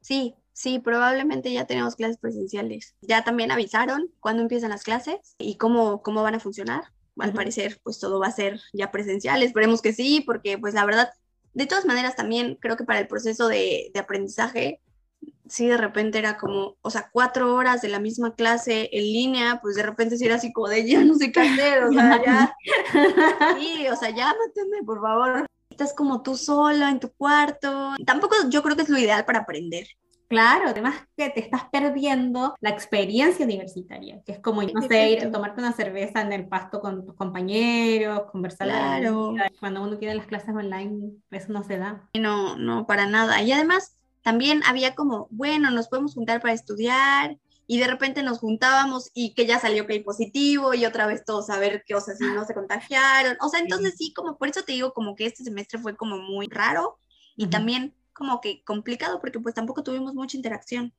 Sí, 0.00 0.36
Sí, 0.52 0.80
probablemente 0.80 1.52
ya 1.52 1.66
tenemos 1.66 1.94
clases 1.94 2.18
presenciales. 2.18 2.96
Ya 3.00 3.22
también 3.22 3.52
avisaron 3.52 4.10
cuándo 4.18 4.42
empiezan 4.42 4.70
las 4.70 4.82
clases 4.82 5.36
y 5.38 5.56
cómo, 5.56 6.02
cómo 6.02 6.24
van 6.24 6.34
a 6.34 6.40
funcionar. 6.40 6.82
Al 7.16 7.32
parecer, 7.32 7.80
pues 7.84 8.00
todo 8.00 8.18
va 8.18 8.26
a 8.26 8.32
ser 8.32 8.60
ya 8.72 8.90
presencial. 8.90 9.44
Esperemos 9.44 9.82
que 9.82 9.92
sí, 9.92 10.20
porque 10.26 10.58
pues 10.58 10.74
la 10.74 10.84
verdad, 10.84 11.10
de 11.54 11.66
todas 11.66 11.86
maneras 11.86 12.16
también 12.16 12.58
creo 12.60 12.76
que 12.76 12.82
para 12.82 12.98
el 12.98 13.06
proceso 13.06 13.46
de, 13.46 13.92
de 13.94 14.00
aprendizaje, 14.00 14.80
sí 15.46 15.68
de 15.68 15.76
repente 15.76 16.18
era 16.18 16.36
como, 16.36 16.76
o 16.82 16.90
sea, 16.90 17.08
cuatro 17.12 17.54
horas 17.54 17.80
de 17.80 17.88
la 17.88 18.00
misma 18.00 18.34
clase 18.34 18.88
en 18.92 19.04
línea, 19.04 19.60
pues 19.62 19.76
de 19.76 19.84
repente 19.84 20.16
sí 20.16 20.24
era 20.24 20.34
así 20.34 20.52
como 20.52 20.66
de 20.66 20.88
ya 20.88 21.04
no 21.04 21.14
sé 21.14 21.30
qué 21.30 21.40
hacer, 21.40 21.84
o 21.84 21.92
sea, 21.92 22.20
ya. 22.24 22.56
Sí, 23.60 23.86
o 23.86 23.94
sea, 23.94 24.10
ya 24.10 24.26
máteme, 24.26 24.82
por 24.84 25.00
favor. 25.00 25.46
Estás 25.78 25.94
como 25.94 26.22
tú 26.22 26.36
sola 26.36 26.90
en 26.90 26.98
tu 26.98 27.12
cuarto. 27.12 27.94
Tampoco 28.04 28.34
yo 28.50 28.64
creo 28.64 28.74
que 28.74 28.82
es 28.82 28.88
lo 28.88 28.98
ideal 28.98 29.24
para 29.24 29.38
aprender. 29.38 29.86
Claro, 30.26 30.70
además 30.70 30.96
que 31.16 31.30
te 31.30 31.38
estás 31.38 31.66
perdiendo 31.70 32.56
la 32.58 32.70
experiencia 32.70 33.44
universitaria, 33.44 34.20
que 34.26 34.32
es 34.32 34.40
como, 34.40 34.64
no 34.64 34.82
sé, 34.82 35.12
ir 35.12 35.24
a 35.24 35.30
tomarte 35.30 35.60
una 35.60 35.72
cerveza 35.72 36.20
en 36.20 36.32
el 36.32 36.48
pasto 36.48 36.80
con 36.80 37.06
tus 37.06 37.14
compañeros, 37.14 38.22
conversar. 38.32 38.66
Claro. 38.66 39.36
Cuando 39.60 39.84
uno 39.84 39.96
tiene 39.98 40.16
las 40.16 40.26
clases 40.26 40.48
online, 40.48 41.12
eso 41.30 41.52
no 41.52 41.62
se 41.62 41.78
da. 41.78 42.08
No, 42.12 42.56
no, 42.56 42.84
para 42.84 43.06
nada. 43.06 43.40
Y 43.42 43.52
además, 43.52 44.00
también 44.22 44.62
había 44.66 44.96
como, 44.96 45.28
bueno, 45.30 45.70
nos 45.70 45.86
podemos 45.86 46.12
juntar 46.12 46.40
para 46.40 46.54
estudiar, 46.54 47.38
y 47.70 47.78
de 47.78 47.86
repente 47.86 48.22
nos 48.22 48.38
juntábamos 48.38 49.10
y 49.12 49.34
que 49.34 49.46
ya 49.46 49.60
salió 49.60 49.86
que 49.86 49.92
hay 49.92 50.00
positivo 50.02 50.72
y 50.72 50.86
otra 50.86 51.06
vez 51.06 51.22
todos 51.24 51.50
a 51.50 51.58
ver 51.58 51.84
qué, 51.86 51.94
o 51.94 52.00
sea, 52.00 52.14
si 52.16 52.24
no 52.24 52.46
se 52.46 52.54
contagiaron. 52.54 53.36
O 53.42 53.50
sea, 53.50 53.60
entonces 53.60 53.94
sí, 53.96 54.14
como 54.14 54.38
por 54.38 54.48
eso 54.48 54.62
te 54.62 54.72
digo 54.72 54.94
como 54.94 55.14
que 55.14 55.26
este 55.26 55.44
semestre 55.44 55.78
fue 55.78 55.94
como 55.94 56.16
muy 56.16 56.48
raro 56.48 56.98
y 57.36 57.48
también 57.48 57.94
como 58.14 58.40
que 58.40 58.64
complicado 58.64 59.20
porque 59.20 59.38
pues 59.38 59.54
tampoco 59.54 59.82
tuvimos 59.82 60.14
mucha 60.14 60.38
interacción. 60.38 60.94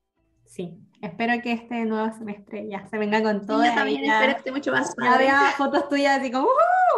Sí, 0.46 0.78
espero 1.02 1.42
que 1.42 1.54
este 1.54 1.86
nuevo 1.86 2.16
semestre 2.16 2.68
ya 2.70 2.88
se 2.88 3.00
venga 3.00 3.24
con 3.24 3.48
todo. 3.48 3.64
Sí, 3.64 3.70
también 3.74 4.06
espero 4.06 4.34
que 4.34 4.38
esté 4.38 4.52
mucho 4.52 4.72
más 4.72 4.96
Ya 5.04 5.18
vea 5.18 5.52
fotos 5.58 5.90
tuyas 5.90 6.20
así 6.20 6.32
como 6.32 6.50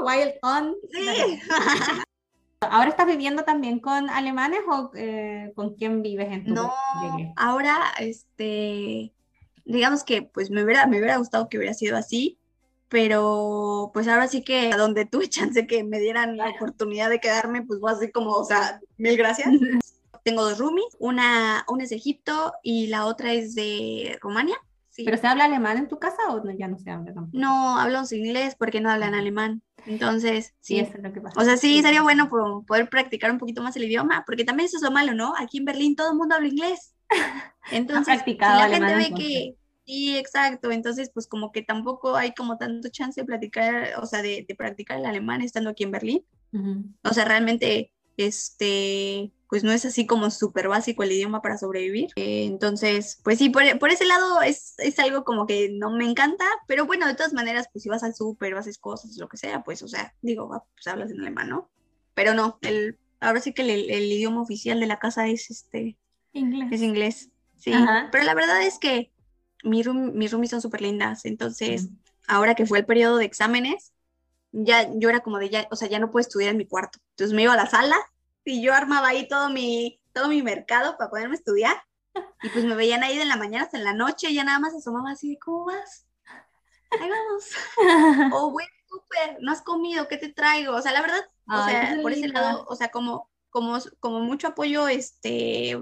Wild 0.04 0.34
On. 0.42 0.76
Sí. 0.92 1.40
¿Ahora 2.60 2.90
estás 2.90 3.08
viviendo 3.08 3.44
también 3.44 3.80
con 3.80 4.10
alemanes 4.10 4.60
o 4.70 4.92
eh, 4.96 5.54
con 5.56 5.76
quién 5.76 6.02
vives 6.02 6.28
en 6.30 6.46
tu 6.46 6.54
No, 6.54 6.72
ahora, 7.36 7.78
este, 8.00 9.14
digamos 9.72 10.04
que 10.04 10.22
pues 10.22 10.52
me 10.52 10.64
hubiera, 10.64 10.88
me 10.88 10.98
hubiera 10.98 11.18
gustado 11.18 11.50
que 11.50 11.58
hubiera 11.58 11.74
sido 11.74 11.98
así, 11.98 12.38
pero 12.90 13.92
pues 13.94 14.08
ahora 14.08 14.28
sí 14.28 14.44
que 14.44 14.72
a 14.72 14.78
donde 14.78 15.06
tuve 15.06 15.30
chance 15.30 15.68
que 15.68 15.84
me 15.84 16.00
dieran 16.00 16.38
la 16.38 16.50
oportunidad 16.50 17.10
de 17.10 17.20
quedarme, 17.20 17.64
pues 17.64 17.80
voy 17.80 17.94
así 17.94 18.12
como, 18.12 18.32
o 18.32 18.46
sea, 18.46 18.80
mil 18.98 19.18
gracias. 19.18 19.50
tengo 20.24 20.44
dos 20.44 20.60
roomies, 20.60 20.96
una, 21.00 21.66
una 21.68 21.84
es 21.84 21.90
de 21.90 21.96
Egipto 21.96 22.54
y 22.64 22.88
la 22.88 23.06
otra 23.06 23.34
es 23.34 23.56
de 23.56 24.18
Rumania. 24.22 24.56
¿Pero 25.04 25.18
se 25.18 25.26
habla 25.26 25.46
alemán 25.46 25.78
en 25.78 25.88
tu 25.88 26.00
casa 26.00 26.22
o 26.30 26.44
ya 26.52 26.68
no 26.68 26.78
se 26.78 26.92
habla 26.92 27.14
tampoco? 27.14 27.38
No, 27.38 27.80
hablamos 27.80 28.12
inglés 28.12 28.56
porque 28.58 28.82
no 28.82 28.92
hablan 28.92 29.16
alemán. 29.16 29.64
Entonces, 29.86 30.54
sí. 30.60 30.80
Eso 30.80 30.98
es 30.98 31.04
lo 31.04 31.12
que 31.14 31.22
pasa. 31.22 31.40
O 31.40 31.44
sea, 31.44 31.58
sí, 31.58 31.82
sería 31.82 32.02
bueno 32.02 32.30
poder 32.30 32.90
practicar 32.90 33.32
un 33.32 33.40
poquito 33.40 33.64
más 33.64 33.76
el 33.78 33.86
idioma, 33.86 34.24
porque 34.26 34.44
también 34.44 34.68
eso 34.68 34.78
es 34.78 34.84
lo 34.84 34.92
malo, 34.92 35.14
¿no? 35.14 35.34
Aquí 35.38 35.58
en 35.58 35.66
Berlín 35.66 35.96
todo 35.96 36.12
el 36.12 36.18
mundo 36.18 36.36
habla 36.36 36.50
inglés. 36.50 36.94
Entonces, 37.72 38.22
si 38.26 38.36
la 38.36 38.70
gente 38.70 38.96
ve 38.96 39.12
que... 39.16 39.56
Sí, 39.92 40.16
exacto. 40.16 40.72
Entonces, 40.72 41.12
pues 41.14 41.28
como 41.28 41.52
que 41.52 41.64
tampoco 41.64 42.16
hay 42.16 42.34
como 42.34 42.58
tanto 42.58 42.88
chance 42.88 43.20
de 43.20 43.26
platicar, 43.26 44.00
o 44.02 44.06
sea, 44.06 44.22
de, 44.22 44.46
practicar 44.58 44.98
el 44.98 45.06
alemán 45.06 45.42
estando 45.42 45.70
aquí 45.70 45.84
en 45.84 45.92
Berlín. 45.92 46.26
O 47.04 47.14
sea, 47.14 47.26
realmente, 47.26 47.92
este, 48.16 49.34
pues 49.50 49.66
no 49.66 49.74
es 49.74 49.84
así 49.84 50.06
como 50.08 50.32
súper 50.32 50.70
básico 50.70 51.04
el 51.04 51.12
idioma 51.12 51.42
para 51.42 51.58
sobrevivir. 51.58 52.12
Eh, 52.16 52.46
entonces, 52.46 53.20
pues 53.22 53.38
sí, 53.38 53.50
por, 53.50 53.64
ese 53.92 54.06
lado 54.06 54.42
es, 54.42 54.78
algo 54.98 55.26
como 55.26 55.46
que 55.46 55.70
no 55.74 55.92
me 55.92 56.10
encanta, 56.10 56.46
pero 56.68 56.86
bueno, 56.86 57.06
de 57.06 57.16
todas 57.16 57.34
maneras, 57.34 57.68
pues 57.74 57.84
si 57.84 57.90
vas 57.90 58.04
al 58.04 58.16
súper, 58.16 58.56
haces 58.56 58.78
cosas, 58.78 59.18
lo 59.18 59.28
que 59.28 59.36
sea, 59.36 59.62
pues, 59.62 59.84
o 59.84 59.90
sea, 59.90 60.16
digo, 60.22 60.48
pues 60.74 60.88
hablas 60.88 61.12
en 61.12 61.20
alemán, 61.20 61.50
¿no? 61.50 61.70
Pero 62.14 62.34
no, 62.34 62.60
el, 62.62 62.98
ahora 63.20 63.42
sí 63.42 63.52
que 63.52 63.64
el, 63.64 63.92
idioma 64.10 64.42
oficial 64.42 64.80
de 64.80 64.88
la 64.88 65.00
casa 65.00 65.28
es 65.28 65.52
este... 65.52 65.98
Inglés. 66.32 66.70
Es 66.72 66.82
inglés, 66.82 67.30
sí. 67.58 67.74
Pero 68.10 68.24
la 68.24 68.34
verdad 68.34 68.62
es 68.66 68.80
que 68.80 69.12
mis 69.64 69.86
roomies 69.86 70.50
son 70.50 70.62
súper 70.62 70.82
lindas, 70.82 71.26
entonces, 71.26 71.90
ahora 72.28 72.56
que 72.56 72.66
fue 72.66 72.80
el 72.80 72.86
periodo 72.86 73.18
de 73.18 73.26
exámenes, 73.26 73.94
ya 74.52 74.90
yo 74.96 75.10
era 75.10 75.22
como 75.22 75.38
de 75.38 75.50
ya, 75.50 75.68
o 75.72 75.76
sea, 75.76 75.88
ya 75.88 76.00
no 76.00 76.12
puedo 76.12 76.22
estudiar 76.22 76.52
en 76.52 76.58
mi 76.58 76.68
cuarto. 76.68 77.00
Entonces 77.12 77.36
me 77.36 77.44
iba 77.44 77.54
a 77.54 77.58
la 77.58 77.68
sala 77.68 77.96
y 78.44 78.62
yo 78.62 78.74
armaba 78.74 79.10
ahí 79.10 79.28
todo 79.28 79.50
mi, 79.50 80.02
todo 80.14 80.28
mi 80.28 80.42
mercado 80.42 80.98
para 80.98 81.10
poderme 81.10 81.36
estudiar. 81.36 81.82
Y 82.44 82.50
pues 82.50 82.66
me 82.66 82.76
veían 82.76 83.04
ahí 83.04 83.18
de 83.18 83.26
la 83.26 83.38
mañana 83.38 83.64
hasta 83.64 83.78
en 83.78 83.86
la 83.86 83.94
noche 83.94 84.30
y 84.30 84.36
ya 84.36 84.44
nada 84.44 84.60
más 84.60 84.74
asomaba 84.74 85.12
así 85.12 85.30
de, 85.30 85.40
¿cómo 85.40 85.66
vas? 85.66 86.06
Ahí 87.00 87.10
vamos. 87.10 87.46
o, 88.36 88.52
bueno, 88.52 88.70
súper, 88.90 89.38
no 89.42 89.52
has 89.52 89.62
comido, 89.62 90.08
¿qué 90.08 90.18
te 90.18 90.30
traigo? 90.30 90.76
O 90.76 90.82
sea, 90.82 90.92
la 90.92 91.02
verdad, 91.02 91.22
o 91.48 91.66
sea, 91.66 91.98
por 92.02 92.12
ese 92.12 92.28
lado, 92.28 92.66
o 92.68 92.76
sea, 92.76 92.90
como, 92.90 93.30
como, 93.50 93.78
como 94.00 94.20
mucho 94.20 94.48
apoyo, 94.48 94.90
este, 94.90 95.80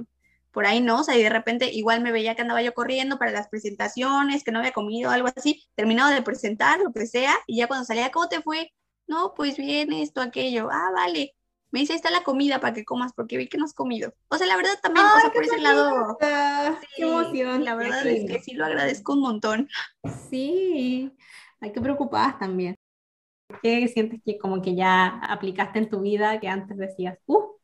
por 0.51 0.65
ahí, 0.65 0.81
¿no? 0.81 1.01
O 1.01 1.03
sea, 1.03 1.17
y 1.17 1.23
de 1.23 1.29
repente 1.29 1.71
igual 1.71 2.01
me 2.01 2.11
veía 2.11 2.35
que 2.35 2.41
andaba 2.41 2.61
yo 2.61 2.73
corriendo 2.73 3.17
para 3.17 3.31
las 3.31 3.47
presentaciones, 3.49 4.43
que 4.43 4.51
no 4.51 4.59
había 4.59 4.71
comido, 4.71 5.11
algo 5.11 5.29
así, 5.35 5.67
terminado 5.75 6.11
de 6.11 6.21
presentar, 6.21 6.79
lo 6.79 6.91
que 6.91 7.05
sea, 7.05 7.35
y 7.47 7.57
ya 7.57 7.67
cuando 7.67 7.85
salía, 7.85 8.11
¿cómo 8.11 8.27
te 8.29 8.41
fue? 8.41 8.73
No, 9.07 9.33
pues 9.35 9.57
bien, 9.57 9.93
esto, 9.93 10.21
aquello, 10.21 10.69
ah, 10.71 10.91
vale 10.95 11.35
me 11.71 11.81
dice, 11.81 11.93
ahí 11.93 11.97
está 11.97 12.09
la 12.09 12.23
comida 12.23 12.59
para 12.59 12.73
que 12.73 12.85
comas, 12.85 13.13
porque 13.13 13.37
vi 13.37 13.47
que 13.47 13.57
no 13.57 13.65
has 13.65 13.73
comido. 13.73 14.13
O 14.29 14.37
sea, 14.37 14.47
la 14.47 14.55
verdad 14.55 14.71
también, 14.81 15.05
o 15.05 15.19
sea, 15.19 15.31
por 15.31 15.43
ese 15.43 15.59
lado. 15.59 16.17
qué 16.19 17.03
emoción. 17.03 17.63
La 17.63 17.75
verdad 17.75 18.05
es 18.07 18.29
que 18.29 18.39
sí 18.39 18.53
lo 18.53 18.65
agradezco 18.65 19.13
un 19.13 19.21
montón. 19.21 19.69
Sí, 20.29 21.11
hay 21.59 21.71
que 21.71 21.81
preocupadas 21.81 22.39
también. 22.39 22.75
¿Qué 23.61 23.87
sientes 23.87 24.19
que 24.23 24.37
como 24.37 24.61
que 24.61 24.75
ya 24.75 25.07
aplicaste 25.19 25.79
en 25.79 25.89
tu 25.89 26.01
vida 26.01 26.39
que 26.39 26.47
antes 26.47 26.77
decías, 26.77 27.17
uh, 27.25 27.55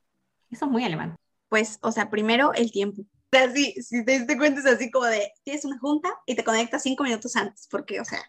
eso 0.49 0.65
es 0.65 0.71
muy 0.71 0.83
alemán? 0.83 1.15
Pues, 1.50 1.80
o 1.82 1.91
sea, 1.91 2.10
primero 2.10 2.54
el 2.54 2.72
tiempo 2.72 3.06
sea, 3.36 3.52
si 3.52 4.06
te 4.06 4.20
diste 4.20 4.38
cuenta 4.38 4.60
es 4.62 4.66
así 4.66 4.91
como 4.91 5.06
de, 5.06 5.32
tienes 5.43 5.66
una 5.66 5.78
junta 5.80 6.10
y 6.26 6.36
te 6.36 6.43
conectas 6.43 6.84
cinco 6.84 7.04
minutos 7.04 7.36
antes, 7.36 7.68
porque, 7.70 8.00
o 8.00 8.06
sea... 8.06 8.20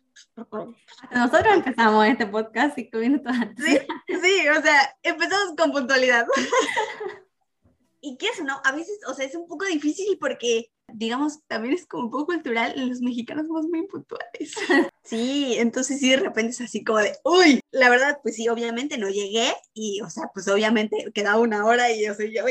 Nosotros 1.13 1.55
empezamos 1.55 2.07
este 2.07 2.27
podcast 2.27 2.75
cinco 2.75 2.99
minutos 2.99 3.33
antes. 3.33 3.65
Sí, 3.65 3.79
sí, 4.09 4.49
o 4.49 4.63
sea, 4.63 4.97
empezamos 5.03 5.55
con 5.57 5.73
puntualidad. 5.73 6.27
y 8.01 8.17
qué 8.17 8.29
es, 8.29 8.43
¿no? 8.43 8.61
A 8.65 8.73
veces, 8.73 8.99
o 9.09 9.15
sea, 9.15 9.27
es 9.27 9.35
un 9.35 9.47
poco 9.47 9.65
difícil 9.67 10.19
porque 10.19 10.71
digamos, 10.93 11.41
también 11.47 11.75
es 11.75 11.87
como 11.87 12.05
un 12.05 12.11
poco 12.11 12.27
cultural, 12.27 12.75
los 12.89 13.01
mexicanos 13.01 13.47
somos 13.47 13.67
muy 13.67 13.87
puntuales. 13.87 14.55
Sí, 15.07 15.55
entonces 15.59 16.01
sí, 16.01 16.11
de 16.11 16.17
repente 16.17 16.51
es 16.51 16.61
así 16.61 16.83
como 16.83 16.99
de, 16.99 17.17
uy, 17.23 17.61
la 17.71 17.89
verdad, 17.89 18.19
pues 18.25 18.35
sí, 18.35 18.49
obviamente 18.49 18.99
no 18.99 19.09
llegué 19.09 19.55
y, 19.73 20.01
o 20.01 20.11
sea, 20.11 20.25
pues 20.35 20.49
obviamente 20.49 21.13
quedaba 21.15 21.39
una 21.39 21.65
hora 21.65 21.93
y, 21.93 22.09
o 22.09 22.15
sea, 22.15 22.27
ya, 22.27 22.45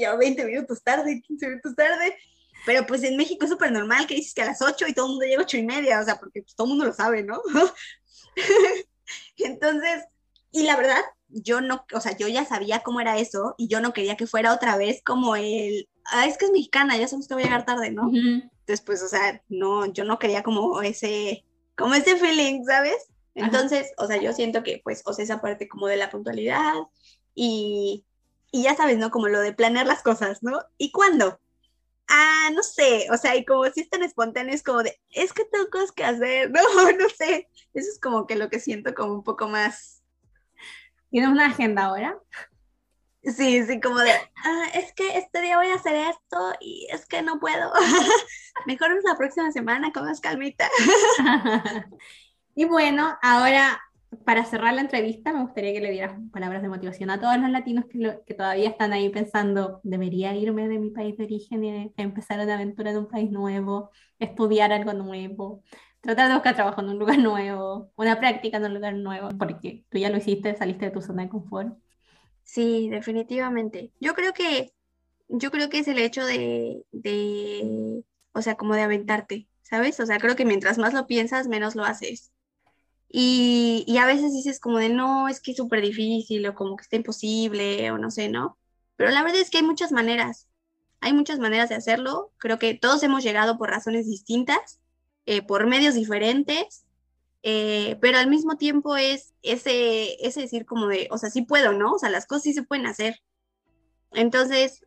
ya 0.00 0.16
20 0.16 0.44
minutos 0.44 0.82
tarde, 0.82 1.22
15 1.24 1.46
minutos 1.46 1.76
tarde, 1.76 2.16
pero 2.66 2.84
pues 2.86 3.04
en 3.04 3.16
México 3.16 3.44
es 3.44 3.52
súper 3.52 3.70
normal 3.70 4.08
que 4.08 4.16
dices 4.16 4.34
que 4.34 4.42
a 4.42 4.46
las 4.46 4.62
8 4.62 4.86
y 4.88 4.94
todo 4.94 5.06
el 5.06 5.10
mundo 5.12 5.26
llega 5.26 5.42
a 5.42 5.44
8 5.44 5.58
y 5.58 5.62
media, 5.62 6.00
o 6.00 6.04
sea, 6.04 6.18
porque 6.18 6.42
pues, 6.42 6.56
todo 6.56 6.66
el 6.66 6.70
mundo 6.70 6.86
lo 6.86 6.92
sabe, 6.92 7.22
¿no? 7.22 7.40
entonces, 9.36 10.04
y 10.50 10.64
la 10.64 10.76
verdad, 10.76 11.02
yo 11.28 11.60
no, 11.60 11.86
o 11.94 12.00
sea, 12.00 12.16
yo 12.16 12.26
ya 12.26 12.44
sabía 12.44 12.80
cómo 12.80 13.00
era 13.00 13.18
eso 13.18 13.54
y 13.58 13.68
yo 13.68 13.80
no 13.80 13.92
quería 13.92 14.16
que 14.16 14.26
fuera 14.26 14.52
otra 14.52 14.76
vez 14.76 15.02
como 15.04 15.36
el, 15.36 15.88
ah, 16.06 16.26
es 16.26 16.38
que 16.38 16.46
es 16.46 16.50
mexicana, 16.52 16.96
ya 16.96 17.06
sabemos 17.08 17.28
que 17.28 17.34
voy 17.34 17.42
a 17.42 17.46
llegar 17.46 17.64
tarde, 17.64 17.90
¿no? 17.90 18.10
Después, 18.66 19.02
o 19.02 19.08
sea, 19.08 19.42
no, 19.48 19.86
yo 19.86 20.04
no 20.04 20.18
quería 20.18 20.42
como 20.42 20.82
ese, 20.82 21.44
como 21.76 21.94
ese 21.94 22.16
feeling, 22.16 22.64
¿sabes? 22.64 23.10
Entonces, 23.34 23.92
o 23.98 24.06
sea, 24.06 24.18
yo 24.18 24.32
siento 24.32 24.62
que, 24.62 24.80
pues, 24.84 25.02
o 25.06 25.12
sea, 25.12 25.24
esa 25.24 25.40
parte 25.40 25.68
como 25.68 25.86
de 25.86 25.96
la 25.96 26.10
puntualidad 26.10 26.74
y, 27.34 28.04
y 28.50 28.62
ya 28.64 28.76
sabes, 28.76 28.98
¿no? 28.98 29.10
Como 29.10 29.28
lo 29.28 29.40
de 29.40 29.52
planear 29.52 29.86
las 29.86 30.02
cosas, 30.02 30.42
¿no? 30.42 30.60
¿Y 30.78 30.92
cuándo? 30.92 31.40
Ah, 32.08 32.50
no 32.54 32.62
sé, 32.62 33.06
o 33.10 33.16
sea, 33.16 33.36
y 33.36 33.44
como 33.44 33.64
si 33.66 33.80
es 33.80 33.88
tan 33.88 34.02
espontáneo, 34.02 34.54
es 34.54 34.62
como 34.62 34.82
de, 34.82 35.00
es 35.10 35.32
que 35.32 35.44
tengo 35.46 35.70
cosas 35.70 35.92
que 35.92 36.04
hacer, 36.04 36.50
no, 36.50 36.92
no 36.92 37.08
sé, 37.08 37.48
eso 37.72 37.88
es 37.90 37.98
como 38.00 38.26
que 38.26 38.36
lo 38.36 38.50
que 38.50 38.60
siento 38.60 38.94
como 38.94 39.14
un 39.14 39.22
poco 39.22 39.48
más 39.48 40.02
¿Tienes 41.12 41.28
una 41.28 41.44
agenda 41.44 41.84
ahora? 41.84 42.18
Sí, 43.24 43.64
sí, 43.64 43.80
como 43.80 43.98
de, 43.98 44.10
ah, 44.10 44.64
es 44.74 44.92
que 44.94 45.16
este 45.16 45.40
día 45.40 45.56
voy 45.56 45.68
a 45.68 45.76
hacer 45.76 45.94
esto 45.94 46.54
y 46.60 46.88
es 46.90 47.06
que 47.06 47.22
no 47.22 47.38
puedo. 47.38 47.72
Mejor 48.66 48.92
es 48.92 49.04
la 49.04 49.16
próxima 49.16 49.52
semana 49.52 49.92
con 49.92 50.04
más 50.04 50.20
calmita. 50.20 50.68
y 52.54 52.64
bueno, 52.64 53.16
ahora 53.22 53.80
para 54.24 54.44
cerrar 54.44 54.74
la 54.74 54.82
entrevista, 54.82 55.32
me 55.32 55.42
gustaría 55.42 55.72
que 55.72 55.80
le 55.80 55.90
dieras 55.90 56.14
palabras 56.32 56.62
de 56.62 56.68
motivación 56.68 57.10
a 57.10 57.20
todos 57.20 57.38
los 57.38 57.50
latinos 57.50 57.86
que, 57.86 58.18
que 58.26 58.34
todavía 58.34 58.68
están 58.68 58.92
ahí 58.92 59.08
pensando, 59.08 59.80
debería 59.84 60.34
irme 60.36 60.68
de 60.68 60.78
mi 60.78 60.90
país 60.90 61.16
de 61.16 61.24
origen 61.24 61.64
y 61.64 61.92
empezar 61.96 62.40
una 62.40 62.54
aventura 62.54 62.90
en 62.90 62.98
un 62.98 63.08
país 63.08 63.30
nuevo, 63.30 63.90
estudiar 64.18 64.72
algo 64.72 64.92
nuevo, 64.92 65.62
tratar 66.00 66.28
de 66.28 66.34
buscar 66.34 66.54
trabajo 66.54 66.80
en 66.82 66.90
un 66.90 66.98
lugar 66.98 67.18
nuevo, 67.18 67.90
una 67.96 68.18
práctica 68.20 68.58
en 68.58 68.64
un 68.64 68.74
lugar 68.74 68.94
nuevo, 68.94 69.28
porque 69.38 69.84
tú 69.88 69.98
ya 69.98 70.10
lo 70.10 70.18
hiciste, 70.18 70.54
saliste 70.56 70.86
de 70.86 70.90
tu 70.90 71.00
zona 71.00 71.22
de 71.22 71.28
confort. 71.30 71.74
Sí, 72.52 72.90
definitivamente. 72.90 73.92
Yo 73.98 74.12
creo 74.14 74.34
que, 74.34 74.74
yo 75.28 75.50
creo 75.50 75.70
que 75.70 75.78
es 75.78 75.88
el 75.88 75.98
hecho 75.98 76.26
de, 76.26 76.84
de, 76.92 78.04
o 78.32 78.42
sea, 78.42 78.56
como 78.56 78.74
de 78.74 78.82
aventarte, 78.82 79.48
¿sabes? 79.62 79.98
O 80.00 80.06
sea, 80.06 80.18
creo 80.18 80.36
que 80.36 80.44
mientras 80.44 80.76
más 80.76 80.92
lo 80.92 81.06
piensas, 81.06 81.48
menos 81.48 81.76
lo 81.76 81.84
haces. 81.84 82.30
Y, 83.08 83.84
y 83.86 83.96
a 83.98 84.06
veces 84.06 84.34
dices 84.34 84.60
como 84.60 84.78
de, 84.80 84.90
no, 84.90 85.28
es 85.28 85.40
que 85.40 85.52
es 85.52 85.56
súper 85.56 85.80
difícil 85.80 86.46
o 86.46 86.54
como 86.54 86.76
que 86.76 86.82
está 86.82 86.96
imposible 86.96 87.90
o 87.90 87.96
no 87.96 88.10
sé, 88.10 88.28
¿no? 88.28 88.58
Pero 88.96 89.10
la 89.12 89.22
verdad 89.22 89.40
es 89.40 89.48
que 89.50 89.58
hay 89.58 89.64
muchas 89.64 89.90
maneras. 89.90 90.46
Hay 91.00 91.14
muchas 91.14 91.38
maneras 91.38 91.70
de 91.70 91.76
hacerlo. 91.76 92.32
Creo 92.36 92.58
que 92.58 92.74
todos 92.74 93.02
hemos 93.02 93.24
llegado 93.24 93.56
por 93.56 93.70
razones 93.70 94.06
distintas, 94.06 94.78
eh, 95.24 95.40
por 95.40 95.66
medios 95.66 95.94
diferentes, 95.94 96.84
eh, 97.42 97.98
pero 98.00 98.18
al 98.18 98.28
mismo 98.28 98.56
tiempo 98.56 98.96
es 98.96 99.34
ese, 99.42 100.24
ese 100.26 100.42
decir 100.42 100.64
como 100.64 100.86
de, 100.86 101.08
o 101.10 101.18
sea, 101.18 101.30
sí 101.30 101.42
puedo, 101.42 101.72
¿no? 101.72 101.94
O 101.94 101.98
sea, 101.98 102.10
las 102.10 102.26
cosas 102.26 102.44
sí 102.44 102.52
se 102.52 102.62
pueden 102.62 102.86
hacer. 102.86 103.20
Entonces, 104.12 104.84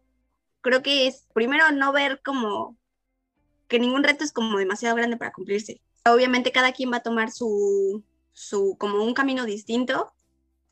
creo 0.62 0.82
que 0.82 1.08
es 1.08 1.28
primero 1.34 1.72
no 1.72 1.91
ver 1.91 2.22
como 2.24 2.78
que 3.68 3.80
ningún 3.80 4.03
reto 4.03 4.24
es 4.24 4.32
como 4.32 4.58
demasiado 4.58 4.95
grande 4.95 5.18
para 5.18 5.32
cumplirse. 5.32 5.82
Obviamente 6.06 6.51
cada 6.51 6.72
quien 6.72 6.91
va 6.91 6.97
a 6.97 7.03
tomar 7.03 7.32
su, 7.32 8.03
su, 8.32 8.78
como 8.80 9.03
un 9.03 9.14
camino 9.14 9.45
distinto, 9.45 10.14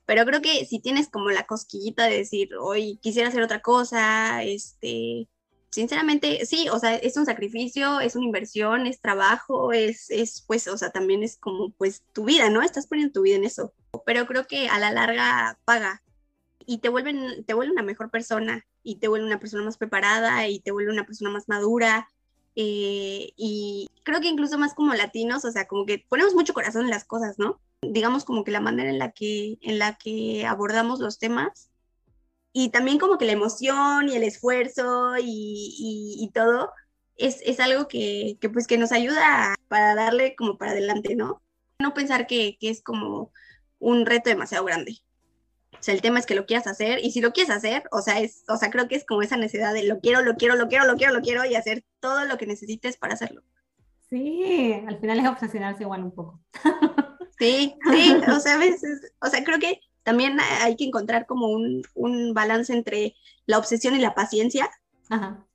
pero 0.06 0.26
creo 0.26 0.42
que 0.42 0.66
si 0.66 0.80
tienes 0.80 1.10
como 1.10 1.30
la 1.32 1.46
cosquillita 1.46 2.06
de 2.06 2.18
decir, 2.18 2.50
hoy 2.60 2.98
quisiera 3.02 3.30
hacer 3.30 3.42
otra 3.42 3.62
cosa, 3.62 4.44
este, 4.44 5.28
sinceramente, 5.74 6.46
sí, 6.46 6.70
o 6.70 6.78
sea, 6.78 6.96
es 6.96 7.18
un 7.18 7.26
sacrificio, 7.26 8.00
es 8.00 8.16
una 8.16 8.26
inversión, 8.26 8.86
es 8.86 9.02
trabajo, 9.02 9.74
es, 9.74 10.12
es, 10.12 10.44
pues, 10.46 10.68
o 10.68 10.78
sea, 10.78 10.92
también 10.92 11.24
es 11.24 11.38
como, 11.38 11.72
pues, 11.72 12.04
tu 12.14 12.26
vida, 12.26 12.52
¿no? 12.52 12.62
Estás 12.62 12.86
poniendo 12.86 13.12
tu 13.12 13.24
vida 13.24 13.38
en 13.38 13.44
eso, 13.44 13.74
pero 14.06 14.28
creo 14.28 14.46
que 14.46 14.70
a 14.70 14.78
la 14.78 14.92
larga 14.92 15.58
paga 15.66 16.04
y 16.66 16.78
te 16.78 16.90
vuelven, 16.90 17.44
te 17.46 17.56
vuelve 17.56 17.74
una 17.74 17.82
mejor 17.82 18.12
persona 18.12 18.66
y 18.84 18.98
te 18.98 19.08
vuelve 19.08 19.26
una 19.26 19.40
persona 19.40 19.64
más 19.64 19.78
preparada 19.78 20.48
y 20.48 20.60
te 20.60 20.72
vuelve 20.72 20.92
una 20.92 21.06
persona 21.06 21.32
más 21.32 21.50
madura 21.50 22.08
eh, 22.56 23.34
y 23.36 23.90
creo 24.04 24.22
que 24.22 24.28
incluso 24.28 24.60
más 24.60 24.76
como 24.76 24.94
latinos, 24.94 25.44
o 25.44 25.52
sea, 25.52 25.68
como 25.68 25.88
que 25.88 26.06
ponemos 26.08 26.36
mucho 26.36 26.54
corazón 26.54 26.84
en 26.84 26.92
las 26.92 27.04
cosas, 27.04 27.40
¿no? 27.40 27.60
Digamos 27.82 28.26
como 28.26 28.44
que 28.44 28.52
la 28.52 28.62
manera 28.62 28.92
en 28.92 29.00
la 29.00 29.12
que, 29.12 29.58
en 29.62 29.80
la 29.80 29.96
que 29.98 30.46
abordamos 30.46 31.00
los 31.00 31.18
temas 31.18 31.72
y 32.54 32.70
también 32.70 33.00
como 33.00 33.18
que 33.18 33.26
la 33.26 33.32
emoción 33.32 34.08
y 34.08 34.16
el 34.16 34.24
esfuerzo 34.24 35.16
y, 35.20 35.76
y, 36.20 36.30
todo 36.34 36.72
es, 37.18 37.42
es 37.44 37.60
algo 37.60 37.88
que, 37.88 38.38
que, 38.40 38.50
pues 38.50 38.68
que 38.68 38.78
nos 38.78 38.92
ayuda 38.92 39.56
para 39.68 39.96
darle 39.96 40.36
como 40.36 40.58
para 40.58 40.72
adelante, 40.72 41.16
¿no? 41.16 41.42
No 41.80 41.96
pensar 41.96 42.28
que, 42.28 42.58
que 42.60 42.70
es 42.70 42.84
como 42.84 43.32
un 43.80 44.06
reto 44.06 44.30
demasiado 44.30 44.64
grande. 44.66 45.00
O 45.74 45.82
sea, 45.82 45.96
el 45.96 46.02
tema 46.02 46.20
es 46.20 46.28
que 46.28 46.36
lo 46.36 46.46
quieras 46.46 46.68
hacer 46.68 47.00
y 47.04 47.12
si 47.12 47.22
lo 47.22 47.34
quieres 47.34 47.50
hacer, 47.50 47.84
o 47.92 48.02
sea, 48.02 48.20
es, 48.20 48.44
o 48.48 48.56
sea, 48.56 48.70
creo 48.70 48.88
que 48.88 48.96
es 48.96 49.06
como 49.06 49.24
esa 49.24 49.36
necesidad 49.36 49.74
de 49.74 49.84
lo 49.84 50.00
quiero, 50.00 50.22
lo 50.22 50.36
quiero, 50.36 50.56
lo 50.56 50.68
quiero, 50.68 50.86
lo 50.86 50.96
quiero, 50.96 51.12
lo 51.12 51.22
quiero 51.22 51.46
y 51.46 51.56
hacer 51.56 51.84
todo 52.00 52.24
lo 52.26 52.38
que 52.38 52.46
necesites 52.46 52.98
para 52.98 53.16
hacerlo. 53.16 53.42
Sí, 54.10 54.74
al 54.88 55.00
final 55.00 55.20
es 55.20 55.28
obsesionarse 55.28 55.84
igual 55.84 56.04
un 56.04 56.14
poco. 56.14 56.40
Sí, 57.40 57.76
sí, 57.92 58.16
o 58.32 58.40
sea, 58.40 58.54
a 58.54 58.58
veces, 58.58 59.12
o 59.20 59.28
sea, 59.28 59.44
creo 59.44 59.60
que 59.60 59.80
también 60.04 60.40
hay 60.40 60.76
que 60.76 60.86
encontrar 60.86 61.26
como 61.26 61.48
un, 61.48 61.84
un 61.96 62.34
balance 62.34 62.74
entre 62.74 63.16
la 63.46 63.58
obsesión 63.58 63.96
y 63.96 64.00
la 64.00 64.16
paciencia. 64.16 64.70
Ajá. 65.10 65.46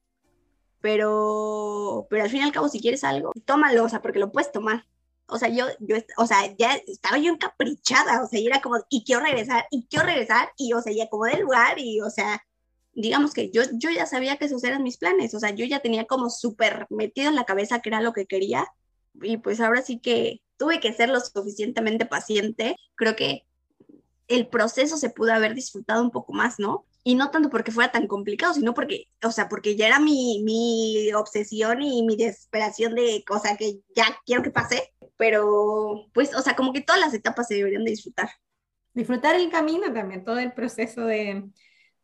Pero, 0.80 2.06
pero 2.08 2.24
al 2.24 2.30
fin 2.30 2.40
y 2.40 2.44
al 2.44 2.52
cabo, 2.52 2.68
si 2.68 2.80
quieres 2.80 3.04
algo, 3.04 3.32
tómalo, 3.44 3.84
o 3.84 3.88
sea, 3.88 4.00
porque 4.00 4.20
lo 4.20 4.30
puedes 4.30 4.52
tomar 4.52 4.84
o 5.28 5.38
sea, 5.38 5.48
yo, 5.48 5.66
yo, 5.80 5.96
o 6.16 6.26
sea, 6.26 6.54
ya 6.56 6.74
estaba 6.86 7.18
yo 7.18 7.32
encaprichada, 7.32 8.22
o 8.22 8.26
sea, 8.26 8.40
y 8.40 8.46
era 8.46 8.60
como, 8.62 8.76
y 8.88 9.04
quiero 9.04 9.22
regresar, 9.22 9.66
y 9.70 9.86
quiero 9.86 10.06
regresar, 10.06 10.50
y, 10.56 10.72
o 10.72 10.80
sea, 10.80 10.92
ya 10.92 11.08
como 11.08 11.26
del 11.26 11.42
lugar, 11.42 11.78
y, 11.78 12.00
o 12.00 12.08
sea, 12.10 12.42
digamos 12.94 13.34
que 13.34 13.50
yo, 13.50 13.62
yo 13.74 13.90
ya 13.90 14.06
sabía 14.06 14.38
que 14.38 14.46
esos 14.46 14.64
eran 14.64 14.82
mis 14.82 14.96
planes, 14.96 15.34
o 15.34 15.40
sea, 15.40 15.50
yo 15.50 15.66
ya 15.66 15.80
tenía 15.80 16.06
como 16.06 16.30
súper 16.30 16.86
metido 16.90 17.28
en 17.28 17.36
la 17.36 17.44
cabeza 17.44 17.80
que 17.80 17.90
era 17.90 18.00
lo 18.00 18.14
que 18.14 18.26
quería, 18.26 18.66
y 19.20 19.36
pues 19.36 19.60
ahora 19.60 19.82
sí 19.82 20.00
que 20.00 20.42
tuve 20.56 20.80
que 20.80 20.94
ser 20.94 21.10
lo 21.10 21.20
suficientemente 21.20 22.06
paciente, 22.06 22.76
creo 22.94 23.14
que 23.14 23.46
el 24.28 24.48
proceso 24.48 24.96
se 24.96 25.10
pudo 25.10 25.32
haber 25.32 25.54
disfrutado 25.54 26.02
un 26.02 26.10
poco 26.10 26.32
más, 26.32 26.58
¿no? 26.58 26.84
Y 27.04 27.14
no 27.14 27.30
tanto 27.30 27.50
porque 27.50 27.72
fuera 27.72 27.90
tan 27.90 28.06
complicado, 28.06 28.54
sino 28.54 28.74
porque, 28.74 29.08
o 29.22 29.30
sea, 29.30 29.48
porque 29.48 29.76
ya 29.76 29.86
era 29.86 29.98
mi, 29.98 30.42
mi 30.44 31.12
obsesión 31.14 31.82
y 31.82 32.02
mi 32.02 32.16
desesperación 32.16 32.94
de 32.94 33.24
cosa 33.26 33.56
que 33.56 33.80
ya 33.94 34.18
quiero 34.26 34.42
que 34.42 34.50
pase 34.50 34.92
pero 35.18 36.06
pues, 36.14 36.34
o 36.34 36.40
sea, 36.40 36.56
como 36.56 36.72
que 36.72 36.80
todas 36.80 37.00
las 37.00 37.12
etapas 37.12 37.48
se 37.48 37.56
deberían 37.56 37.84
de 37.84 37.90
disfrutar. 37.90 38.30
Disfrutar 38.94 39.34
el 39.34 39.50
camino 39.50 39.92
también, 39.92 40.24
todo 40.24 40.38
el 40.38 40.52
proceso 40.52 41.04
de, 41.04 41.50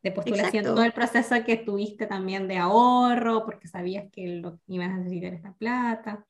de 0.03 0.11
postulación, 0.11 0.65
todo 0.65 0.83
el 0.83 0.91
proceso 0.91 1.35
que 1.45 1.55
tuviste 1.55 2.05
también 2.05 2.47
de 2.47 2.57
ahorro, 2.57 3.45
porque 3.45 3.67
sabías 3.67 4.05
que 4.11 4.27
lo, 4.27 4.59
ibas 4.67 4.89
a 4.89 4.97
necesitar 4.97 5.33
esta 5.33 5.53
plata. 5.53 6.25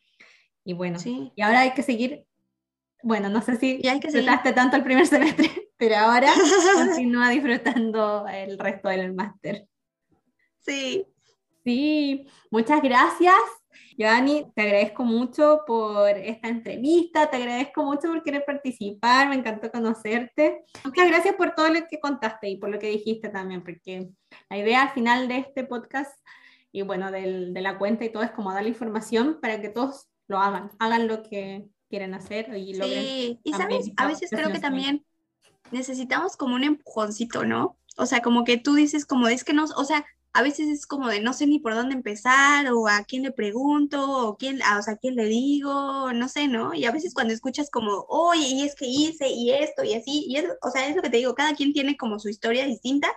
Y 0.63 0.73
bueno, 0.73 0.99
sí. 0.99 1.31
y 1.35 1.41
ahora 1.41 1.61
hay 1.61 1.73
que 1.73 1.83
seguir, 1.83 2.25
bueno, 3.01 3.29
no 3.29 3.41
sé 3.41 3.57
si 3.57 3.85
hay 3.87 3.99
que 3.99 4.07
disfrutaste 4.07 4.53
tanto 4.53 4.77
el 4.77 4.83
primer 4.83 5.07
semestre, 5.07 5.49
pero 5.78 5.95
ahora 5.97 6.32
continúa 6.76 7.30
disfrutando 7.30 8.26
el 8.28 8.57
resto 8.57 8.89
del 8.89 9.13
máster. 9.13 9.67
Sí. 10.59 11.05
Sí, 11.63 12.28
muchas 12.51 12.82
gracias. 12.82 13.34
Giovanni, 13.97 14.45
te 14.55 14.61
agradezco 14.61 15.03
mucho 15.03 15.61
por 15.65 16.09
esta 16.17 16.47
entrevista, 16.47 17.30
te 17.30 17.38
agradezco 17.38 17.84
mucho 17.84 18.09
por 18.09 18.23
querer 18.23 18.43
participar, 18.45 19.30
me 19.30 19.36
encantó 19.36 19.71
conocerte. 19.71 20.63
Muchas 20.84 21.07
gracias 21.07 21.36
por 21.36 21.55
todo 21.55 21.69
lo 21.69 21.88
que 21.88 21.99
contaste 21.99 22.49
y 22.49 22.57
por 22.57 22.69
lo 22.69 22.78
que 22.78 22.89
dijiste 22.89 23.30
también, 23.30 23.63
porque 23.63 24.09
la 24.49 24.57
idea 24.57 24.84
al 24.84 24.89
final 24.89 25.28
de 25.28 25.38
este 25.39 25.63
podcast 25.63 26.13
y 26.71 26.82
bueno, 26.82 27.09
del, 27.09 27.53
de 27.53 27.61
la 27.61 27.78
cuenta 27.78 28.03
y 28.03 28.09
todo 28.11 28.23
es 28.23 28.32
como 28.32 28.53
dar 28.53 28.63
la 28.63 28.69
información 28.69 29.39
para 29.41 29.61
que 29.61 29.69
todos 29.69 30.07
lo 30.28 30.39
hagan, 30.39 30.71
hagan 30.80 31.07
lo 31.07 31.23
que 31.23 31.65
quieren 31.89 32.13
hacer 32.13 32.55
y 32.57 32.76
Sí, 32.76 33.39
y 33.43 33.53
sabes, 33.53 33.91
a 33.95 34.07
veces 34.07 34.30
creo 34.30 34.51
que 34.51 34.59
también 34.59 35.05
necesitamos 35.72 36.38
como 36.38 36.55
un 36.55 36.63
empujoncito, 36.63 37.45
¿no? 37.45 37.78
O 37.97 38.05
sea, 38.05 38.22
como 38.22 38.43
que 38.43 38.57
tú 38.57 38.76
dices 38.76 39.05
como 39.05 39.28
es 39.28 39.43
que 39.43 39.53
no, 39.53 39.66
o 39.66 39.86
sea, 39.86 40.05
a 40.34 40.41
veces 40.41 40.68
es 40.68 40.86
como 40.86 41.07
de 41.07 41.22
no 41.22 41.34
sé 41.34 41.47
ni 41.47 41.59
por 41.59 41.74
dónde 41.76 41.95
empezar 41.95 42.70
o 42.74 42.89
a 42.89 43.05
quién 43.05 43.24
le 43.24 43.32
pregunto 43.32 44.28
o 44.28 44.38
quién, 44.38 44.59
o 44.61 44.82
sea, 44.82 44.95
a 44.95 44.97
quién 44.97 45.16
le 45.16 45.26
digo, 45.26 46.11
no 46.13 46.28
sé, 46.28 46.49
¿no? 46.49 46.74
Y 46.74 46.84
a 46.86 46.91
veces 46.91 47.13
cuando 47.13 47.34
escuchas 47.34 47.70
como, 47.72 48.05
oye, 48.09 48.45
y 48.47 48.63
es 48.63 48.76
que 48.76 48.86
hice 48.86 49.30
y 49.30 49.51
esto 49.51 49.86
y 49.86 49.93
así, 49.93 50.26
y 50.28 50.36
es, 50.38 50.45
o 50.61 50.70
sea, 50.72 50.89
es 50.89 50.95
lo 50.95 51.01
que 51.01 51.09
te 51.09 51.18
digo, 51.18 51.36
cada 51.36 51.55
quien 51.55 51.72
tiene 51.72 51.95
como 51.95 52.20
su 52.20 52.28
historia 52.28 52.66
distinta, 52.66 53.07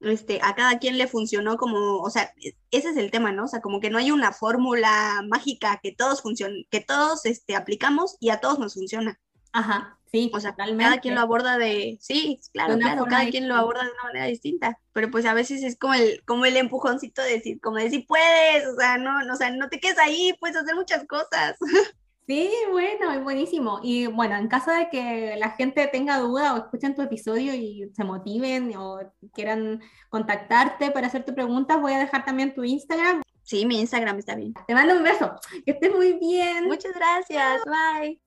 este, 0.00 0.40
a 0.42 0.54
cada 0.54 0.78
quien 0.78 0.98
le 0.98 1.08
funcionó 1.08 1.56
como, 1.56 2.00
o 2.00 2.10
sea, 2.10 2.32
ese 2.70 2.90
es 2.90 2.96
el 2.98 3.10
tema, 3.10 3.32
¿no? 3.32 3.44
O 3.44 3.48
sea, 3.48 3.62
como 3.62 3.80
que 3.80 3.88
no 3.88 3.96
hay 3.96 4.10
una 4.10 4.32
fórmula 4.32 5.22
mágica 5.26 5.80
que 5.82 5.92
todos 5.92 6.20
funcionen, 6.20 6.66
que 6.70 6.80
todos, 6.80 7.24
este, 7.24 7.56
aplicamos 7.56 8.16
y 8.20 8.28
a 8.28 8.40
todos 8.40 8.58
nos 8.58 8.74
funciona. 8.74 9.18
Ajá, 9.52 9.98
sí. 10.12 10.30
O 10.34 10.40
sea, 10.40 10.54
cada 10.54 11.00
quien 11.00 11.14
lo 11.14 11.20
aborda 11.20 11.58
de, 11.58 11.98
sí, 12.00 12.40
claro, 12.52 12.78
claro, 12.78 13.04
cada 13.04 13.28
quien 13.30 13.48
lo 13.48 13.54
aborda 13.54 13.84
de 13.84 13.90
una 13.90 14.02
manera 14.04 14.26
distinta, 14.26 14.78
pero 14.92 15.10
pues 15.10 15.26
a 15.26 15.34
veces 15.34 15.62
es 15.62 15.78
como 15.78 15.94
el, 15.94 16.22
como 16.24 16.44
el 16.44 16.56
empujoncito 16.56 17.22
de 17.22 17.32
decir, 17.32 17.60
como 17.60 17.76
decir, 17.76 18.04
puedes, 18.06 18.66
o 18.66 18.76
sea, 18.76 18.98
no, 18.98 19.22
no, 19.22 19.34
o 19.34 19.36
sea, 19.36 19.50
no 19.50 19.68
te 19.68 19.80
quedes 19.80 19.98
ahí, 19.98 20.34
puedes 20.40 20.56
hacer 20.56 20.74
muchas 20.74 21.06
cosas. 21.06 21.56
Sí, 22.30 22.48
bueno, 22.70 23.10
es 23.10 23.24
buenísimo. 23.24 23.80
Y 23.82 24.06
bueno, 24.06 24.36
en 24.36 24.46
caso 24.46 24.70
de 24.70 24.88
que 24.88 25.34
la 25.36 25.50
gente 25.50 25.88
tenga 25.88 26.20
duda 26.20 26.54
o 26.54 26.58
escuchen 26.58 26.94
tu 26.94 27.02
episodio 27.02 27.52
y 27.56 27.90
se 27.92 28.04
motiven 28.04 28.72
o 28.76 29.00
quieran 29.34 29.80
contactarte 30.10 30.92
para 30.92 31.08
hacerte 31.08 31.32
preguntas, 31.32 31.80
voy 31.80 31.92
a 31.92 31.98
dejar 31.98 32.24
también 32.24 32.54
tu 32.54 32.62
Instagram. 32.62 33.20
Sí, 33.42 33.66
mi 33.66 33.80
Instagram 33.80 34.16
está 34.20 34.36
bien. 34.36 34.54
Te 34.68 34.74
mando 34.74 34.96
un 34.96 35.02
beso. 35.02 35.34
Que 35.66 35.72
estés 35.72 35.92
muy 35.92 36.12
bien. 36.20 36.66
Muchas 36.66 36.94
gracias. 36.94 37.62
Bye. 37.64 38.20